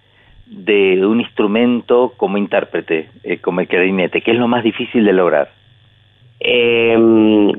de 0.51 1.07
un 1.07 1.21
instrumento 1.21 2.13
como 2.17 2.37
intérprete, 2.37 3.09
eh, 3.25 3.39
como 3.39 3.61
el 3.61 3.69
clarinete? 3.69 4.21
¿Qué 4.21 4.33
es 4.33 4.39
lo 4.39 4.49
más 4.49 4.65
difícil 4.65 5.05
de 5.05 5.13
lograr? 5.13 5.49
Eh, 6.41 7.53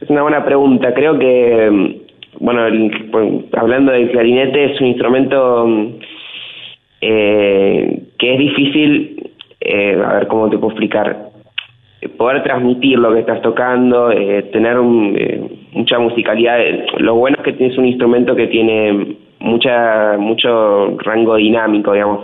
es 0.00 0.10
una 0.10 0.22
buena 0.22 0.44
pregunta. 0.44 0.92
Creo 0.94 1.18
que, 1.18 1.70
mm, 1.70 2.44
bueno, 2.44 2.66
el- 2.66 3.08
bueno, 3.10 3.44
hablando 3.56 3.92
del 3.92 4.10
clarinete, 4.10 4.72
es 4.72 4.80
un 4.80 4.88
instrumento 4.88 5.66
mm, 5.66 5.86
eh, 7.00 8.02
que 8.18 8.32
es 8.34 8.38
difícil, 8.38 9.30
eh, 9.60 10.00
a 10.04 10.14
ver 10.14 10.26
cómo 10.28 10.50
te 10.50 10.58
puedo 10.58 10.70
explicar, 10.72 11.28
poder 12.16 12.42
transmitir 12.42 12.98
lo 12.98 13.12
que 13.12 13.20
estás 13.20 13.40
tocando, 13.42 14.10
eh, 14.10 14.42
tener 14.52 14.78
un, 14.78 15.16
eh, 15.16 15.40
mucha 15.72 15.98
musicalidad. 15.98 16.58
Lo 16.98 17.14
bueno 17.16 17.36
es 17.38 17.44
que 17.44 17.52
tienes 17.52 17.76
un 17.78 17.86
instrumento 17.86 18.34
que 18.36 18.46
tiene 18.48 19.16
mucha 19.40 20.16
mucho 20.18 20.96
rango 20.98 21.36
dinámico, 21.36 21.92
digamos, 21.92 22.20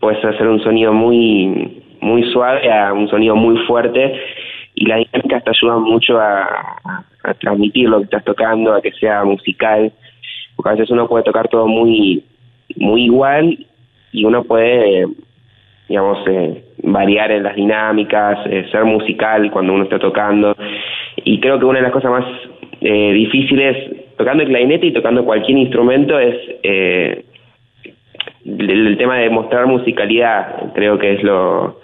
puedes, 0.00 0.24
hacer 0.24 0.48
un 0.48 0.60
sonido 0.62 0.92
muy 0.92 1.82
muy 2.00 2.24
suave 2.32 2.70
a 2.70 2.92
un 2.92 3.08
sonido 3.08 3.36
muy 3.36 3.56
fuerte 3.66 4.20
y 4.74 4.86
la 4.86 4.96
dinámica 4.96 5.40
te 5.40 5.50
ayuda 5.50 5.78
mucho 5.78 6.18
a, 6.18 6.48
transmitir 7.38 7.88
lo 7.88 7.98
que 7.98 8.04
estás 8.04 8.24
tocando, 8.24 8.74
a 8.74 8.82
que 8.82 8.90
sea 8.92 9.22
musical, 9.22 9.92
porque 10.56 10.70
a 10.70 10.72
veces 10.72 10.90
uno 10.90 11.06
puede 11.06 11.22
tocar 11.22 11.46
todo 11.48 11.68
muy 11.68 12.24
muy 12.76 13.04
igual 13.04 13.66
y 14.10 14.24
uno 14.24 14.42
puede 14.42 15.06
digamos 15.88 16.18
eh, 16.26 16.64
variar 16.82 17.30
en 17.30 17.42
las 17.42 17.54
dinámicas, 17.54 18.38
eh, 18.46 18.66
ser 18.72 18.84
musical 18.84 19.50
cuando 19.50 19.74
uno 19.74 19.84
está 19.84 19.98
tocando. 19.98 20.56
Y 21.24 21.38
creo 21.38 21.58
que 21.58 21.64
una 21.66 21.78
de 21.78 21.84
las 21.84 21.92
cosas 21.92 22.10
más 22.10 22.24
eh, 22.80 23.12
difíciles 23.12 24.01
tocando 24.16 24.42
el 24.42 24.48
clarinete 24.48 24.86
y 24.86 24.92
tocando 24.92 25.24
cualquier 25.24 25.58
instrumento 25.58 26.18
es 26.18 26.36
eh, 26.62 27.24
el, 28.44 28.70
el 28.70 28.96
tema 28.96 29.18
de 29.18 29.30
mostrar 29.30 29.66
musicalidad, 29.66 30.72
creo 30.74 30.98
que 30.98 31.14
es 31.14 31.22
lo 31.22 31.82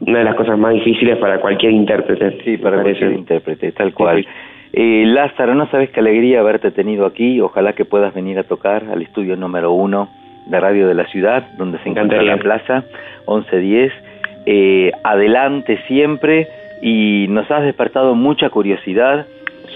una 0.00 0.18
de 0.18 0.24
las 0.24 0.34
cosas 0.36 0.58
más 0.58 0.74
difíciles 0.74 1.16
para 1.18 1.40
cualquier 1.40 1.72
intérprete. 1.72 2.42
Sí, 2.44 2.56
para 2.56 2.82
cualquier 2.82 3.12
intérprete, 3.12 3.72
tal 3.72 3.92
cual. 3.92 4.26
Eh, 4.72 5.04
Lázaro, 5.06 5.54
no 5.54 5.68
sabes 5.70 5.90
qué 5.90 6.00
alegría 6.00 6.40
haberte 6.40 6.70
tenido 6.70 7.06
aquí. 7.06 7.40
Ojalá 7.40 7.72
que 7.72 7.84
puedas 7.84 8.14
venir 8.14 8.38
a 8.38 8.44
tocar 8.44 8.84
al 8.92 9.02
estudio 9.02 9.36
número 9.36 9.72
uno 9.72 10.08
de 10.46 10.60
Radio 10.60 10.86
de 10.86 10.94
la 10.94 11.06
Ciudad, 11.06 11.48
donde 11.56 11.78
se 11.78 11.88
encuentra 11.88 12.22
la 12.22 12.36
plaza 12.36 12.84
1110. 13.26 13.92
Eh, 14.46 14.92
adelante 15.02 15.78
siempre 15.88 16.48
y 16.80 17.26
nos 17.28 17.50
has 17.50 17.64
despertado 17.64 18.14
mucha 18.14 18.50
curiosidad. 18.50 19.26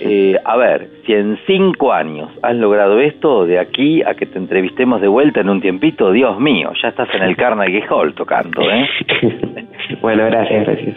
Eh, 0.01 0.39
a 0.45 0.57
ver, 0.57 0.89
si 1.07 1.13
en 1.13 1.39
cinco 1.47 1.93
años 1.93 2.31
has 2.43 2.57
logrado 2.57 2.99
esto, 3.01 3.47
de 3.47 3.59
aquí 3.59 4.03
a 4.03 4.15
que 4.15 4.27
te 4.27 4.39
entrevistemos 4.39 5.01
de 5.01 5.09
vuelta 5.09 5.41
en 5.41 5.49
un 5.49 5.61
tiempito, 5.61 6.11
Dios 6.13 6.39
mío, 6.41 6.73
ya 6.83 6.89
estás 6.89 7.09
en 7.15 7.23
el 7.23 7.37
Carnegie 7.37 7.85
Hall 7.89 8.15
tocando, 8.15 8.63
¿eh? 8.63 8.89
bueno, 10.01 10.25
gracias, 10.27 10.67
gracias. 10.67 10.97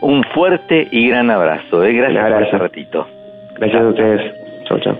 Un 0.00 0.24
fuerte 0.24 0.88
y 0.90 1.08
gran 1.08 1.30
abrazo, 1.30 1.84
¿eh? 1.84 1.92
Gracias 1.92 2.32
por 2.32 2.42
ese 2.42 2.58
ratito. 2.58 3.06
Gracias 3.56 3.82
a 3.82 3.88
ustedes. 3.88 4.34
Chau, 4.64 4.80
chau. 4.80 4.96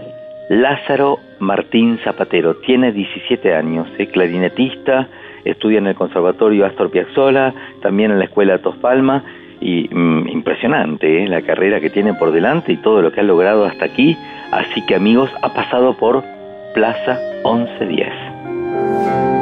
Lázaro 0.48 1.18
Martín 1.38 1.98
Zapatero, 2.04 2.56
tiene 2.56 2.92
17 2.92 3.54
años, 3.54 3.88
es 3.98 4.08
clarinetista, 4.10 5.08
estudia 5.44 5.78
en 5.78 5.86
el 5.86 5.94
Conservatorio 5.94 6.66
Astor 6.66 6.90
Piazzolla, 6.90 7.52
también 7.80 8.10
en 8.10 8.18
la 8.18 8.26
Escuela 8.26 8.58
Tos 8.58 8.76
Palma, 8.76 9.24
y 9.62 9.88
mm, 9.90 10.28
impresionante 10.28 11.22
¿eh? 11.22 11.28
la 11.28 11.42
carrera 11.42 11.80
que 11.80 11.90
tiene 11.90 12.14
por 12.14 12.32
delante 12.32 12.72
y 12.72 12.76
todo 12.76 13.00
lo 13.00 13.12
que 13.12 13.20
ha 13.20 13.24
logrado 13.24 13.64
hasta 13.64 13.84
aquí, 13.84 14.16
así 14.50 14.84
que 14.86 14.94
amigos, 14.94 15.30
ha 15.42 15.54
pasado 15.54 15.96
por 15.96 16.24
Plaza 16.74 17.18
1110. 17.44 19.41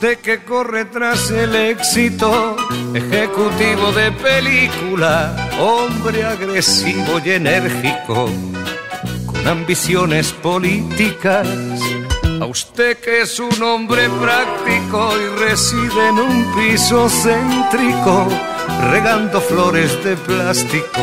Usted 0.00 0.18
que 0.20 0.38
corre 0.44 0.86
tras 0.86 1.30
el 1.30 1.54
éxito, 1.54 2.56
ejecutivo 2.94 3.92
de 3.92 4.10
película, 4.12 5.50
hombre 5.60 6.24
agresivo 6.24 7.20
y 7.22 7.32
enérgico, 7.32 8.30
con 9.26 9.46
ambiciones 9.46 10.32
políticas. 10.32 11.46
A 12.40 12.46
usted 12.46 12.96
que 12.96 13.20
es 13.20 13.38
un 13.38 13.62
hombre 13.62 14.08
práctico 14.08 15.20
y 15.20 15.38
reside 15.38 16.08
en 16.08 16.18
un 16.18 16.54
piso 16.54 17.10
céntrico, 17.10 18.26
regando 18.90 19.38
flores 19.38 20.02
de 20.02 20.16
plástico 20.16 21.02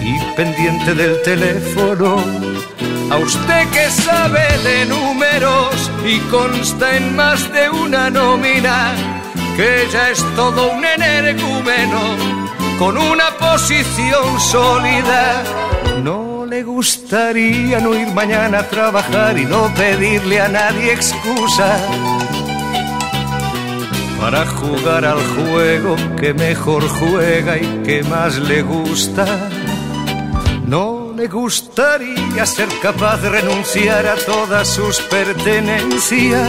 y 0.00 0.34
pendiente 0.34 0.94
del 0.94 1.20
teléfono 1.20 2.51
a 3.12 3.18
usted 3.18 3.68
que 3.68 3.90
sabe 3.90 4.46
de 4.64 4.86
números 4.86 5.90
y 6.04 6.18
consta 6.30 6.96
en 6.96 7.14
más 7.14 7.40
de 7.52 7.68
una 7.68 8.08
nómina, 8.08 8.94
que 9.54 9.86
ya 9.92 10.08
es 10.10 10.24
todo 10.34 10.72
un 10.72 10.82
energúmeno 10.84 12.00
con 12.78 12.96
una 12.96 13.28
posición 13.38 14.40
sólida. 14.40 15.42
No 16.02 16.46
le 16.46 16.62
gustaría 16.62 17.80
no 17.80 17.94
ir 17.94 18.08
mañana 18.08 18.60
a 18.60 18.68
trabajar 18.68 19.38
y 19.38 19.44
no 19.44 19.72
pedirle 19.74 20.40
a 20.40 20.48
nadie 20.48 20.94
excusa 20.94 21.78
para 24.18 24.46
jugar 24.46 25.04
al 25.04 25.20
juego 25.34 25.96
que 26.18 26.32
mejor 26.32 26.88
juega 26.88 27.58
y 27.58 27.82
que 27.84 28.02
más 28.04 28.38
le 28.38 28.62
gusta. 28.62 29.26
No 30.66 31.01
le 31.16 31.26
gustaría 31.26 32.46
ser 32.46 32.68
capaz 32.80 33.18
de 33.18 33.30
renunciar 33.30 34.06
a 34.06 34.14
todas 34.16 34.68
sus 34.68 35.00
pertenencias 35.02 36.48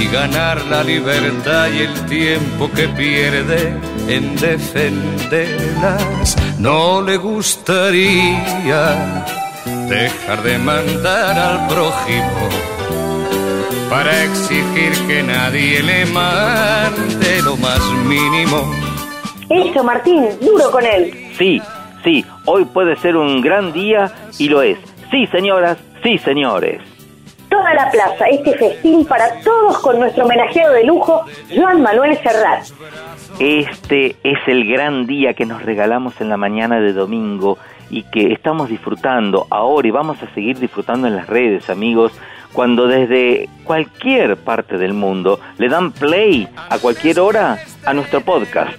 y 0.00 0.06
ganar 0.06 0.64
la 0.66 0.82
libertad 0.82 1.68
y 1.70 1.80
el 1.80 2.06
tiempo 2.06 2.70
que 2.70 2.88
pierde 2.88 3.74
en 4.08 4.34
defenderlas. 4.36 6.36
No 6.58 7.02
le 7.02 7.16
gustaría 7.16 9.24
dejar 9.88 10.42
de 10.42 10.58
mandar 10.58 11.38
al 11.38 11.68
prójimo 11.68 12.48
para 13.90 14.24
exigir 14.24 14.92
que 15.06 15.22
nadie 15.22 15.82
le 15.82 16.06
mande 16.06 17.42
lo 17.42 17.56
más 17.56 17.80
mínimo. 18.06 18.72
Eso, 19.50 19.82
Martín, 19.82 20.28
duro 20.40 20.70
con 20.70 20.86
él. 20.86 21.12
Sí, 21.36 21.60
Sí, 22.04 22.24
hoy 22.46 22.64
puede 22.64 22.96
ser 22.96 23.16
un 23.16 23.40
gran 23.40 23.72
día 23.72 24.12
y 24.38 24.48
lo 24.48 24.62
es. 24.62 24.78
Sí, 25.10 25.26
señoras, 25.26 25.78
sí, 26.02 26.18
señores. 26.18 26.80
Toda 27.48 27.74
la 27.74 27.90
plaza, 27.90 28.26
este 28.26 28.56
festín 28.56 29.04
para 29.04 29.40
todos 29.40 29.78
con 29.80 29.98
nuestro 29.98 30.24
homenajeado 30.24 30.72
de 30.72 30.84
lujo, 30.84 31.24
Joan 31.54 31.82
Manuel 31.82 32.16
Serrat. 32.18 32.64
Este 33.40 34.16
es 34.22 34.38
el 34.46 34.70
gran 34.70 35.06
día 35.06 35.34
que 35.34 35.46
nos 35.46 35.62
regalamos 35.62 36.20
en 36.20 36.28
la 36.28 36.36
mañana 36.36 36.80
de 36.80 36.92
domingo 36.92 37.58
y 37.90 38.04
que 38.04 38.32
estamos 38.32 38.68
disfrutando 38.68 39.48
ahora 39.50 39.88
y 39.88 39.90
vamos 39.90 40.22
a 40.22 40.32
seguir 40.32 40.58
disfrutando 40.58 41.08
en 41.08 41.16
las 41.16 41.26
redes, 41.26 41.68
amigos, 41.68 42.12
cuando 42.52 42.86
desde 42.86 43.48
cualquier 43.64 44.36
parte 44.36 44.78
del 44.78 44.92
mundo 44.92 45.40
le 45.58 45.68
dan 45.68 45.92
play 45.92 46.48
a 46.68 46.78
cualquier 46.78 47.20
hora 47.20 47.58
a 47.84 47.94
nuestro 47.94 48.20
podcast. 48.20 48.76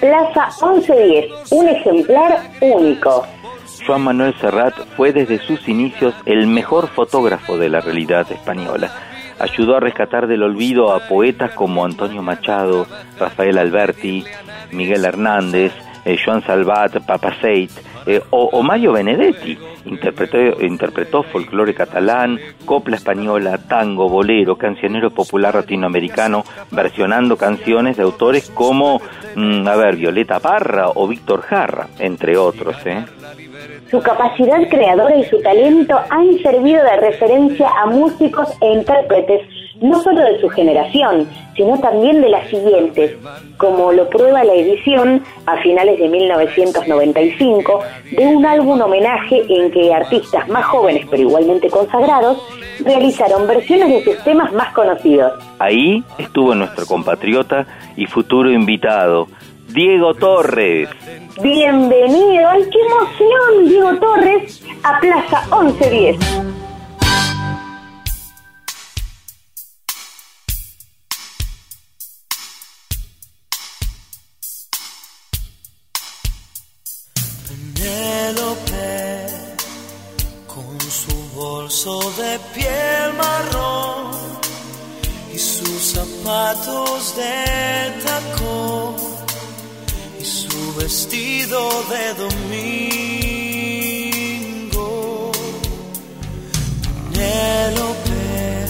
Plaza 0.00 0.48
1110, 0.64 1.52
un 1.52 1.68
ejemplar 1.68 2.38
único. 2.60 3.26
Juan 3.86 4.02
Manuel 4.02 4.34
Serrat 4.40 4.74
fue 4.96 5.12
desde 5.12 5.38
sus 5.38 5.66
inicios 5.68 6.14
el 6.26 6.46
mejor 6.46 6.88
fotógrafo 6.88 7.56
de 7.58 7.68
la 7.68 7.80
realidad 7.80 8.30
española. 8.30 8.92
Ayudó 9.38 9.76
a 9.76 9.80
rescatar 9.80 10.26
del 10.26 10.42
olvido 10.42 10.92
a 10.92 11.08
poetas 11.08 11.52
como 11.52 11.84
Antonio 11.84 12.22
Machado, 12.22 12.86
Rafael 13.18 13.56
Alberti, 13.56 14.24
Miguel 14.72 15.04
Hernández, 15.04 15.72
Joan 16.16 16.42
Salvat, 16.42 17.04
Papa 17.04 17.34
Seit, 17.40 17.70
eh, 18.06 18.22
o, 18.30 18.62
Mario 18.62 18.92
Benedetti. 18.92 19.58
Interpretó, 19.84 20.38
interpretó 20.62 21.22
folclore 21.22 21.74
catalán, 21.74 22.38
copla 22.64 22.96
española, 22.96 23.58
tango, 23.68 24.08
bolero, 24.08 24.56
cancionero 24.56 25.10
popular 25.10 25.54
latinoamericano, 25.54 26.44
versionando 26.70 27.36
canciones 27.36 27.96
de 27.96 28.02
autores 28.02 28.50
como, 28.50 29.00
mm, 29.34 29.66
a 29.66 29.76
ver, 29.76 29.96
Violeta 29.96 30.40
Parra 30.40 30.88
o 30.94 31.06
Víctor 31.06 31.42
Jarra, 31.42 31.88
entre 31.98 32.36
otros. 32.36 32.76
¿eh? 32.86 33.04
Su 33.90 34.00
capacidad 34.00 34.68
creadora 34.68 35.16
y 35.16 35.24
su 35.24 35.40
talento 35.40 35.98
han 36.10 36.38
servido 36.38 36.82
de 36.84 36.96
referencia 36.96 37.68
a 37.82 37.86
músicos 37.86 38.48
e 38.60 38.72
intérpretes 38.72 39.57
no 39.80 40.02
solo 40.02 40.20
de 40.20 40.40
su 40.40 40.48
generación, 40.48 41.28
sino 41.56 41.78
también 41.78 42.20
de 42.20 42.28
las 42.28 42.48
siguientes, 42.48 43.16
como 43.56 43.92
lo 43.92 44.08
prueba 44.08 44.44
la 44.44 44.54
edición 44.54 45.22
a 45.46 45.56
finales 45.58 45.98
de 45.98 46.08
1995 46.08 47.80
de 48.12 48.26
un 48.26 48.46
álbum 48.46 48.80
homenaje 48.80 49.42
en 49.48 49.70
que 49.70 49.92
artistas 49.92 50.48
más 50.48 50.64
jóvenes 50.66 51.06
pero 51.10 51.22
igualmente 51.22 51.68
consagrados 51.70 52.42
realizaron 52.84 53.46
versiones 53.46 53.88
de 53.88 54.04
sus 54.04 54.24
temas 54.24 54.52
más 54.52 54.72
conocidos. 54.72 55.32
Ahí 55.58 56.02
estuvo 56.18 56.54
nuestro 56.54 56.86
compatriota 56.86 57.66
y 57.96 58.06
futuro 58.06 58.50
invitado, 58.50 59.26
Diego 59.68 60.14
Torres. 60.14 60.88
Bienvenido, 61.42 62.48
¡ay 62.48 62.62
qué 62.70 62.78
emoción, 62.80 63.68
Diego 63.68 63.96
Torres, 63.98 64.64
a 64.82 65.00
Plaza 65.00 65.42
1110! 65.56 66.67
De 81.84 82.40
piel 82.54 83.12
marrón 83.16 84.10
y 85.32 85.38
sus 85.38 85.92
zapatos 85.94 87.14
de 87.14 87.92
tacón 88.04 88.96
y 90.20 90.24
su 90.24 90.74
vestido 90.74 91.70
de 91.84 92.14
domingo. 92.14 92.90
Penélope 97.12 98.66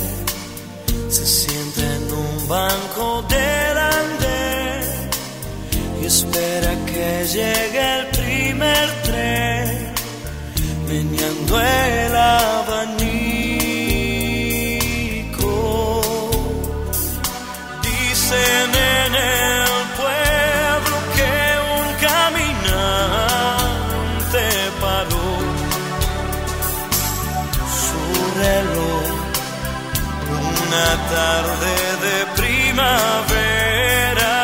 se 1.08 1.24
siente 1.26 1.80
en 1.80 2.12
un 2.12 2.46
banco 2.46 3.22
del 3.22 3.78
andén 3.78 5.08
y 6.02 6.04
espera 6.04 6.76
que 6.84 7.26
llegue 7.26 8.00
el 8.00 8.06
primer 8.08 9.02
tren 9.02 9.94
meneando 10.88 11.60
el 11.60 12.16
abanico. 12.16 12.97
Tarde 31.10 31.76
de 32.04 32.16
primavera. 32.40 34.34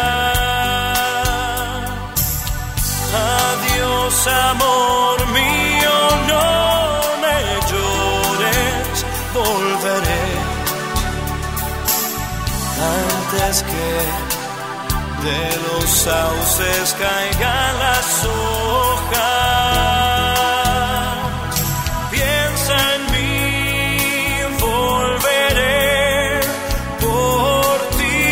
Adiós, 3.51 4.27
amor 4.51 5.19
mío, 5.39 5.97
no 6.31 6.49
me 7.23 7.39
llores, 7.71 8.97
volveré 9.35 10.27
antes 12.97 13.63
que 13.63 14.14
de 15.25 15.57
los 15.67 15.89
sauces 15.89 16.95
caigan 16.99 17.79
las 17.79 18.25
hojas. 18.27 19.15
Piensa 22.11 22.77
en 22.97 23.03
mí, 23.15 23.33
volveré 24.61 26.41
por 27.01 27.77
ti. 27.99 28.27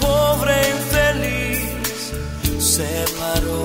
Pobre 0.00 0.56
infeliz, 0.76 2.00
se 2.58 2.92
paró 3.18 3.64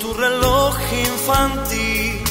tu 0.00 0.08
reloj 0.14 0.74
infantil, 1.10 2.24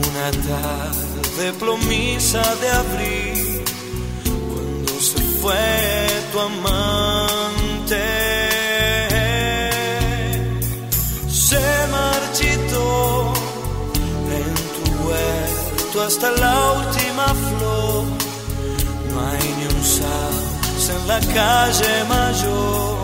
una 0.00 0.28
tarde 0.48 1.44
plomiza 1.58 2.42
de 2.62 2.70
fue 5.42 5.54
tu 6.30 6.38
amante. 6.38 8.04
Se 11.28 11.64
marchitó 11.98 13.32
en 14.38 14.50
tu 14.74 14.84
huerto 15.04 16.02
hasta 16.06 16.30
la 16.44 16.54
última 16.80 17.26
flor. 17.44 18.04
No 19.10 19.14
hay 19.28 19.46
ni 19.58 19.64
un 19.74 19.82
sauce 19.96 20.92
en 20.96 21.08
la 21.08 21.20
calle 21.34 21.92
mayor 22.08 23.02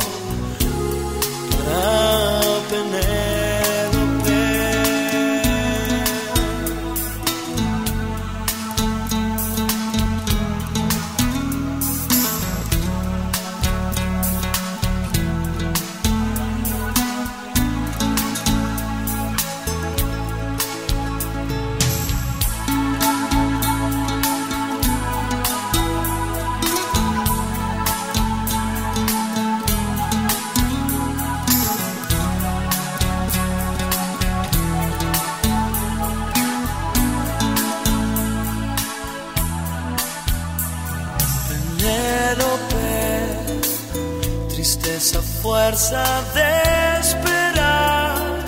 fuerza 45.89 46.23
de 46.35 47.01
esperar. 47.01 48.45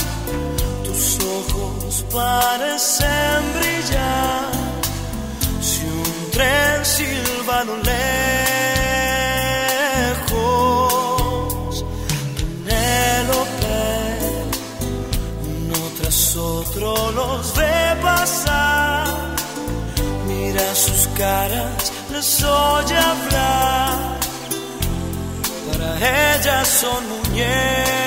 Tus 0.84 1.18
ojos 1.24 2.04
parecen 2.12 3.52
brillar. 3.58 4.50
Si 5.60 5.84
un 5.84 6.30
tren 6.32 6.84
silba 6.84 7.64
lo 7.64 7.76
lejos, 7.78 8.24
Penélope, 12.36 13.82
uno 15.46 15.80
tras 16.00 16.36
otro 16.36 17.12
los 17.12 17.54
ve 17.54 17.96
pasar. 18.02 19.06
Mira 20.26 20.74
sus 20.74 21.08
caras, 21.16 21.92
les 22.12 22.42
oye 22.42 22.96
hablar. 22.96 24.20
Para 25.70 25.90
ella 26.36 26.64
son 26.64 27.19
yeah. 27.32 27.99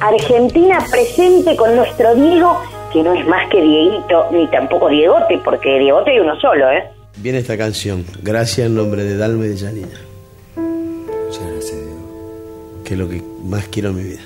Argentina 0.00 0.84
presente 0.90 1.56
con 1.56 1.76
nuestro 1.76 2.14
Diego, 2.14 2.60
que 2.92 3.02
no 3.02 3.14
es 3.14 3.26
más 3.26 3.48
que 3.50 3.60
Dieguito, 3.60 4.26
ni 4.32 4.48
tampoco 4.48 4.88
Diegote, 4.88 5.40
porque 5.44 5.78
Diegote 5.78 6.10
hay 6.10 6.18
uno 6.18 6.38
solo, 6.40 6.70
¿eh? 6.70 6.84
Viene 7.16 7.38
esta 7.38 7.56
canción, 7.56 8.04
gracias 8.22 8.66
en 8.66 8.74
nombre 8.74 9.04
de 9.04 9.16
Dalma 9.16 9.46
y 9.46 9.48
de 9.50 9.56
Janina. 9.56 10.13
Lo 12.96 13.08
que 13.08 13.22
más 13.44 13.64
quiero 13.68 13.90
en 13.90 13.96
mi 13.96 14.02
vida. 14.04 14.20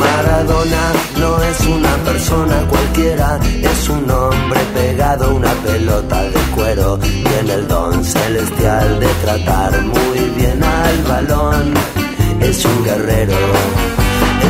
Maradona 0.00 0.92
no 1.18 1.42
es 1.42 1.60
una 1.66 1.96
persona 2.04 2.66
cualquiera, 2.68 3.38
es 3.62 3.88
un 3.88 4.10
hombre 4.10 4.60
pegado 4.74 5.24
a 5.26 5.34
una 5.34 5.52
pelota 5.54 6.22
de 6.22 6.40
cuero. 6.54 6.98
Tiene 6.98 7.52
el 7.54 7.68
don 7.68 8.04
celestial 8.04 9.00
de 9.00 9.08
tratar 9.22 9.82
muy 9.82 10.18
bien 10.36 10.62
al 10.62 11.02
balón. 11.02 11.74
Es 12.40 12.64
un 12.64 12.84
guerrero, 12.84 13.36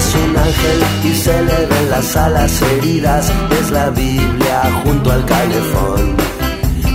es 0.06 0.14
un 0.14 0.36
ángel 0.36 0.80
y 1.04 1.14
se 1.14 1.42
le 1.42 1.66
ven 1.66 1.90
las 1.90 2.16
alas 2.16 2.62
heridas. 2.62 3.32
Es 3.60 3.70
la 3.70 3.90
Biblia 3.90 4.58
junto 4.84 5.10
al 5.10 5.24
calefón. 5.24 6.16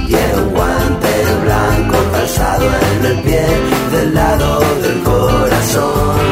Tiene 0.07 0.35
un 0.43 0.49
guante 0.51 1.13
blanco 1.43 1.97
calzado 2.11 2.65
en 2.65 3.05
el 3.05 3.17
pie 3.21 3.45
del 3.91 4.13
lado 4.13 4.59
del 4.83 4.99
corazón. 5.03 6.25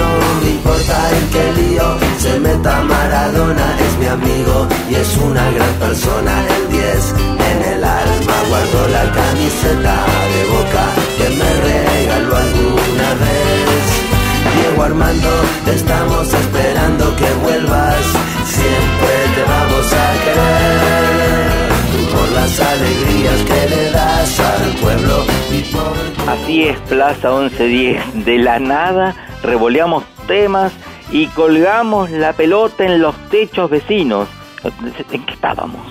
No 0.00 0.10
me 0.42 0.50
importa 0.50 0.96
en 1.18 1.24
qué 1.34 1.44
lío 1.60 1.88
se 2.18 2.40
meta 2.40 2.82
Maradona, 2.82 3.68
es 3.86 3.98
mi 3.98 4.06
amigo 4.06 4.68
y 4.90 4.94
es 4.94 5.16
una 5.18 5.50
gran 5.50 5.74
persona. 5.84 6.32
El 6.56 6.68
10 6.70 7.14
en 7.50 7.58
el 7.74 7.84
alma 7.84 8.36
guardo 8.48 8.88
la 8.88 9.04
camiseta 9.18 9.96
de 10.32 10.42
boca 10.54 10.84
que 11.18 11.28
me 11.38 11.50
regaló 11.66 12.32
vez. 12.36 12.71
Diego 14.72 14.84
Armando, 14.84 15.28
te 15.66 15.74
estamos 15.74 16.32
esperando 16.32 17.04
que 17.16 17.30
vuelvas, 17.42 18.00
siempre 18.44 19.14
te 19.34 19.42
vamos 19.42 19.92
a 19.92 20.12
querer. 20.24 21.68
Por 22.10 22.32
las 22.32 22.60
alegrías 22.60 23.42
que 23.42 23.68
le 23.68 23.90
das 23.90 24.40
al 24.40 24.70
pueblo 24.80 25.24
y 25.50 25.60
por 25.74 26.32
Así 26.32 26.62
es, 26.68 26.78
Plaza 26.88 27.28
1110. 27.32 28.24
De 28.24 28.38
la 28.38 28.58
nada 28.60 29.14
revoleamos 29.42 30.04
temas 30.26 30.72
y 31.10 31.26
colgamos 31.26 32.10
la 32.10 32.32
pelota 32.32 32.84
en 32.84 33.02
los 33.02 33.14
techos 33.28 33.68
vecinos. 33.68 34.26
¿En 34.64 35.26
qué 35.26 35.34
estábamos? 35.34 35.82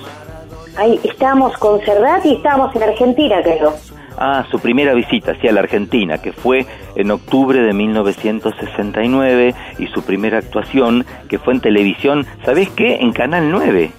Ahí 0.76 1.00
estábamos 1.04 1.56
con 1.58 1.80
Serrat 1.86 2.26
y 2.26 2.34
estábamos 2.34 2.76
en 2.76 2.82
Argentina, 2.82 3.44
creo. 3.44 3.76
Ah, 4.18 4.46
su 4.52 4.60
primera 4.60 4.94
visita, 4.94 5.34
sí, 5.42 5.48
a 5.48 5.52
la 5.52 5.62
Argentina, 5.62 6.18
que 6.20 6.32
fue 6.32 6.66
en 6.96 7.12
octubre 7.12 7.62
de 7.62 7.74
1969 7.74 9.56
y 9.80 9.88
su 9.88 10.04
primera 10.04 10.38
actuación, 10.38 11.06
que 11.30 11.40
fue 11.40 11.54
en 11.54 11.62
televisión, 11.62 12.26
¿sabés 12.46 12.70
qué? 12.70 12.98
En 12.98 13.14
Canal 13.14 13.50
9. 13.50 13.92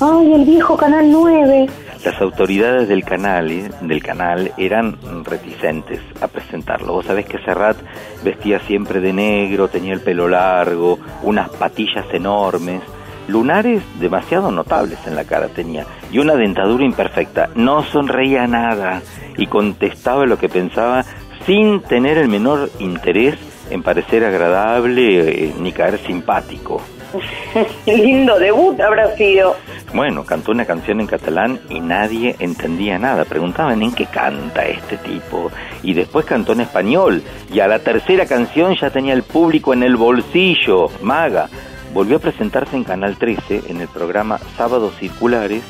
Ay, 0.00 0.32
el 0.32 0.44
viejo 0.44 0.76
Canal 0.76 1.10
9. 1.10 1.66
Las 2.04 2.20
autoridades 2.20 2.88
del 2.88 3.02
canal, 3.02 3.50
eh, 3.50 3.70
del 3.80 4.02
canal 4.02 4.52
eran 4.58 4.96
reticentes 5.24 6.00
a 6.20 6.28
presentarlo. 6.28 6.92
Vos 6.92 7.06
sabés 7.06 7.26
que 7.26 7.38
Serrat 7.38 7.78
vestía 8.22 8.60
siempre 8.60 9.00
de 9.00 9.12
negro, 9.12 9.68
tenía 9.68 9.94
el 9.94 10.00
pelo 10.00 10.28
largo, 10.28 10.98
unas 11.22 11.48
patillas 11.48 12.06
enormes, 12.12 12.82
lunares 13.28 13.82
demasiado 14.00 14.50
notables 14.50 14.98
en 15.06 15.16
la 15.16 15.24
cara 15.24 15.48
tenía 15.48 15.86
y 16.10 16.18
una 16.18 16.34
dentadura 16.34 16.84
imperfecta. 16.84 17.50
No 17.54 17.82
sonreía 17.82 18.46
nada 18.46 19.02
y 19.36 19.46
contestaba 19.46 20.26
lo 20.26 20.38
que 20.38 20.48
pensaba 20.48 21.04
sin 21.44 21.80
tener 21.80 22.18
el 22.18 22.28
menor 22.28 22.70
interés 22.78 23.36
en 23.70 23.82
parecer 23.82 24.24
agradable 24.24 25.46
eh, 25.46 25.54
ni 25.58 25.72
caer 25.72 25.98
simpático. 25.98 26.80
Lindo 27.86 28.38
debut 28.38 28.78
habrá 28.80 29.16
sido. 29.16 29.56
Bueno, 29.94 30.24
cantó 30.24 30.52
una 30.52 30.64
canción 30.64 31.00
en 31.00 31.06
catalán 31.06 31.60
y 31.70 31.80
nadie 31.80 32.36
entendía 32.38 32.98
nada. 32.98 33.24
Preguntaban 33.24 33.82
en 33.82 33.92
qué 33.92 34.06
canta 34.06 34.62
este 34.66 34.96
tipo. 34.98 35.50
Y 35.82 35.94
después 35.94 36.26
cantó 36.26 36.52
en 36.52 36.62
español. 36.62 37.22
Y 37.52 37.60
a 37.60 37.68
la 37.68 37.78
tercera 37.78 38.26
canción 38.26 38.74
ya 38.76 38.90
tenía 38.90 39.14
el 39.14 39.22
público 39.22 39.72
en 39.72 39.82
el 39.84 39.96
bolsillo. 39.96 40.88
Maga. 41.02 41.48
Volvió 41.96 42.18
a 42.18 42.20
presentarse 42.20 42.76
en 42.76 42.84
Canal 42.84 43.16
13 43.16 43.62
en 43.68 43.80
el 43.80 43.88
programa 43.88 44.36
Sábados 44.58 44.92
Circulares 45.00 45.62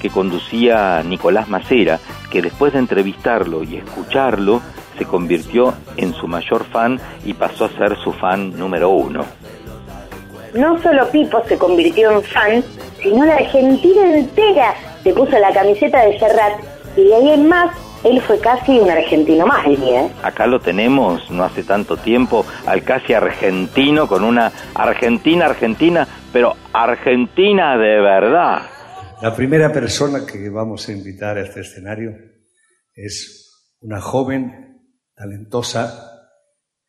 que 0.00 0.08
conducía 0.08 1.02
Nicolás 1.04 1.50
Macera, 1.50 2.00
que 2.30 2.40
después 2.40 2.72
de 2.72 2.78
entrevistarlo 2.78 3.62
y 3.62 3.76
escucharlo, 3.76 4.62
se 4.96 5.04
convirtió 5.04 5.74
en 5.98 6.14
su 6.14 6.26
mayor 6.26 6.64
fan 6.64 6.98
y 7.26 7.34
pasó 7.34 7.66
a 7.66 7.68
ser 7.76 7.98
su 7.98 8.14
fan 8.14 8.58
número 8.58 8.88
uno. 8.88 9.26
No 10.54 10.80
solo 10.80 11.06
Pipo 11.10 11.42
se 11.46 11.58
convirtió 11.58 12.12
en 12.12 12.22
fan, 12.22 12.64
sino 13.02 13.26
la 13.26 13.34
Argentina 13.34 14.16
entera 14.16 14.74
se 15.02 15.12
puso 15.12 15.38
la 15.38 15.52
camiseta 15.52 16.02
de 16.06 16.18
Serrat 16.18 16.60
y 16.96 17.02
de 17.04 17.14
ahí 17.14 17.28
en 17.28 17.46
más 17.46 17.76
él 18.04 18.20
fue 18.20 18.38
casi 18.38 18.78
un 18.78 18.90
argentino 18.90 19.46
más, 19.46 19.66
diría. 19.66 20.02
¿eh? 20.02 20.10
Acá 20.22 20.46
lo 20.46 20.60
tenemos, 20.60 21.30
no 21.30 21.44
hace 21.44 21.62
tanto 21.62 21.96
tiempo, 21.96 22.44
al 22.66 22.82
casi 22.82 23.14
argentino 23.14 24.06
con 24.06 24.22
una 24.22 24.52
Argentina, 24.74 25.46
Argentina, 25.46 26.06
pero 26.32 26.54
Argentina 26.72 27.76
de 27.76 28.00
verdad. 28.00 28.62
La 29.22 29.34
primera 29.34 29.72
persona 29.72 30.26
que 30.26 30.50
vamos 30.50 30.88
a 30.88 30.92
invitar 30.92 31.38
a 31.38 31.42
este 31.42 31.60
escenario 31.60 32.12
es 32.94 33.76
una 33.80 34.00
joven, 34.00 34.82
talentosa 35.14 36.28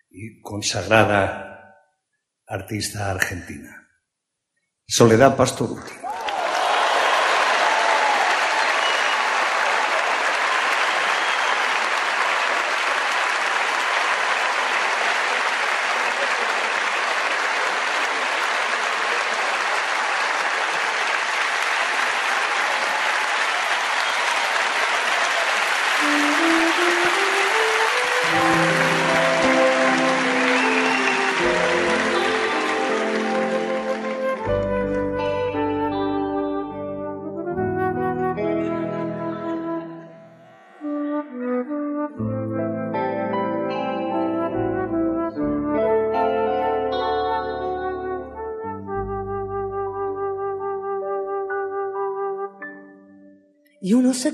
y 0.09 0.41
consagrada 0.41 1.75
artista 2.47 3.11
argentina, 3.11 3.87
Soledad 4.87 5.35
Pastoruti. 5.35 6.04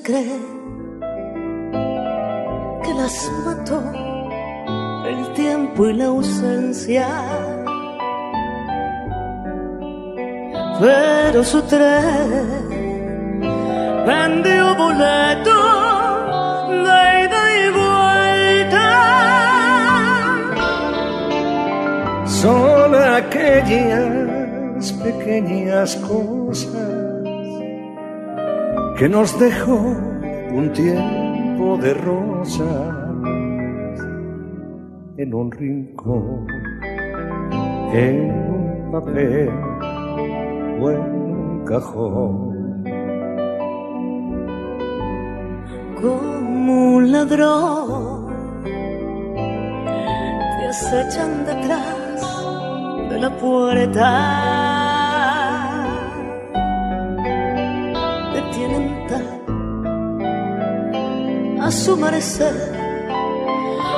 Cree 0.04 0.41
que 29.02 29.10
nos 29.10 29.40
dejó 29.40 29.80
un 30.54 30.72
tiempo 30.74 31.76
de 31.78 31.92
rosas 31.96 32.94
en 35.18 35.34
un 35.34 35.52
rincón, 35.52 36.46
en 37.94 38.30
un 38.30 38.92
papel 38.92 39.50
o 40.80 40.92
en 40.92 41.02
un 41.02 41.66
cajón. 41.66 42.52
como 46.00 46.96
un 46.98 47.12
ladrón 47.12 48.28
te 50.60 50.66
acechan 50.68 51.44
detrás 51.48 52.22
de 53.10 53.20
la 53.20 53.36
puerta 53.36 54.81
su 61.72 61.96
merecer 61.96 62.54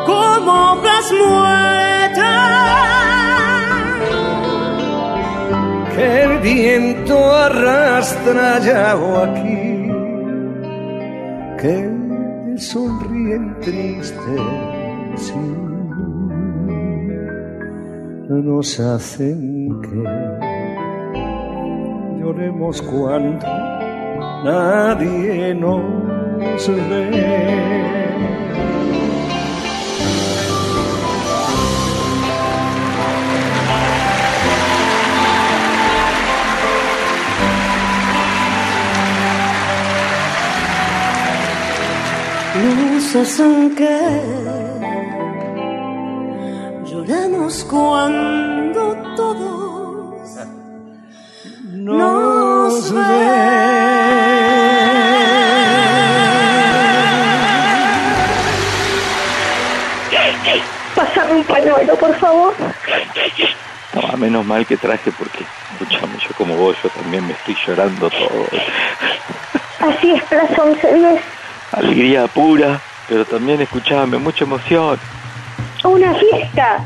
como 0.05 0.73
obras 0.73 1.11
muertas 1.11 2.23
que 5.95 6.23
el 6.23 6.39
viento 6.39 7.17
arrastra 7.35 8.59
ya 8.59 8.95
o 8.95 9.23
aquí, 9.23 9.87
que 11.59 12.57
sonríen 12.57 13.59
tristes 13.59 14.13
sí, 15.15 15.33
nos 18.29 18.79
hacen 18.79 19.81
que 19.81 20.03
lloremos 22.19 22.81
cuando 22.83 23.47
nadie 24.43 25.55
nos 25.55 26.02
ve. 26.57 27.73
luces 42.61 43.39
en 43.39 43.75
que 43.75 44.21
lloramos 46.85 47.63
cuando 47.65 48.95
todos 49.15 49.62
menos 64.23 64.45
mal 64.45 64.65
que 64.65 64.77
traje 64.77 65.11
porque, 65.11 65.45
escúchame, 65.73 66.17
yo 66.17 66.33
como 66.37 66.55
vos, 66.55 66.77
yo 66.81 66.89
también 66.89 67.27
me 67.27 67.33
estoy 67.33 67.55
llorando 67.67 68.09
todo. 68.09 68.47
Así 69.81 70.11
es, 70.11 70.23
Plaza 70.23 70.63
1110 70.63 71.21
alegría 71.73 72.27
pura, 72.27 72.79
pero 73.09 73.25
también 73.25 73.61
escuchame, 73.61 74.17
mucha 74.17 74.45
emoción. 74.45 74.99
Una 75.83 76.13
fiesta. 76.13 76.85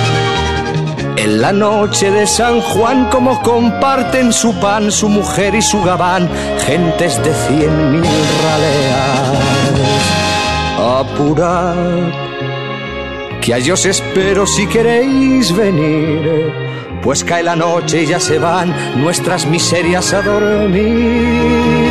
En 1.23 1.39
la 1.39 1.51
noche 1.53 2.09
de 2.09 2.25
San 2.25 2.61
Juan 2.61 3.09
como 3.09 3.41
comparten 3.41 4.33
su 4.33 4.59
pan, 4.59 4.91
su 4.91 5.07
mujer 5.07 5.53
y 5.55 5.61
su 5.61 5.81
gabán, 5.83 6.29
gentes 6.65 7.23
de 7.23 7.33
cien 7.45 8.01
mil 8.01 8.21
raleas. 8.43 9.79
Apurad, 10.99 12.11
que 13.39 13.53
a 13.53 13.73
os 13.73 13.85
espero 13.85 14.47
si 14.47 14.65
queréis 14.67 15.55
venir 15.55 16.71
pues 17.01 17.23
cae 17.23 17.43
la 17.43 17.55
noche 17.55 18.03
y 18.03 18.05
ya 18.05 18.19
se 18.19 18.37
van 18.37 18.73
nuestras 19.01 19.45
miserias 19.45 20.13
a 20.13 20.21
dormir. 20.21 21.90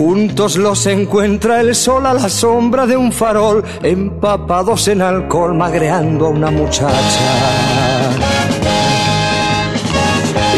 Juntos 0.00 0.56
los 0.56 0.86
encuentra 0.86 1.60
el 1.60 1.74
sol 1.74 2.06
a 2.06 2.14
la 2.14 2.30
sombra 2.30 2.86
de 2.86 2.96
un 2.96 3.12
farol, 3.12 3.62
empapados 3.82 4.88
en 4.88 5.02
alcohol, 5.02 5.54
magreando 5.54 6.24
a 6.24 6.28
una 6.30 6.50
muchacha. 6.50 7.20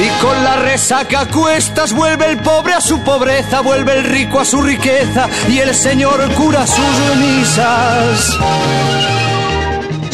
Y 0.01 0.23
con 0.25 0.45
la 0.45 0.63
resaca 0.63 1.23
a 1.23 1.29
cuestas 1.29 1.93
vuelve 1.93 2.27
el 2.27 2.39
pobre 2.39 2.75
a 2.75 2.81
su 2.81 3.03
pobreza, 3.03 3.63
vuelve 3.63 3.95
el 3.95 4.05
rico 4.05 4.39
a 4.39 4.45
su 4.45 4.63
riqueza 4.63 5.29
y 5.49 5.59
el 5.59 5.75
señor 5.75 6.21
cura 6.35 6.65
sus 6.65 7.17
misas. 7.17 8.39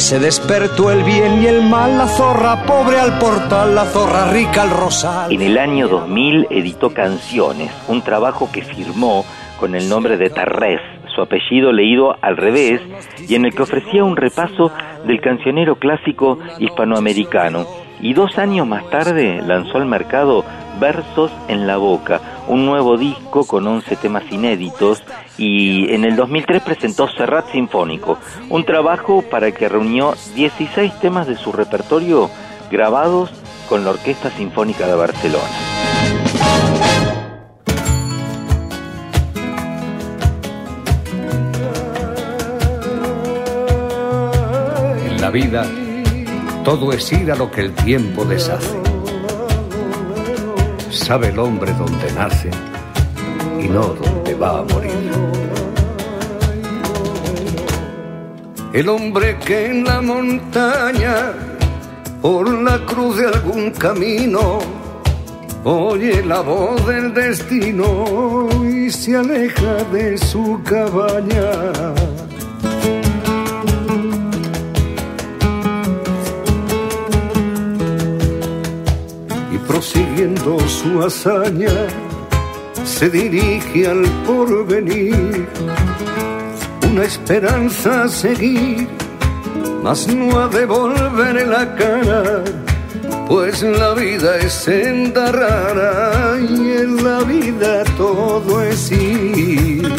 Se 0.09 0.19
despertó 0.19 0.91
el 0.91 1.05
bien 1.05 1.43
y 1.43 1.49
el 1.49 1.61
mal, 1.61 1.99
la 1.99 2.07
zorra 2.07 2.65
pobre 2.65 2.99
al 2.99 3.19
portal, 3.19 3.75
la 3.75 3.85
zorra 3.85 4.33
rica 4.33 4.63
al 4.63 4.71
rosal. 4.71 5.31
En 5.31 5.43
el 5.43 5.59
año 5.59 5.87
2000 5.87 6.47
editó 6.49 6.95
Canciones, 6.95 7.71
un 7.89 8.01
trabajo 8.01 8.49
que 8.51 8.63
firmó 8.63 9.27
con 9.61 9.75
el 9.75 9.87
nombre 9.87 10.17
de 10.17 10.31
Tarrés, 10.31 10.81
su 11.15 11.21
apellido 11.21 11.73
leído 11.73 12.17
al 12.23 12.39
revés, 12.39 12.81
y 13.29 13.35
en 13.35 13.45
el 13.45 13.55
que 13.55 13.65
ofrecía 13.65 14.03
un 14.03 14.17
repaso 14.17 14.73
del 15.07 15.21
cancionero 15.21 15.77
clásico 15.77 16.39
hispanoamericano. 16.59 17.67
Y 18.01 18.15
dos 18.15 18.39
años 18.39 18.67
más 18.67 18.89
tarde 18.89 19.43
lanzó 19.47 19.77
al 19.77 19.85
mercado 19.85 20.43
Versos 20.81 21.31
en 21.49 21.67
la 21.67 21.77
Boca, 21.77 22.23
un 22.49 22.65
nuevo 22.67 22.97
disco 22.97 23.47
con 23.47 23.67
11 23.67 23.97
temas 23.97 24.25
inéditos 24.31 25.03
y 25.37 25.93
en 25.93 26.05
el 26.05 26.17
2003 26.17 26.63
presentó 26.63 27.09
Serrat 27.09 27.51
Sinfónico, 27.53 28.19
un 28.49 28.65
trabajo 28.65 29.23
para 29.23 29.47
el 29.49 29.55
que 29.55 29.69
reunió 29.69 30.15
16 30.35 30.99
temas 31.01 31.27
de 31.27 31.37
su 31.37 31.53
repertorio 31.53 32.31
grabados 32.71 33.31
con 33.69 33.85
la 33.85 33.91
Orquesta 33.91 34.31
Sinfónica 34.31 34.87
de 34.87 34.95
Barcelona. 34.95 35.45
En 45.07 45.21
la 45.21 45.31
vida, 45.31 45.67
todo 46.65 46.93
es 46.93 47.13
ir 47.13 47.31
a 47.31 47.37
lo 47.37 47.51
que 47.51 47.61
el 47.61 47.75
tiempo 47.75 48.25
deshace. 48.25 48.98
Sabe 50.91 51.29
el 51.29 51.39
hombre 51.39 51.73
dónde 51.75 52.13
nace 52.13 52.51
y 53.61 53.69
no 53.69 53.95
dónde 53.95 54.35
va 54.35 54.61
a 54.61 54.63
morir. 54.63 54.93
El 58.73 58.89
hombre 58.89 59.39
que 59.39 59.67
en 59.67 59.85
la 59.85 60.01
montaña, 60.01 61.33
por 62.23 62.49
la 62.63 62.79
cruz 62.87 63.19
de 63.19 63.27
algún 63.27 63.71
camino, 63.71 64.61
oye 65.65 66.23
la 66.25 66.41
voz 66.41 66.87
del 66.87 67.13
destino 67.13 68.49
y 68.65 68.91
se 68.91 69.17
aleja 69.17 69.85
de 69.93 70.17
su 70.17 70.61
cabaña. 70.65 72.18
Prosiguiendo 79.79 80.59
su 80.69 81.01
hazaña, 81.01 81.87
se 82.85 83.09
dirige 83.09 83.87
al 83.87 84.03
porvenir, 84.27 85.47
una 86.91 87.05
esperanza 87.05 88.03
a 88.03 88.09
seguir, 88.09 88.89
mas 89.85 90.09
no 90.09 90.37
a 90.37 90.49
devolver 90.49 91.47
la 91.47 91.77
cara, 91.77 92.43
pues 93.29 93.63
la 93.63 93.95
vida 93.95 94.39
es 94.39 94.53
senda 94.53 95.31
rara 95.31 96.41
y 96.41 96.73
en 96.83 97.05
la 97.05 97.23
vida 97.23 97.85
todo 97.97 98.61
es 98.61 98.91
ir. 98.91 99.98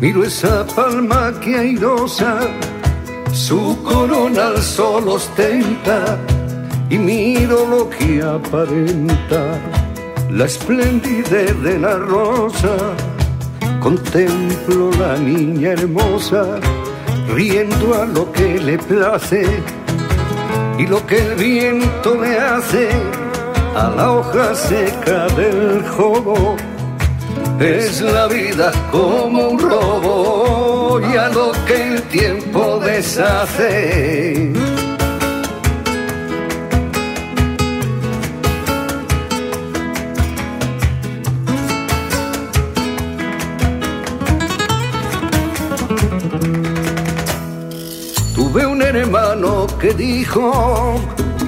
Miro 0.00 0.22
esa 0.22 0.64
palma 0.64 1.32
que 1.40 1.56
airosa 1.56 2.38
su 3.32 3.82
corona 3.82 4.46
al 4.48 4.62
sol 4.62 5.08
ostenta 5.08 6.16
y 6.88 6.98
miro 6.98 7.66
lo 7.66 7.90
que 7.90 8.22
aparenta 8.22 9.58
la 10.30 10.44
esplendidez 10.44 11.60
de 11.62 11.80
la 11.80 11.96
rosa. 11.96 12.76
Contemplo 13.80 14.92
la 15.00 15.16
niña 15.16 15.72
hermosa 15.72 16.60
riendo 17.34 18.00
a 18.00 18.06
lo 18.06 18.30
que 18.30 18.60
le 18.60 18.78
place 18.78 19.44
y 20.78 20.86
lo 20.86 21.04
que 21.08 21.18
el 21.18 21.34
viento 21.34 22.14
le 22.14 22.38
hace 22.38 22.88
a 23.74 23.90
la 23.96 24.12
hoja 24.12 24.54
seca 24.54 25.26
del 25.34 25.84
jobo. 25.88 26.56
Es 27.60 28.00
la 28.00 28.28
vida 28.28 28.70
como 28.92 29.48
un 29.48 29.58
robo 29.58 31.00
y 31.00 31.16
a 31.16 31.28
lo 31.28 31.50
que 31.66 31.94
el 31.94 32.02
tiempo 32.02 32.78
deshace. 32.78 34.52
Tuve 48.36 48.66
un 48.66 48.82
hermano 48.82 49.66
que 49.80 49.92
dijo 49.94 50.94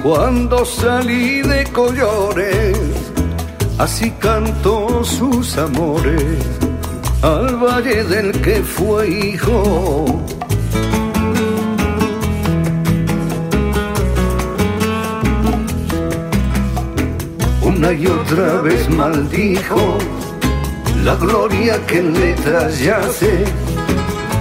cuando 0.03 0.65
salí 0.65 1.41
de 1.41 1.63
Collores, 1.71 3.10
así 3.81 4.11
cantó 4.19 5.03
sus 5.03 5.57
amores 5.57 6.37
al 7.23 7.55
valle 7.55 8.03
del 8.03 8.31
que 8.41 8.61
fue 8.61 9.09
hijo. 9.09 10.23
Una 17.63 17.91
y 17.93 18.05
otra 18.05 18.61
vez 18.61 18.87
maldijo 18.87 19.97
la 21.03 21.15
gloria 21.15 21.83
que 21.87 21.97
en 21.97 22.13
letras 22.13 22.79
yace 22.79 23.45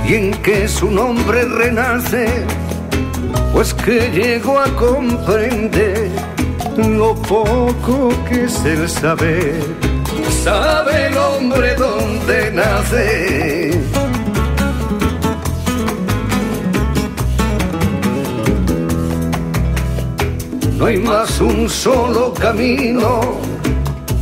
y 0.06 0.14
en 0.16 0.32
que 0.42 0.68
su 0.68 0.90
nombre 0.90 1.46
renace, 1.46 2.44
pues 3.54 3.72
que 3.72 4.10
llegó 4.10 4.58
a 4.58 4.66
comprender 4.76 6.10
lo 6.89 7.15
poco 7.15 8.11
que 8.28 8.44
es 8.44 8.65
el 8.65 8.89
saber. 8.89 9.62
Sabe 10.44 11.07
el 11.07 11.16
hombre 11.16 11.74
dónde 11.77 12.52
nace. 12.52 13.81
no 20.81 20.86
hay 20.86 20.97
más 20.97 21.39
un 21.43 21.69
solo 21.69 22.32
camino 22.32 23.20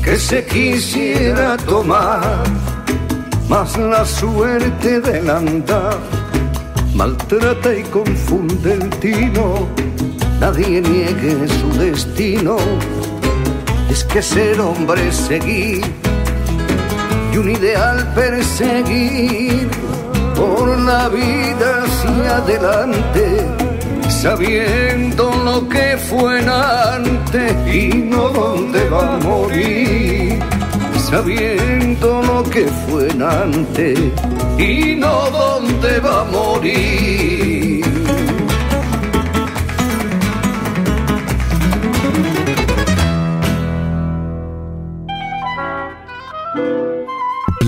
que 0.02 0.16
se 0.16 0.44
quisiera 0.44 1.56
tomar, 1.56 2.42
mas 3.48 3.78
la 3.78 4.04
suerte 4.04 5.00
del 5.00 5.30
andar 5.30 5.96
maltrata 6.94 7.72
y 7.72 7.84
confunde 7.84 8.72
el 8.72 8.90
tino, 8.98 9.68
nadie 10.40 10.80
niegue 10.80 11.48
su 11.48 11.78
destino, 11.78 12.56
es 13.90 14.04
que 14.04 14.22
ser 14.22 14.60
hombre 14.60 15.10
seguir 15.12 15.84
y 17.32 17.36
un 17.36 17.50
ideal 17.50 18.12
perseguir. 18.14 19.68
Por 20.34 20.78
la 20.78 21.08
vida 21.08 21.82
hacia 21.82 22.36
adelante, 22.36 23.44
sabiendo 24.08 25.32
lo 25.44 25.68
que 25.68 25.96
fue 26.08 26.38
antes 26.48 27.52
y 27.66 27.88
no 27.88 28.28
dónde 28.28 28.88
va 28.88 29.16
a 29.16 29.18
morir, 29.18 30.38
sabiendo 31.10 32.22
lo 32.22 32.44
que 32.44 32.66
fue 32.86 33.08
antes 33.20 33.98
y 34.58 34.94
no 34.94 35.28
dónde 35.30 35.98
va 35.98 36.20
a 36.20 36.24
morir. 36.24 37.57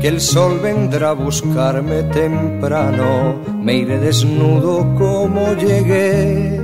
que 0.00 0.08
el 0.08 0.20
sol 0.20 0.60
vendrá 0.62 1.10
a 1.10 1.14
buscarme 1.14 2.02
temprano. 2.04 3.36
Me 3.62 3.76
iré 3.76 3.98
desnudo 3.98 4.94
como 4.96 5.54
llegué, 5.54 6.60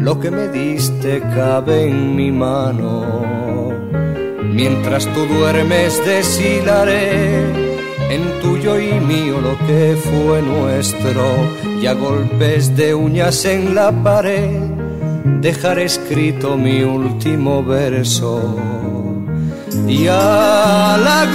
lo 0.00 0.20
que 0.20 0.30
me 0.30 0.48
diste 0.48 1.20
cabe 1.34 1.88
en 1.88 2.16
mi 2.16 2.30
mano. 2.30 3.72
Mientras 4.42 5.06
tú 5.12 5.26
duermes 5.26 6.00
deshilaré 6.04 7.64
en 8.10 8.40
tuyo 8.40 8.78
y 8.78 9.00
mío 9.00 9.40
lo 9.40 9.56
que 9.66 9.96
fue 9.96 10.42
nuestro, 10.42 11.24
y 11.80 11.86
a 11.86 11.94
golpes 11.94 12.76
de 12.76 12.94
uñas 12.94 13.44
en 13.44 13.74
la 13.74 13.90
pared 13.90 14.60
dejaré 15.40 15.84
escrito 15.84 16.56
mi 16.56 16.82
último 16.82 17.62
verso 17.62 18.56
y 19.88 20.06
a 20.06 20.96
la 20.98 21.26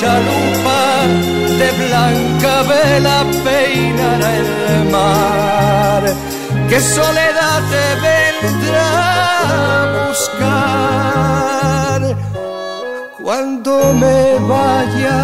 chalupa 0.00 0.82
de 1.60 1.68
blanca 1.80 2.52
vela 2.70 3.18
peinará 3.44 4.30
el 4.42 4.50
mar. 4.94 6.02
Que 6.68 6.78
soledad 6.80 7.60
te 7.72 7.86
vendrá 8.06 8.90
a 9.68 9.84
buscar 10.08 12.00
cuando 13.22 13.72
me 14.02 14.18
vaya 14.52 15.20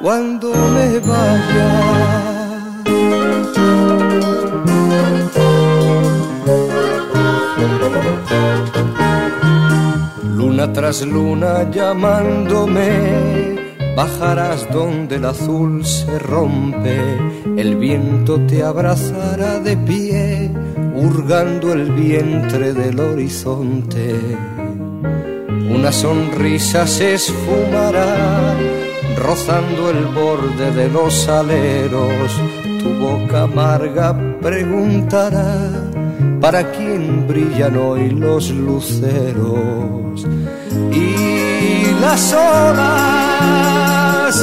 cuando 0.00 0.48
me 0.74 0.88
vaya 1.10 1.70
Luna 10.52 10.70
tras 10.70 11.00
luna 11.00 11.70
llamándome, 11.70 13.56
bajarás 13.96 14.70
donde 14.70 15.16
el 15.16 15.24
azul 15.24 15.82
se 15.82 16.18
rompe, 16.18 17.00
el 17.56 17.76
viento 17.76 18.38
te 18.46 18.62
abrazará 18.62 19.60
de 19.60 19.78
pie, 19.78 20.50
hurgando 20.94 21.72
el 21.72 21.90
vientre 21.92 22.74
del 22.74 23.00
horizonte. 23.00 24.20
Una 25.74 25.90
sonrisa 25.90 26.86
se 26.86 27.14
esfumará, 27.14 28.54
rozando 29.16 29.88
el 29.88 30.04
borde 30.04 30.70
de 30.72 30.90
los 30.90 31.28
aleros, 31.28 32.30
tu 32.78 32.92
boca 32.98 33.44
amarga 33.44 34.14
preguntará 34.42 35.91
para 36.42 36.70
quién 36.72 37.26
brillan 37.28 37.76
hoy 37.76 38.10
los 38.10 38.50
luceros 38.50 40.26
y 40.92 41.94
las 42.00 42.32
olas 42.32 44.34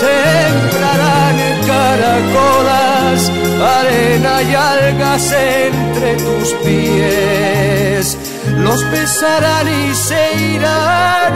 sembrarán 0.00 1.36
caracolas, 1.68 3.30
arena 3.78 4.42
y 4.42 4.54
algas 4.56 5.32
entre 5.32 6.16
tus 6.16 6.52
pies, 6.64 8.18
los 8.58 8.90
besarán 8.90 9.68
y 9.68 9.94
se 9.94 10.34
irán 10.52 11.32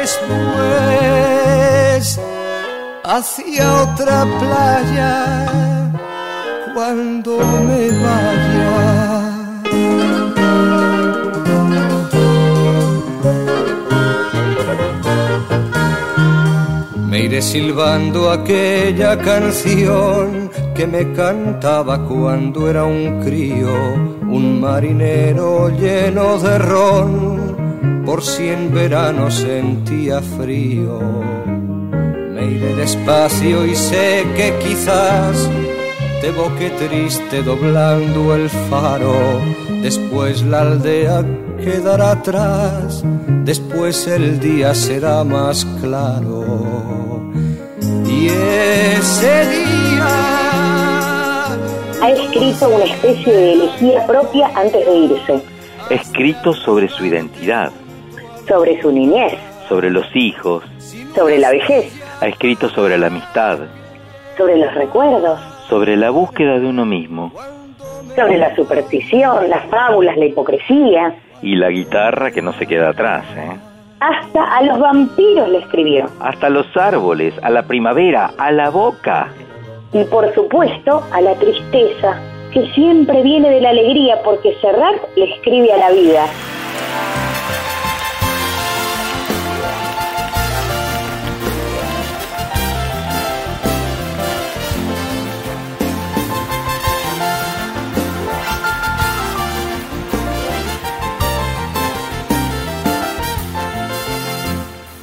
después 0.00 0.98
hacia 3.04 3.82
otra 3.82 4.26
playa 4.40 5.12
cuando 6.74 7.38
me 7.38 7.90
vaya. 8.02 9.33
Iré 17.24 17.40
silbando 17.40 18.30
aquella 18.30 19.16
canción 19.18 20.50
que 20.74 20.86
me 20.86 21.12
cantaba 21.12 22.04
cuando 22.06 22.68
era 22.68 22.84
un 22.84 23.22
crío, 23.22 23.72
un 24.28 24.60
marinero 24.60 25.70
lleno 25.70 26.38
de 26.38 26.58
ron, 26.58 28.02
por 28.04 28.22
si 28.22 28.48
en 28.48 28.74
verano 28.74 29.30
sentía 29.30 30.20
frío. 30.20 31.00
Me 32.34 32.44
iré 32.44 32.74
despacio 32.74 33.64
y 33.64 33.74
sé 33.74 34.24
que 34.36 34.52
quizás 34.62 35.48
te 36.20 36.30
boque 36.30 36.70
triste 36.70 37.42
doblando 37.42 38.34
el 38.34 38.50
faro, 38.68 39.40
después 39.82 40.42
la 40.42 40.60
aldea 40.60 41.24
quedará 41.62 42.12
atrás, 42.12 43.02
después 43.44 44.06
el 44.08 44.40
día 44.40 44.74
será 44.74 45.24
más 45.24 45.64
claro. 45.80 47.13
Y 48.14 48.28
ese 48.28 49.48
día... 49.48 50.06
Ha 52.00 52.10
escrito 52.10 52.68
una 52.68 52.84
especie 52.84 53.32
de 53.32 53.52
elegía 53.54 54.06
propia 54.06 54.50
antes 54.54 54.86
de 54.86 54.94
irse, 54.96 55.42
Escrito 55.90 56.52
sobre 56.52 56.88
su 56.88 57.04
identidad, 57.04 57.72
sobre 58.46 58.80
su 58.80 58.92
niñez, 58.92 59.34
sobre 59.68 59.90
los 59.90 60.06
hijos, 60.14 60.62
sobre 61.14 61.38
la 61.38 61.50
vejez, 61.50 61.92
ha 62.20 62.26
escrito 62.28 62.68
sobre 62.70 62.96
la 62.98 63.08
amistad, 63.08 63.58
sobre 64.36 64.56
los 64.58 64.72
recuerdos, 64.74 65.40
sobre 65.68 65.96
la 65.96 66.10
búsqueda 66.10 66.58
de 66.58 66.66
uno 66.66 66.86
mismo. 66.86 67.32
Sobre 68.14 68.38
la 68.38 68.54
superstición, 68.54 69.50
las 69.50 69.66
fábulas, 69.66 70.16
la 70.16 70.26
hipocresía. 70.26 71.14
y 71.42 71.56
la 71.56 71.68
guitarra 71.68 72.30
que 72.30 72.40
no 72.40 72.52
se 72.52 72.66
queda 72.66 72.90
atrás, 72.90 73.24
¿eh? 73.36 73.73
Hasta 74.00 74.42
a 74.42 74.62
los 74.62 74.78
vampiros 74.78 75.48
le 75.48 75.58
escribió. 75.58 76.06
Hasta 76.20 76.50
los 76.50 76.66
árboles, 76.76 77.34
a 77.42 77.50
la 77.50 77.62
primavera, 77.62 78.32
a 78.36 78.50
la 78.50 78.70
boca. 78.70 79.28
Y 79.92 80.04
por 80.04 80.32
supuesto 80.34 81.02
a 81.12 81.20
la 81.20 81.34
tristeza, 81.36 82.20
que 82.52 82.70
siempre 82.72 83.22
viene 83.22 83.50
de 83.50 83.60
la 83.60 83.70
alegría 83.70 84.20
porque 84.24 84.56
Serrat 84.60 84.96
le 85.16 85.34
escribe 85.34 85.72
a 85.72 85.76
la 85.76 85.90
vida. 85.90 86.26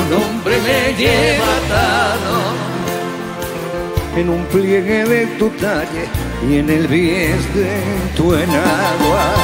Tu 0.00 0.14
nombre 0.14 0.56
me 0.62 0.94
lleva 0.96 1.56
atado 1.56 2.40
en 4.16 4.30
un 4.30 4.44
pliegue 4.46 5.04
de 5.04 5.26
tu 5.38 5.50
talle 5.50 6.08
y 6.48 6.56
en 6.56 6.70
el 6.70 6.86
bies 6.86 7.54
de 7.54 7.80
tu 8.16 8.34
enagua. 8.34 9.34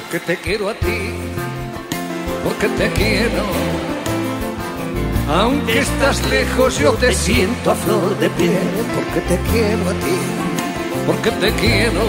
Porque 0.00 0.20
te 0.20 0.36
quiero 0.36 0.70
a 0.70 0.74
ti, 0.74 1.12
porque 2.42 2.68
te 2.68 2.90
quiero. 2.92 3.97
Aunque 5.30 5.80
estás 5.80 6.26
lejos, 6.30 6.78
yo 6.78 6.94
te 6.94 7.12
siento 7.12 7.70
a 7.70 7.74
flor 7.74 8.16
de 8.18 8.30
piel, 8.30 8.56
porque 8.94 9.20
te 9.28 9.38
quiero 9.52 9.90
a 9.90 9.92
ti, 9.92 10.16
porque 11.06 11.30
te 11.32 11.52
quiero. 11.52 12.00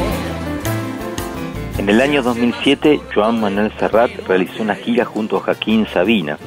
En 1.78 1.90
el 1.90 2.00
año 2.00 2.24
2007, 2.24 3.02
Joan 3.14 3.42
Manuel 3.42 3.74
Serrat 3.78 4.10
realizó 4.26 4.64
una 4.64 4.76
gira 4.76 5.04
junto 5.04 5.36
a 5.36 5.42
Joaquín 5.42 5.86
Sabina, 5.88 6.38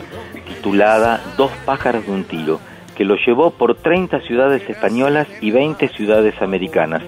titulada 0.47 1.21
Dos 1.37 1.51
pájaros 1.67 2.07
de 2.07 2.13
un 2.13 2.25
tiro, 2.25 2.59
que 2.97 3.05
lo 3.05 3.17
llevó 3.17 3.51
por 3.51 3.75
30 3.75 4.21
ciudades 4.21 4.67
españolas 4.67 5.29
y 5.43 5.51
20 5.51 5.89
ciudades 5.89 6.41
americanas. 6.41 7.03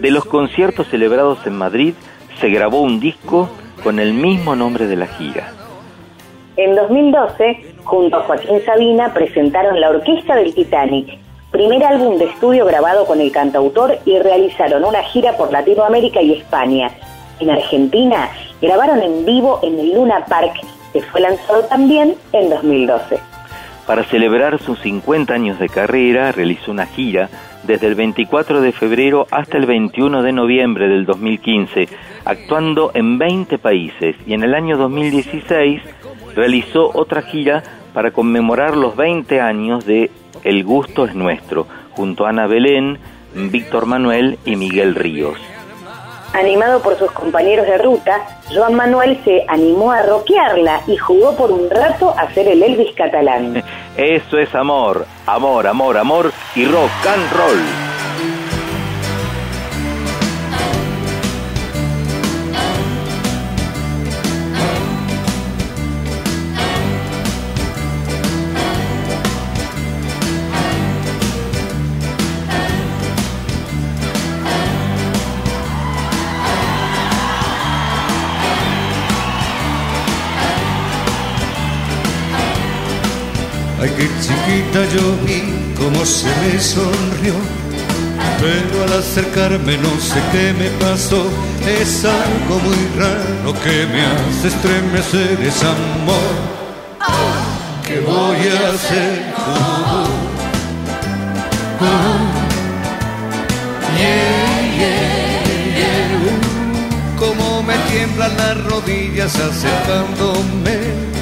De 0.00 0.10
los 0.10 0.24
conciertos 0.24 0.88
celebrados 0.88 1.46
en 1.46 1.58
Madrid, 1.58 1.92
se 2.40 2.48
grabó 2.48 2.80
un 2.80 3.00
disco 3.00 3.50
con 3.84 3.98
el 3.98 4.14
mismo 4.14 4.56
nombre 4.56 4.86
de 4.86 4.96
la 4.96 5.08
gira. 5.08 5.52
En 6.56 6.74
2012, 6.74 7.69
junto 7.84 8.16
a 8.16 8.22
Joaquín 8.22 8.60
Sabina, 8.64 9.12
presentaron 9.12 9.80
La 9.80 9.90
Orquesta 9.90 10.34
del 10.36 10.54
Titanic, 10.54 11.18
primer 11.50 11.84
álbum 11.84 12.18
de 12.18 12.26
estudio 12.26 12.64
grabado 12.66 13.06
con 13.06 13.20
el 13.20 13.32
cantautor 13.32 13.98
y 14.04 14.18
realizaron 14.18 14.84
una 14.84 15.02
gira 15.02 15.36
por 15.36 15.52
Latinoamérica 15.52 16.22
y 16.22 16.34
España. 16.34 16.90
En 17.40 17.50
Argentina, 17.50 18.30
grabaron 18.60 19.02
en 19.02 19.24
vivo 19.24 19.60
en 19.62 19.78
el 19.78 19.94
Luna 19.94 20.24
Park, 20.28 20.60
que 20.92 21.02
fue 21.02 21.20
lanzado 21.20 21.62
también 21.64 22.14
en 22.32 22.50
2012. 22.50 23.18
Para 23.86 24.04
celebrar 24.04 24.60
sus 24.60 24.78
50 24.80 25.34
años 25.34 25.58
de 25.58 25.68
carrera, 25.68 26.30
realizó 26.32 26.70
una 26.70 26.86
gira 26.86 27.28
desde 27.64 27.88
el 27.88 27.94
24 27.94 28.60
de 28.60 28.72
febrero 28.72 29.26
hasta 29.30 29.58
el 29.58 29.66
21 29.66 30.22
de 30.22 30.32
noviembre 30.32 30.88
del 30.88 31.04
2015, 31.06 31.88
actuando 32.24 32.90
en 32.94 33.18
20 33.18 33.58
países 33.58 34.16
y 34.26 34.34
en 34.34 34.44
el 34.44 34.54
año 34.54 34.76
2016 34.76 35.82
realizó 36.34 36.90
otra 36.94 37.22
gira 37.22 37.62
para 37.92 38.10
conmemorar 38.12 38.76
los 38.76 38.96
20 38.96 39.40
años 39.40 39.84
de 39.84 40.10
El 40.42 40.64
gusto 40.64 41.04
es 41.04 41.14
nuestro, 41.14 41.66
junto 41.92 42.26
a 42.26 42.30
Ana 42.30 42.46
Belén, 42.46 42.98
Víctor 43.34 43.86
Manuel 43.86 44.38
y 44.44 44.56
Miguel 44.56 44.94
Ríos. 44.94 45.38
Animado 46.32 46.80
por 46.80 46.96
sus 46.96 47.10
compañeros 47.10 47.66
de 47.66 47.78
ruta, 47.78 48.20
Joan 48.54 48.74
Manuel 48.74 49.18
se 49.24 49.44
animó 49.48 49.90
a 49.90 50.02
rockearla 50.02 50.82
y 50.86 50.96
jugó 50.96 51.36
por 51.36 51.50
un 51.50 51.68
rato 51.68 52.14
a 52.16 52.32
ser 52.32 52.46
el 52.46 52.62
Elvis 52.62 52.94
catalán. 52.94 53.62
Eso 53.96 54.38
es 54.38 54.54
amor, 54.54 55.06
amor, 55.26 55.66
amor, 55.66 55.98
amor 55.98 56.32
y 56.54 56.64
rock 56.66 56.90
and 57.06 57.32
roll. 57.32 57.89
Chiquita 84.70 84.84
yo 84.94 85.16
vi 85.26 85.42
cómo 85.76 86.04
se 86.04 86.26
me 86.26 86.60
sonrió. 86.60 87.34
Pero 88.40 88.84
al 88.84 88.92
acercarme 89.00 89.76
no 89.78 90.00
sé 90.00 90.20
qué 90.32 90.52
me 90.58 90.70
pasó. 90.84 91.26
Es 91.66 92.04
algo 92.04 92.58
muy 92.64 92.88
raro 92.98 93.52
que 93.62 93.86
me 93.86 94.02
hace 94.06 94.48
estremecer. 94.48 95.40
Es 95.40 95.62
amor. 95.62 96.34
¿Qué 97.86 98.00
voy 98.00 98.48
a 98.48 98.70
hacer? 98.70 99.34
Uh, 99.36 99.50
uh, 99.96 100.08
uh. 101.84 102.20
Yeah, 103.98 104.60
Cómo 107.18 107.62
me 107.62 107.74
tiemblan 107.90 108.36
las 108.36 108.64
rodillas 108.64 109.34
acercándome 109.36 111.19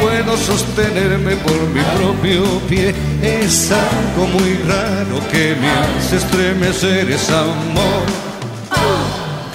puedo 0.00 0.36
sostenerme 0.36 1.36
por 1.36 1.60
mi 1.74 1.80
propio 1.98 2.44
pie. 2.68 2.94
Es 3.22 3.70
algo 3.70 4.26
muy 4.28 4.54
raro 4.66 5.20
que 5.30 5.54
me 5.60 5.70
hace 5.70 6.16
estremecer, 6.16 7.10
es 7.10 7.30
amor. 7.30 8.06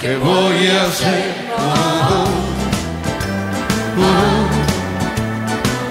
¿Qué 0.00 0.16
voy 0.16 0.68
a 0.68 0.82
hacer? 0.84 1.46
Uh, 1.56 1.62
uh, 4.00 4.46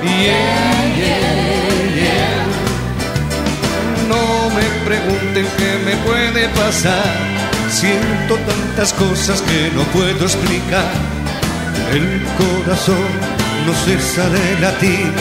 yeah, 0.03 0.95
yeah. 0.95 1.25
No 4.07 4.49
me 4.55 4.65
pregunten 4.85 5.45
qué 5.57 5.71
me 5.85 5.95
puede 6.05 6.47
pasar. 6.49 7.35
Siento 7.69 8.37
tantas 8.45 8.93
cosas 8.93 9.41
que 9.41 9.71
no 9.75 9.81
puedo 9.85 10.25
explicar. 10.25 10.93
El 11.91 12.23
corazón 12.37 13.44
no 13.65 13.73
cesa 13.85 14.29
de 14.29 14.59
latir 14.59 15.11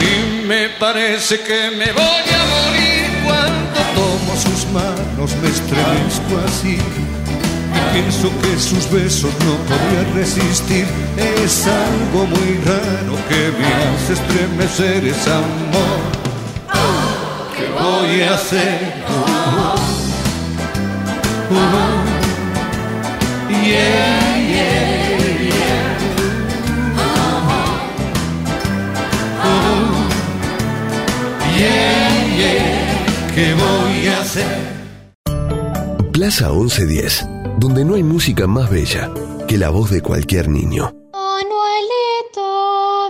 y 0.00 0.46
me 0.46 0.68
parece 0.80 1.40
que 1.40 1.70
me 1.70 1.92
voy 1.92 2.26
a 2.38 2.42
morir 2.54 3.06
cuando 3.24 3.80
tomo 3.94 4.36
sus 4.36 4.66
manos 4.72 5.34
me 5.42 5.48
estremezco 5.48 6.32
así. 6.46 6.78
Y 7.74 7.80
pienso 7.94 8.30
que 8.42 8.58
sus 8.58 8.90
besos 8.90 9.32
no 9.44 9.56
podría 9.68 10.14
resistir. 10.14 10.86
Es 11.16 11.66
algo 11.66 12.26
muy 12.26 12.58
raro 12.64 13.16
que 13.28 13.52
me 13.58 13.66
hace 13.66 14.12
estremecer 14.14 15.04
es 15.06 15.26
amor. 15.26 16.00
¿qué 17.56 17.66
voy 17.70 18.22
a 18.22 18.34
hacer? 18.34 19.04
Uh, 19.08 19.14
uh, 21.54 21.66
yeah, 23.50 24.36
yeah, 24.38 24.96
yeah 24.96 25.01
Yeah, 31.62 32.10
yeah, 32.40 33.30
¿qué 33.34 33.54
voy 33.54 34.08
a 34.08 34.20
hacer? 34.20 34.50
Plaza 36.12 36.50
1110, 36.50 37.28
donde 37.58 37.84
no 37.84 37.94
hay 37.94 38.02
música 38.02 38.48
más 38.48 38.68
bella 38.68 39.12
que 39.46 39.58
la 39.58 39.70
voz 39.70 39.92
de 39.92 40.00
cualquier 40.00 40.48
niño. 40.48 40.92
Manuelito 41.12 42.48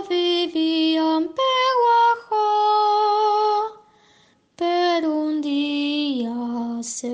vivía 0.07 1.17
en 1.17 1.29
Peguajo, 1.39 2.45
pero 4.55 5.15
un 5.15 5.41
día 5.41 6.31
se 6.83 7.09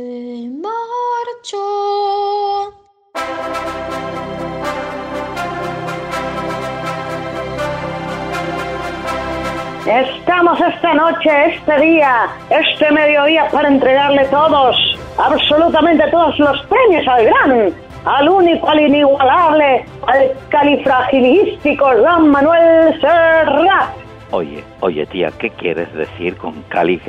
Estamos 9.89 10.59
esta 10.61 10.93
noche, 10.93 11.29
este 11.55 11.79
día, 11.81 12.27
este 12.51 12.91
mediodía 12.91 13.47
para 13.51 13.69
entregarle 13.69 14.23
todos, 14.25 14.75
absolutamente 15.17 16.03
todos 16.11 16.37
los 16.37 16.61
premios 16.67 17.07
al 17.07 17.25
gran, 17.25 17.73
al 18.05 18.29
único, 18.29 18.69
al 18.69 18.81
inigualable, 18.81 19.83
al 20.05 20.31
califragilístico 20.49 21.85
Juan 22.01 22.29
Manuel 22.29 23.01
Serrat. 23.01 23.89
Oye, 24.29 24.63
oye 24.81 25.07
tía, 25.07 25.31
¿qué 25.39 25.49
quieres 25.49 25.91
decir 25.95 26.37
con 26.37 26.53
cali- 26.69 27.01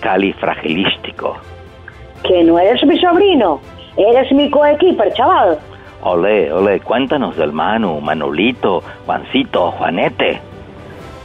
califragilístico? 0.00 1.36
Que 2.24 2.42
no 2.42 2.58
eres 2.58 2.84
mi 2.84 2.98
sobrino, 2.98 3.60
eres 3.96 4.32
mi 4.32 4.50
coequiper, 4.50 5.12
chaval. 5.12 5.56
Ole, 6.02 6.52
ole, 6.52 6.80
cuéntanos 6.80 7.36
del 7.36 7.52
Manu, 7.52 8.00
Manolito, 8.00 8.82
Juancito, 9.06 9.70
Juanete. 9.70 10.40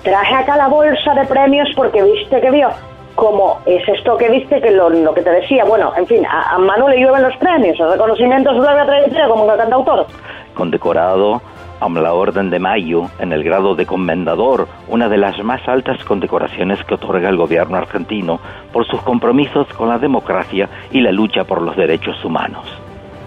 Traje 0.10 0.34
acá 0.34 0.58
la 0.58 0.68
bolsa 0.68 1.14
de 1.14 1.24
premios 1.26 1.70
porque 1.76 2.02
viste 2.02 2.42
que 2.42 2.50
vio. 2.50 2.70
Como 3.14 3.60
es 3.68 3.88
esto 3.88 4.18
que 4.18 4.28
viste, 4.28 4.60
que 4.60 4.72
lo, 4.72 4.90
lo 4.90 5.14
que 5.14 5.22
te 5.22 5.30
decía, 5.30 5.66
bueno, 5.66 5.92
en 5.96 6.08
fin, 6.08 6.26
a, 6.26 6.56
a 6.56 6.58
Manu 6.58 6.88
le 6.88 7.00
llueven 7.00 7.22
los 7.22 7.36
premios, 7.38 7.80
el 7.80 7.92
reconocimiento 7.92 8.50
a 8.50 8.54
su 8.56 8.62
larga 8.64 8.88
trayectoria 8.88 9.28
como 9.28 9.46
cantautor. 9.46 10.08
Condecorado 10.56 11.40
a 11.80 11.90
la 11.90 12.14
Orden 12.14 12.50
de 12.50 12.58
Mayo 12.58 13.04
en 13.20 13.34
el 13.34 13.44
grado 13.44 13.76
de 13.76 13.86
Comendador, 13.86 14.68
una 14.88 15.10
de 15.10 15.18
las 15.18 15.38
más 15.44 15.62
altas 15.68 16.04
condecoraciones 16.06 16.84
que 16.86 16.96
otorga 16.96 17.30
el 17.30 17.38
gobierno 17.38 17.78
argentino 17.78 18.40
por 18.74 18.88
sus 18.88 19.04
compromisos 19.04 19.68
con 19.74 19.90
la 19.90 20.00
democracia 20.00 20.68
y 20.90 21.02
la 21.02 21.12
lucha 21.12 21.44
por 21.44 21.62
los 21.62 21.76
derechos 21.76 22.26
humanos. 22.26 22.66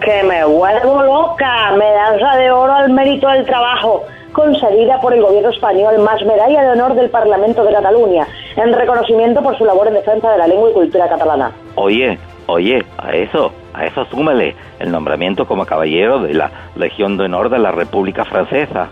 Que 0.00 0.24
me 0.24 0.44
vuelvo 0.44 1.00
loca, 1.04 1.70
medalla 1.76 2.36
de 2.38 2.50
oro 2.50 2.72
al 2.72 2.90
mérito 2.90 3.28
del 3.28 3.46
trabajo, 3.46 4.02
concedida 4.32 5.00
por 5.00 5.12
el 5.12 5.22
gobierno 5.22 5.50
español, 5.50 5.98
más 6.00 6.24
medalla 6.24 6.62
de 6.62 6.70
honor 6.70 6.94
del 6.94 7.10
Parlamento 7.10 7.64
de 7.64 7.72
Cataluña, 7.72 8.26
en 8.56 8.72
reconocimiento 8.72 9.42
por 9.42 9.56
su 9.56 9.64
labor 9.64 9.88
en 9.88 9.94
defensa 9.94 10.30
de 10.32 10.38
la 10.38 10.46
lengua 10.46 10.70
y 10.70 10.74
cultura 10.74 11.08
catalana. 11.08 11.52
Oye, 11.74 12.18
oye, 12.46 12.84
a 12.98 13.12
eso, 13.12 13.52
a 13.74 13.84
eso 13.84 14.04
súmale 14.06 14.56
el 14.78 14.90
nombramiento 14.90 15.46
como 15.46 15.66
caballero 15.66 16.20
de 16.20 16.34
la 16.34 16.50
Legión 16.76 17.16
de 17.16 17.24
Honor 17.24 17.50
de 17.50 17.58
la 17.58 17.70
República 17.70 18.24
Francesa. 18.24 18.88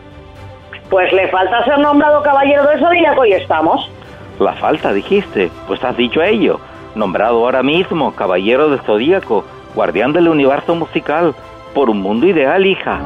Pues 0.89 1.13
le 1.13 1.29
falta 1.29 1.65
ser 1.65 1.79
nombrado 1.79 2.23
caballero 2.23 2.67
del 2.67 2.81
Zodíaco 2.81 3.25
y 3.25 3.33
estamos. 3.33 3.91
La 4.39 4.55
falta, 4.55 4.93
dijiste, 4.93 5.51
pues 5.67 5.83
has 5.85 5.97
dicho 5.97 6.23
ello. 6.23 6.59
Nombrado 6.95 7.45
ahora 7.45 7.63
mismo 7.63 8.13
caballero 8.17 8.69
del 8.69 8.81
Zodíaco, 8.81 9.45
guardián 9.75 10.13
del 10.13 10.29
universo 10.29 10.75
musical, 10.75 11.35
por 11.75 11.89
un 11.89 12.01
mundo 12.01 12.27
ideal, 12.27 12.67
hija. 12.67 13.01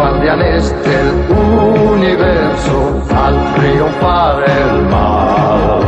Guardianes 0.00 0.74
del 0.82 1.08
universo 1.92 3.02
al 3.14 3.36
triunfar 3.54 4.44
el 4.48 4.82
mal, 4.88 5.80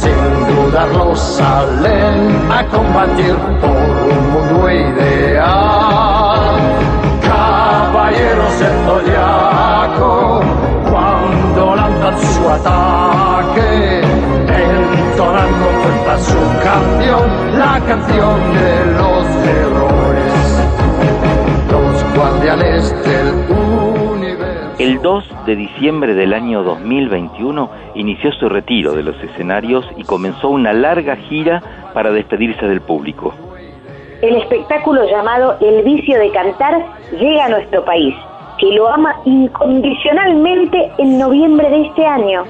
sin 0.00 0.20
dudarlo 0.48 1.16
salen 1.16 2.16
a 2.50 2.66
combatir 2.66 3.34
por 3.62 3.70
un 4.12 4.22
mundo 4.32 4.70
ideal. 4.70 6.40
Caballeros 7.22 8.52
del 8.60 8.76
zodiaco, 8.86 10.40
cuando 10.90 11.76
lanzan 11.76 12.16
su 12.34 12.42
ataque, 12.50 14.02
entonando 14.68 15.66
frente 15.82 16.10
a 16.10 16.18
su 16.18 16.42
canción, 16.68 17.24
la 17.58 17.80
canción 17.86 18.36
de 18.58 18.72
los 19.00 19.24
errores. 19.58 20.41
Del 22.52 23.46
universo. 24.12 24.74
El 24.78 25.00
2 25.00 25.46
de 25.46 25.56
diciembre 25.56 26.12
del 26.12 26.34
año 26.34 26.62
2021 26.62 27.70
inició 27.94 28.30
su 28.32 28.46
retiro 28.50 28.92
de 28.92 29.02
los 29.02 29.16
escenarios 29.24 29.86
y 29.96 30.04
comenzó 30.04 30.50
una 30.50 30.74
larga 30.74 31.16
gira 31.16 31.62
para 31.94 32.10
despedirse 32.10 32.66
del 32.66 32.82
público. 32.82 33.32
El 34.20 34.36
espectáculo 34.36 35.02
llamado 35.08 35.56
El 35.62 35.82
vicio 35.82 36.18
de 36.18 36.30
cantar 36.30 36.74
llega 37.18 37.46
a 37.46 37.48
nuestro 37.48 37.86
país, 37.86 38.14
que 38.58 38.66
lo 38.72 38.86
ama 38.86 39.14
incondicionalmente 39.24 40.92
en 40.98 41.18
noviembre 41.18 41.70
de 41.70 41.86
este 41.86 42.04
año. 42.04 42.44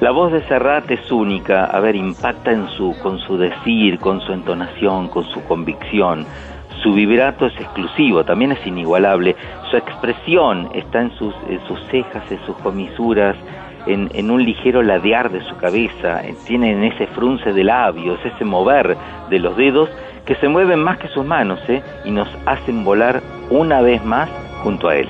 La 0.00 0.10
voz 0.10 0.32
de 0.32 0.42
Serrat 0.48 0.90
es 0.90 1.12
única, 1.12 1.66
a 1.66 1.78
ver, 1.78 1.94
impacta 1.94 2.50
en 2.50 2.68
su, 2.70 2.92
con 3.00 3.20
su 3.20 3.38
decir, 3.38 4.00
con 4.00 4.20
su 4.20 4.32
entonación, 4.32 5.06
con 5.06 5.22
su 5.26 5.44
convicción. 5.44 6.26
Su 6.84 6.92
vibrato 6.92 7.46
es 7.46 7.58
exclusivo, 7.58 8.24
también 8.24 8.52
es 8.52 8.66
inigualable. 8.66 9.34
Su 9.70 9.78
expresión 9.78 10.68
está 10.74 11.00
en 11.00 11.10
sus, 11.12 11.34
en 11.48 11.66
sus 11.66 11.82
cejas, 11.86 12.30
en 12.30 12.38
sus 12.44 12.54
comisuras, 12.58 13.36
en, 13.86 14.30
un 14.30 14.44
ligero 14.44 14.82
ladear 14.82 15.30
de 15.30 15.40
su 15.44 15.56
cabeza. 15.56 16.20
Tiene 16.46 16.72
en 16.72 16.84
ese 16.84 17.06
frunce 17.06 17.54
de 17.54 17.64
labios, 17.64 18.20
ese 18.22 18.44
mover 18.44 18.98
de 19.30 19.38
los 19.38 19.56
dedos 19.56 19.88
que 20.26 20.34
se 20.34 20.46
mueven 20.46 20.78
más 20.80 20.98
que 20.98 21.08
sus 21.08 21.24
manos 21.24 21.58
¿eh? 21.68 21.82
y 22.04 22.10
nos 22.10 22.28
hacen 22.44 22.84
volar 22.84 23.22
una 23.48 23.80
vez 23.80 24.04
más 24.04 24.28
junto 24.62 24.90
a 24.90 24.96
él. 24.96 25.08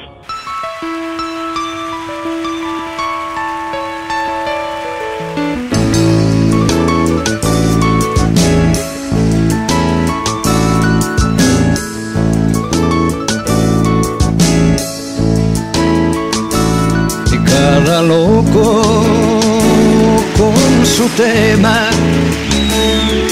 Tema 21.25 21.89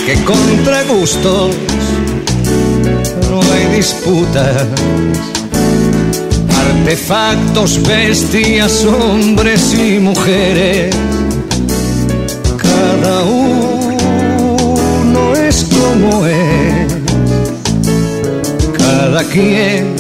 que 0.06 0.14
contra 0.24 0.82
gustos 0.84 1.54
no 3.30 3.40
hay 3.52 3.76
disputas 3.76 4.66
artefactos 6.64 7.86
bestias 7.86 8.84
hombres 8.84 9.74
y 9.74 9.98
mujeres 9.98 10.94
cada 13.02 13.24
uno 13.24 15.34
es 15.36 15.64
como 15.64 16.26
es. 16.26 16.96
Cada 18.78 19.24
quien 19.24 19.94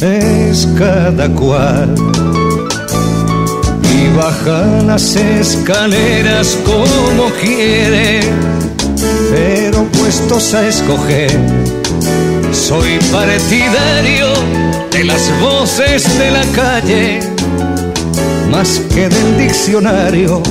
es 0.00 0.66
cada 0.76 1.28
cual 1.28 1.94
baja 4.16 4.82
las 4.86 5.16
escaleras 5.16 6.58
como 6.64 7.30
quiere, 7.40 8.20
pero 9.30 9.84
puestos 9.84 10.54
a 10.54 10.68
escoger, 10.68 11.30
soy 12.52 12.98
partidario 13.10 14.28
de 14.90 15.04
las 15.04 15.30
voces 15.40 16.18
de 16.18 16.30
la 16.30 16.44
calle, 16.54 17.20
más 18.50 18.80
que 18.94 19.08
del 19.08 19.38
diccionario. 19.38 20.42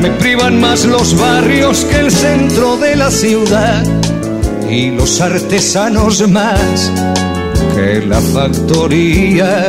Me 0.00 0.10
privan 0.10 0.60
más 0.60 0.84
los 0.84 1.18
barrios 1.18 1.84
que 1.84 1.96
el 1.96 2.10
centro 2.10 2.76
de 2.76 2.96
la 2.96 3.10
ciudad 3.10 3.82
y 4.70 4.90
los 4.90 5.20
artesanos 5.20 6.28
más 6.28 6.90
que 7.74 8.04
la 8.06 8.20
factoría 8.20 9.66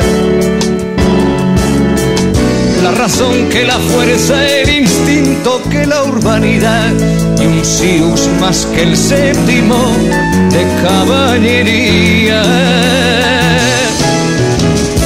la 2.83 2.91
razón 2.91 3.49
que 3.49 3.65
la 3.65 3.79
fuerza, 3.79 4.47
el 4.47 4.69
instinto 4.69 5.61
que 5.69 5.85
la 5.85 6.03
urbanidad 6.03 6.93
y 7.41 7.45
un 7.45 7.63
sius 7.63 8.27
más 8.39 8.65
que 8.67 8.83
el 8.83 8.97
séptimo 8.97 9.75
de 10.51 10.65
caballería. 10.83 12.43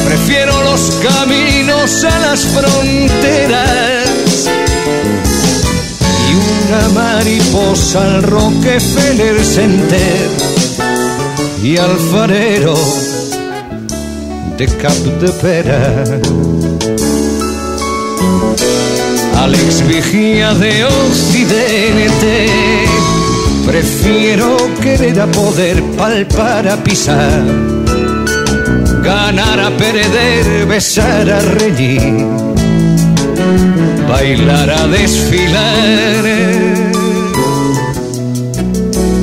Prefiero 0.06 0.64
los 0.64 0.92
caminos 1.04 2.04
a 2.04 2.20
las 2.20 2.46
fronteras 2.46 4.50
y 6.30 6.72
una 6.72 6.90
mariposa 6.90 8.04
al 8.04 8.24
Rockefeller 8.24 9.44
Center 9.44 10.30
y 11.64 11.78
alfarero 11.78 12.76
de 14.58 14.68
Cap 14.78 14.92
de 14.92 15.32
Pera. 15.34 16.69
Alex 19.44 19.88
Vigía 19.88 20.54
de 20.54 20.86
Occidente. 20.86 22.48
Prefiero 23.66 24.58
querer 24.82 25.20
a 25.20 25.28
poder 25.28 25.82
palpar 25.98 26.68
a 26.68 26.76
pisar, 26.78 27.44
ganar 29.04 29.60
a 29.60 29.70
perder, 29.72 30.66
besar 30.66 31.30
a 31.30 31.40
reír, 31.40 32.26
bailar 34.10 34.70
a 34.72 34.88
desfilar 34.88 36.26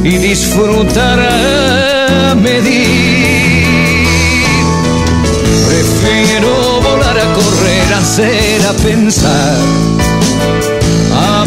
y 0.05 0.16
disfrutar 0.16 1.18
a 1.20 2.34
medir. 2.36 3.66
Prefiero 5.68 6.80
volar 6.80 7.18
a 7.18 7.34
correr, 7.34 7.94
hacer, 7.94 8.66
a 8.66 8.72
pensar, 8.72 9.56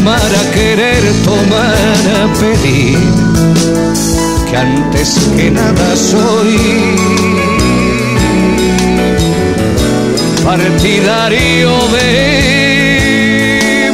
amar, 0.09 0.31
a 0.35 0.43
querer, 0.51 1.03
tomar, 1.23 2.01
a 2.21 2.27
pedir, 2.39 2.97
que 4.49 4.57
antes 4.57 5.09
que 5.35 5.51
nada 5.51 5.95
soy 5.95 6.57
partidario 10.43 11.69
de 11.95 12.07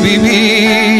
vivir. 0.01 0.95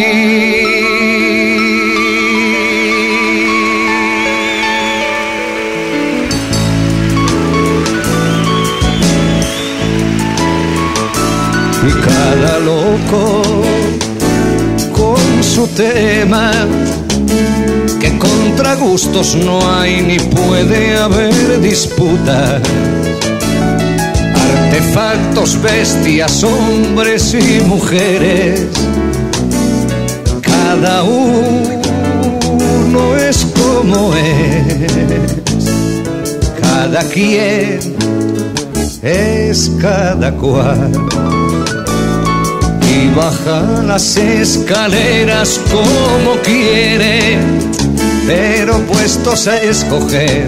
Y 11.88 11.92
cada 12.08 12.60
loco 12.60 13.75
su 15.56 15.68
tema, 15.68 16.52
que 18.02 18.18
contra 18.18 18.76
gustos 18.76 19.38
no 19.38 19.60
hay 19.72 20.02
ni 20.02 20.20
puede 20.20 20.98
haber 20.98 21.62
disputa. 21.62 22.62
Artefactos, 24.36 25.62
bestias, 25.62 26.44
hombres 26.44 27.34
y 27.34 27.62
mujeres, 27.62 28.68
cada 30.42 31.04
uno 31.04 31.72
es 33.16 33.48
como 33.58 34.14
es, 34.14 34.92
cada 36.60 37.02
quien 37.04 37.80
es 39.02 39.72
cada 39.80 40.34
cual 40.34 40.92
y 42.96 43.08
baja 43.10 43.84
las 43.86 44.16
escaleras 44.18 45.60
como 45.72 46.36
quiere, 46.42 47.38
pero 48.26 48.80
puestos 48.82 49.48
a 49.48 49.58
escoger, 49.58 50.46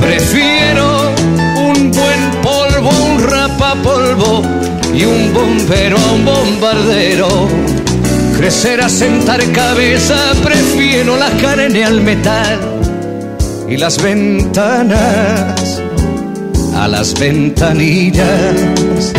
prefiero 0.00 1.14
un 1.70 1.90
buen 1.90 2.30
polvo, 2.42 2.90
un 2.90 3.22
rapapolvo 3.22 4.42
y 4.94 5.04
un 5.04 5.32
bombero 5.32 5.96
a 5.96 6.12
un 6.12 6.24
bombardero. 6.24 7.28
Crecer 8.36 8.82
a 8.82 8.88
sentar 8.90 9.42
cabeza, 9.52 10.32
prefiero 10.42 11.16
la 11.16 11.30
carne 11.40 11.84
al 11.84 12.02
metal 12.02 12.60
y 13.66 13.78
las 13.78 14.02
ventanas 14.02 15.80
a 16.74 16.86
las 16.86 17.18
ventanillas 17.18 19.14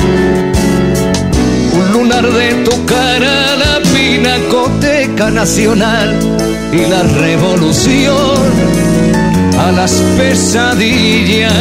un 2.18 2.24
lunar 2.24 2.32
de 2.34 2.64
tu 2.64 2.86
cara, 2.86 3.56
la 3.56 3.82
pinacoteca 3.94 5.30
nacional 5.30 6.18
y 6.72 6.86
la 6.90 7.04
revolución 7.04 8.38
a 9.58 9.72
las 9.72 9.92
pesadillas. 10.18 11.54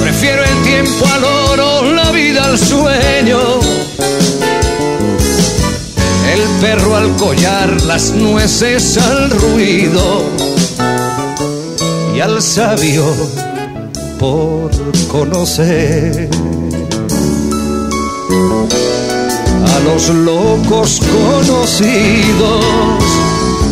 Prefiero 0.00 0.42
el 0.44 0.62
tiempo 0.62 1.06
al 1.14 1.24
oro, 1.24 1.94
la 1.94 2.10
vida 2.10 2.44
al 2.44 2.58
sueño, 2.58 3.38
el 6.32 6.42
perro 6.60 6.96
al 6.96 7.14
collar, 7.16 7.80
las 7.82 8.12
nueces 8.12 8.98
al 8.98 9.30
ruido 9.30 10.24
y 12.14 12.20
al 12.20 12.42
sabio 12.42 13.04
por 14.18 14.70
conocer 15.08 16.28
a 19.74 19.80
los 19.80 20.08
locos 20.08 21.00
conocidos. 21.00 22.64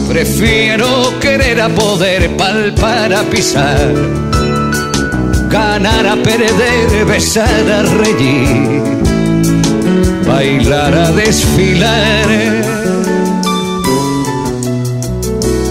Prefiero 0.08 1.18
querer 1.20 1.60
a 1.60 1.68
poder 1.68 2.36
palpar 2.36 3.12
a 3.12 3.22
pisar, 3.24 3.92
ganar 5.50 6.06
a 6.06 6.16
perder, 6.16 7.04
besar 7.04 7.70
a 7.70 7.82
reír, 7.82 8.82
bailar 10.26 10.94
a 10.94 11.12
desfilar 11.12 12.28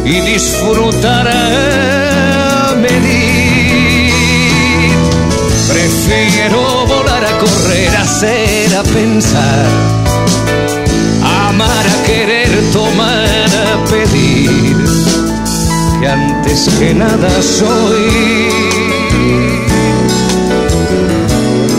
y 0.06 0.20
disfrutar 0.22 1.28
a 1.28 2.76
medir. 2.76 3.35
Prefiero 5.86 6.88
volar 6.88 7.24
a 7.24 7.38
correr, 7.38 7.96
hacer, 7.96 8.76
a 8.76 8.82
pensar, 8.82 9.66
amar, 11.48 11.86
a 11.86 12.04
querer, 12.08 12.50
tomar, 12.74 13.46
a 13.72 13.86
pedir, 13.86 14.78
que 16.00 16.08
antes 16.08 16.70
que 16.80 16.92
nada 16.92 17.30
soy 17.40 18.50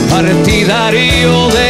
partidario 0.09 1.49
de 1.49 1.66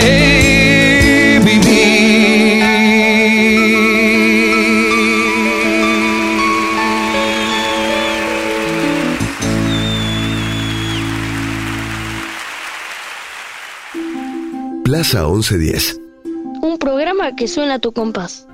Plaza 15.08 15.28
1110. 15.28 16.00
Un 16.62 16.78
programa 16.78 17.36
que 17.36 17.46
suena 17.46 17.74
a 17.74 17.78
tu 17.78 17.92
compás. 17.92 18.48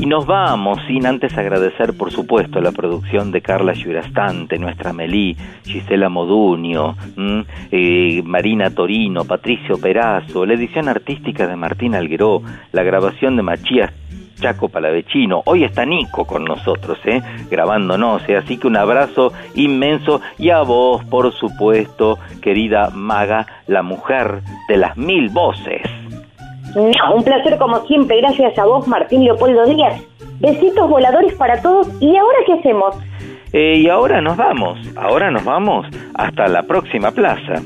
Y 0.00 0.06
nos 0.06 0.26
vamos 0.26 0.80
sin 0.88 1.06
antes 1.06 1.38
agradecer, 1.38 1.96
por 1.96 2.10
supuesto, 2.10 2.60
la 2.60 2.72
producción 2.72 3.30
de 3.30 3.40
Carla 3.40 3.72
Llurastante, 3.72 4.58
nuestra 4.58 4.92
Melí, 4.92 5.36
Gisela 5.62 6.08
Modunio, 6.08 6.96
¿m? 7.16 7.44
eh, 7.70 8.20
Marina 8.24 8.70
Torino, 8.70 9.26
Patricio 9.26 9.78
Perazo, 9.78 10.44
la 10.44 10.54
edición 10.54 10.88
artística 10.88 11.46
de 11.46 11.54
Martín 11.54 11.94
Algueró, 11.94 12.42
la 12.72 12.82
grabación 12.82 13.36
de 13.36 13.42
Machías 13.42 13.92
Chaco 14.40 14.68
Palavecino. 14.68 15.42
Hoy 15.44 15.64
está 15.64 15.84
Nico 15.84 16.24
con 16.24 16.44
nosotros, 16.44 16.98
¿eh? 17.04 17.20
grabándonos, 17.50 18.28
¿eh? 18.28 18.36
así 18.36 18.58
que 18.58 18.66
un 18.66 18.76
abrazo 18.76 19.32
inmenso 19.54 20.20
y 20.38 20.50
a 20.50 20.62
vos, 20.62 21.04
por 21.04 21.32
supuesto, 21.32 22.18
querida 22.42 22.90
Maga, 22.92 23.46
la 23.66 23.82
mujer 23.82 24.40
de 24.68 24.76
las 24.76 24.96
mil 24.96 25.28
voces. 25.28 25.82
No, 26.74 27.14
un 27.14 27.24
placer 27.24 27.58
como 27.58 27.80
siempre, 27.86 28.20
gracias 28.20 28.58
a 28.58 28.64
vos, 28.64 28.86
Martín 28.88 29.24
Leopoldo 29.24 29.66
Díaz. 29.66 30.00
Besitos 30.40 30.88
voladores 30.88 31.34
para 31.34 31.60
todos. 31.60 31.88
¿Y 32.00 32.16
ahora 32.16 32.38
qué 32.46 32.52
hacemos? 32.54 32.96
Eh, 33.52 33.78
y 33.78 33.88
ahora 33.88 34.20
nos 34.20 34.36
vamos, 34.36 34.78
ahora 34.96 35.30
nos 35.30 35.44
vamos 35.44 35.86
hasta 36.14 36.46
la 36.46 36.62
próxima 36.62 37.10
plaza. 37.10 37.60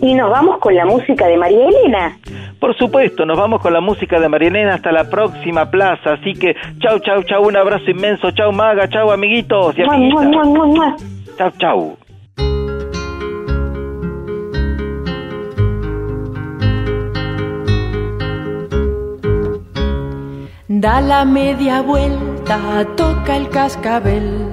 Y 0.00 0.14
nos 0.14 0.30
vamos 0.30 0.58
con 0.58 0.74
la 0.74 0.86
música 0.86 1.26
de 1.26 1.36
María 1.36 1.68
Elena. 1.68 2.18
Por 2.60 2.76
supuesto, 2.76 3.24
nos 3.24 3.38
vamos 3.38 3.62
con 3.62 3.72
la 3.72 3.80
música 3.80 4.20
de 4.20 4.28
Marielena 4.28 4.74
hasta 4.74 4.92
la 4.92 5.08
próxima 5.08 5.70
plaza. 5.70 6.12
Así 6.12 6.34
que, 6.34 6.54
chau, 6.78 6.98
chau, 7.00 7.22
chau, 7.22 7.46
un 7.48 7.56
abrazo 7.56 7.90
inmenso. 7.90 8.30
Chau, 8.32 8.52
Maga, 8.52 8.86
chau, 8.86 9.10
amiguitos 9.10 9.78
y 9.78 9.82
mua, 9.82 10.22
mua, 10.22 10.66
mua. 10.66 10.96
Chau, 11.38 11.50
chau. 11.58 11.96
Da 20.68 21.00
la 21.00 21.24
media 21.24 21.80
vuelta, 21.80 22.86
toca 22.96 23.36
el 23.36 23.48
cascabel, 23.48 24.50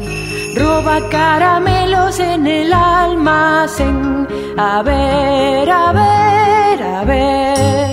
roba 0.58 1.00
caramelos 1.10 2.20
en 2.20 2.48
el 2.48 2.74
almacén. 2.74 4.28
A 4.58 4.82
ver, 4.82 5.70
a 5.70 5.92
ver, 5.92 6.84
a 6.84 7.04
ver. 7.06 7.87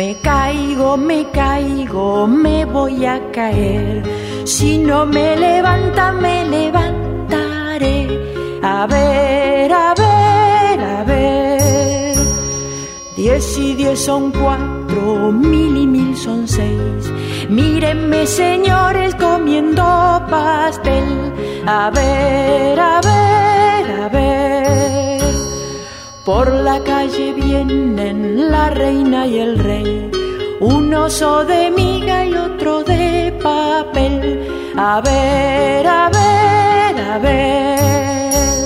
Me 0.00 0.16
caigo, 0.22 0.96
me 0.96 1.30
caigo, 1.30 2.26
me 2.26 2.64
voy 2.64 3.04
a 3.04 3.20
caer. 3.32 4.02
Si 4.46 4.78
no 4.78 5.04
me 5.04 5.36
levanta, 5.36 6.10
me 6.10 6.46
levantaré. 6.46 8.08
A 8.62 8.86
ver, 8.86 9.70
a 9.70 9.94
ver, 9.94 10.80
a 10.80 11.04
ver. 11.04 12.16
Diez 13.14 13.58
y 13.58 13.74
diez 13.74 14.00
son 14.00 14.32
cuatro, 14.32 15.32
mil 15.32 15.76
y 15.76 15.86
mil 15.86 16.16
son 16.16 16.48
seis. 16.48 17.12
Mírenme, 17.50 18.26
señores, 18.26 19.14
comiendo 19.16 19.82
pastel. 20.30 21.34
A 21.66 21.90
ver, 21.90 22.80
a 22.80 23.00
ver, 23.02 24.00
a 24.00 24.08
ver. 24.08 24.99
Por 26.32 26.48
la 26.52 26.78
calle 26.84 27.32
vienen 27.32 28.52
la 28.52 28.70
reina 28.70 29.26
y 29.26 29.40
el 29.40 29.58
rey. 29.58 30.08
Un 30.60 30.94
oso 30.94 31.44
de 31.44 31.72
miga 31.72 32.24
y 32.24 32.32
otro 32.34 32.84
de 32.84 33.36
papel. 33.42 34.48
A 34.76 35.00
ver, 35.00 35.84
a 35.88 36.08
ver, 36.08 36.94
a 37.14 37.18
ver. 37.18 38.64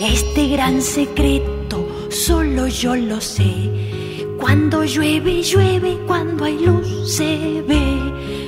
Este 0.00 0.48
gran 0.48 0.82
secreto 0.82 1.86
solo 2.10 2.66
yo 2.66 2.96
lo 2.96 3.20
sé. 3.20 3.52
Cuando 4.40 4.82
llueve, 4.82 5.44
llueve, 5.44 5.96
cuando 6.08 6.44
hay 6.44 6.58
luz 6.58 7.14
se 7.16 7.62
ve. 7.68 7.84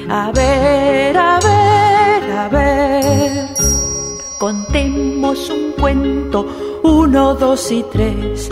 A 0.09 0.33
ver, 0.33 1.17
a 1.17 1.39
ver, 1.39 2.23
a 2.39 2.49
ver. 2.49 3.49
Contemos 4.37 5.49
un 5.49 5.71
cuento, 5.81 6.72
uno, 6.83 7.35
dos 7.35 7.71
y 7.71 7.85
tres. 7.93 8.49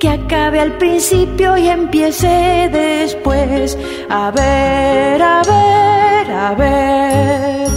Que 0.00 0.08
acabe 0.08 0.60
al 0.60 0.78
principio 0.78 1.56
y 1.56 1.68
empiece 1.68 2.68
después. 2.72 3.78
A 4.08 4.30
ver, 4.30 5.22
a 5.22 5.42
ver, 5.42 6.30
a 6.30 6.54
ver. 6.54 7.68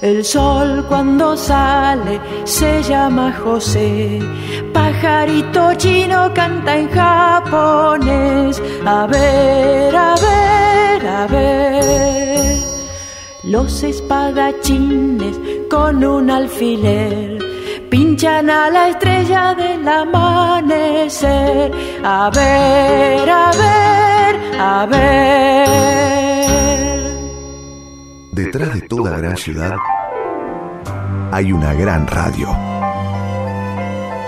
El 0.00 0.24
sol 0.24 0.86
cuando 0.88 1.36
sale 1.36 2.20
se 2.44 2.82
llama 2.82 3.32
José. 3.32 4.18
Pajarito 4.72 5.74
chino 5.74 6.32
canta 6.32 6.78
en 6.78 6.88
japonés. 6.88 8.62
A 8.86 9.06
ver, 9.06 9.94
a 9.94 10.14
ver, 10.14 11.06
a 11.06 11.26
ver. 11.26 12.58
Los 13.44 13.82
espadachines 13.82 15.38
con 15.68 16.02
un 16.04 16.30
alfiler 16.30 17.49
pinchan 17.90 18.48
a 18.48 18.70
la 18.70 18.88
estrella 18.88 19.54
del 19.54 19.86
amanecer. 19.86 21.72
A 22.04 22.30
ver, 22.30 23.28
a 23.28 23.50
ver, 23.50 24.36
a 24.58 24.86
ver. 24.86 25.70
Detrás 28.32 28.72
de 28.74 28.80
toda 28.82 29.18
gran 29.18 29.36
ciudad 29.36 29.74
hay 31.32 31.52
una 31.52 31.74
gran 31.74 32.06
radio. 32.06 32.48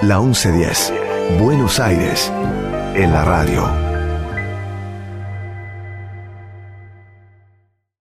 La 0.03 0.19
1110, 0.21 0.93
Buenos 1.39 1.79
Aires, 1.79 2.33
en 2.95 3.13
la 3.13 3.25
radio. 3.25 3.92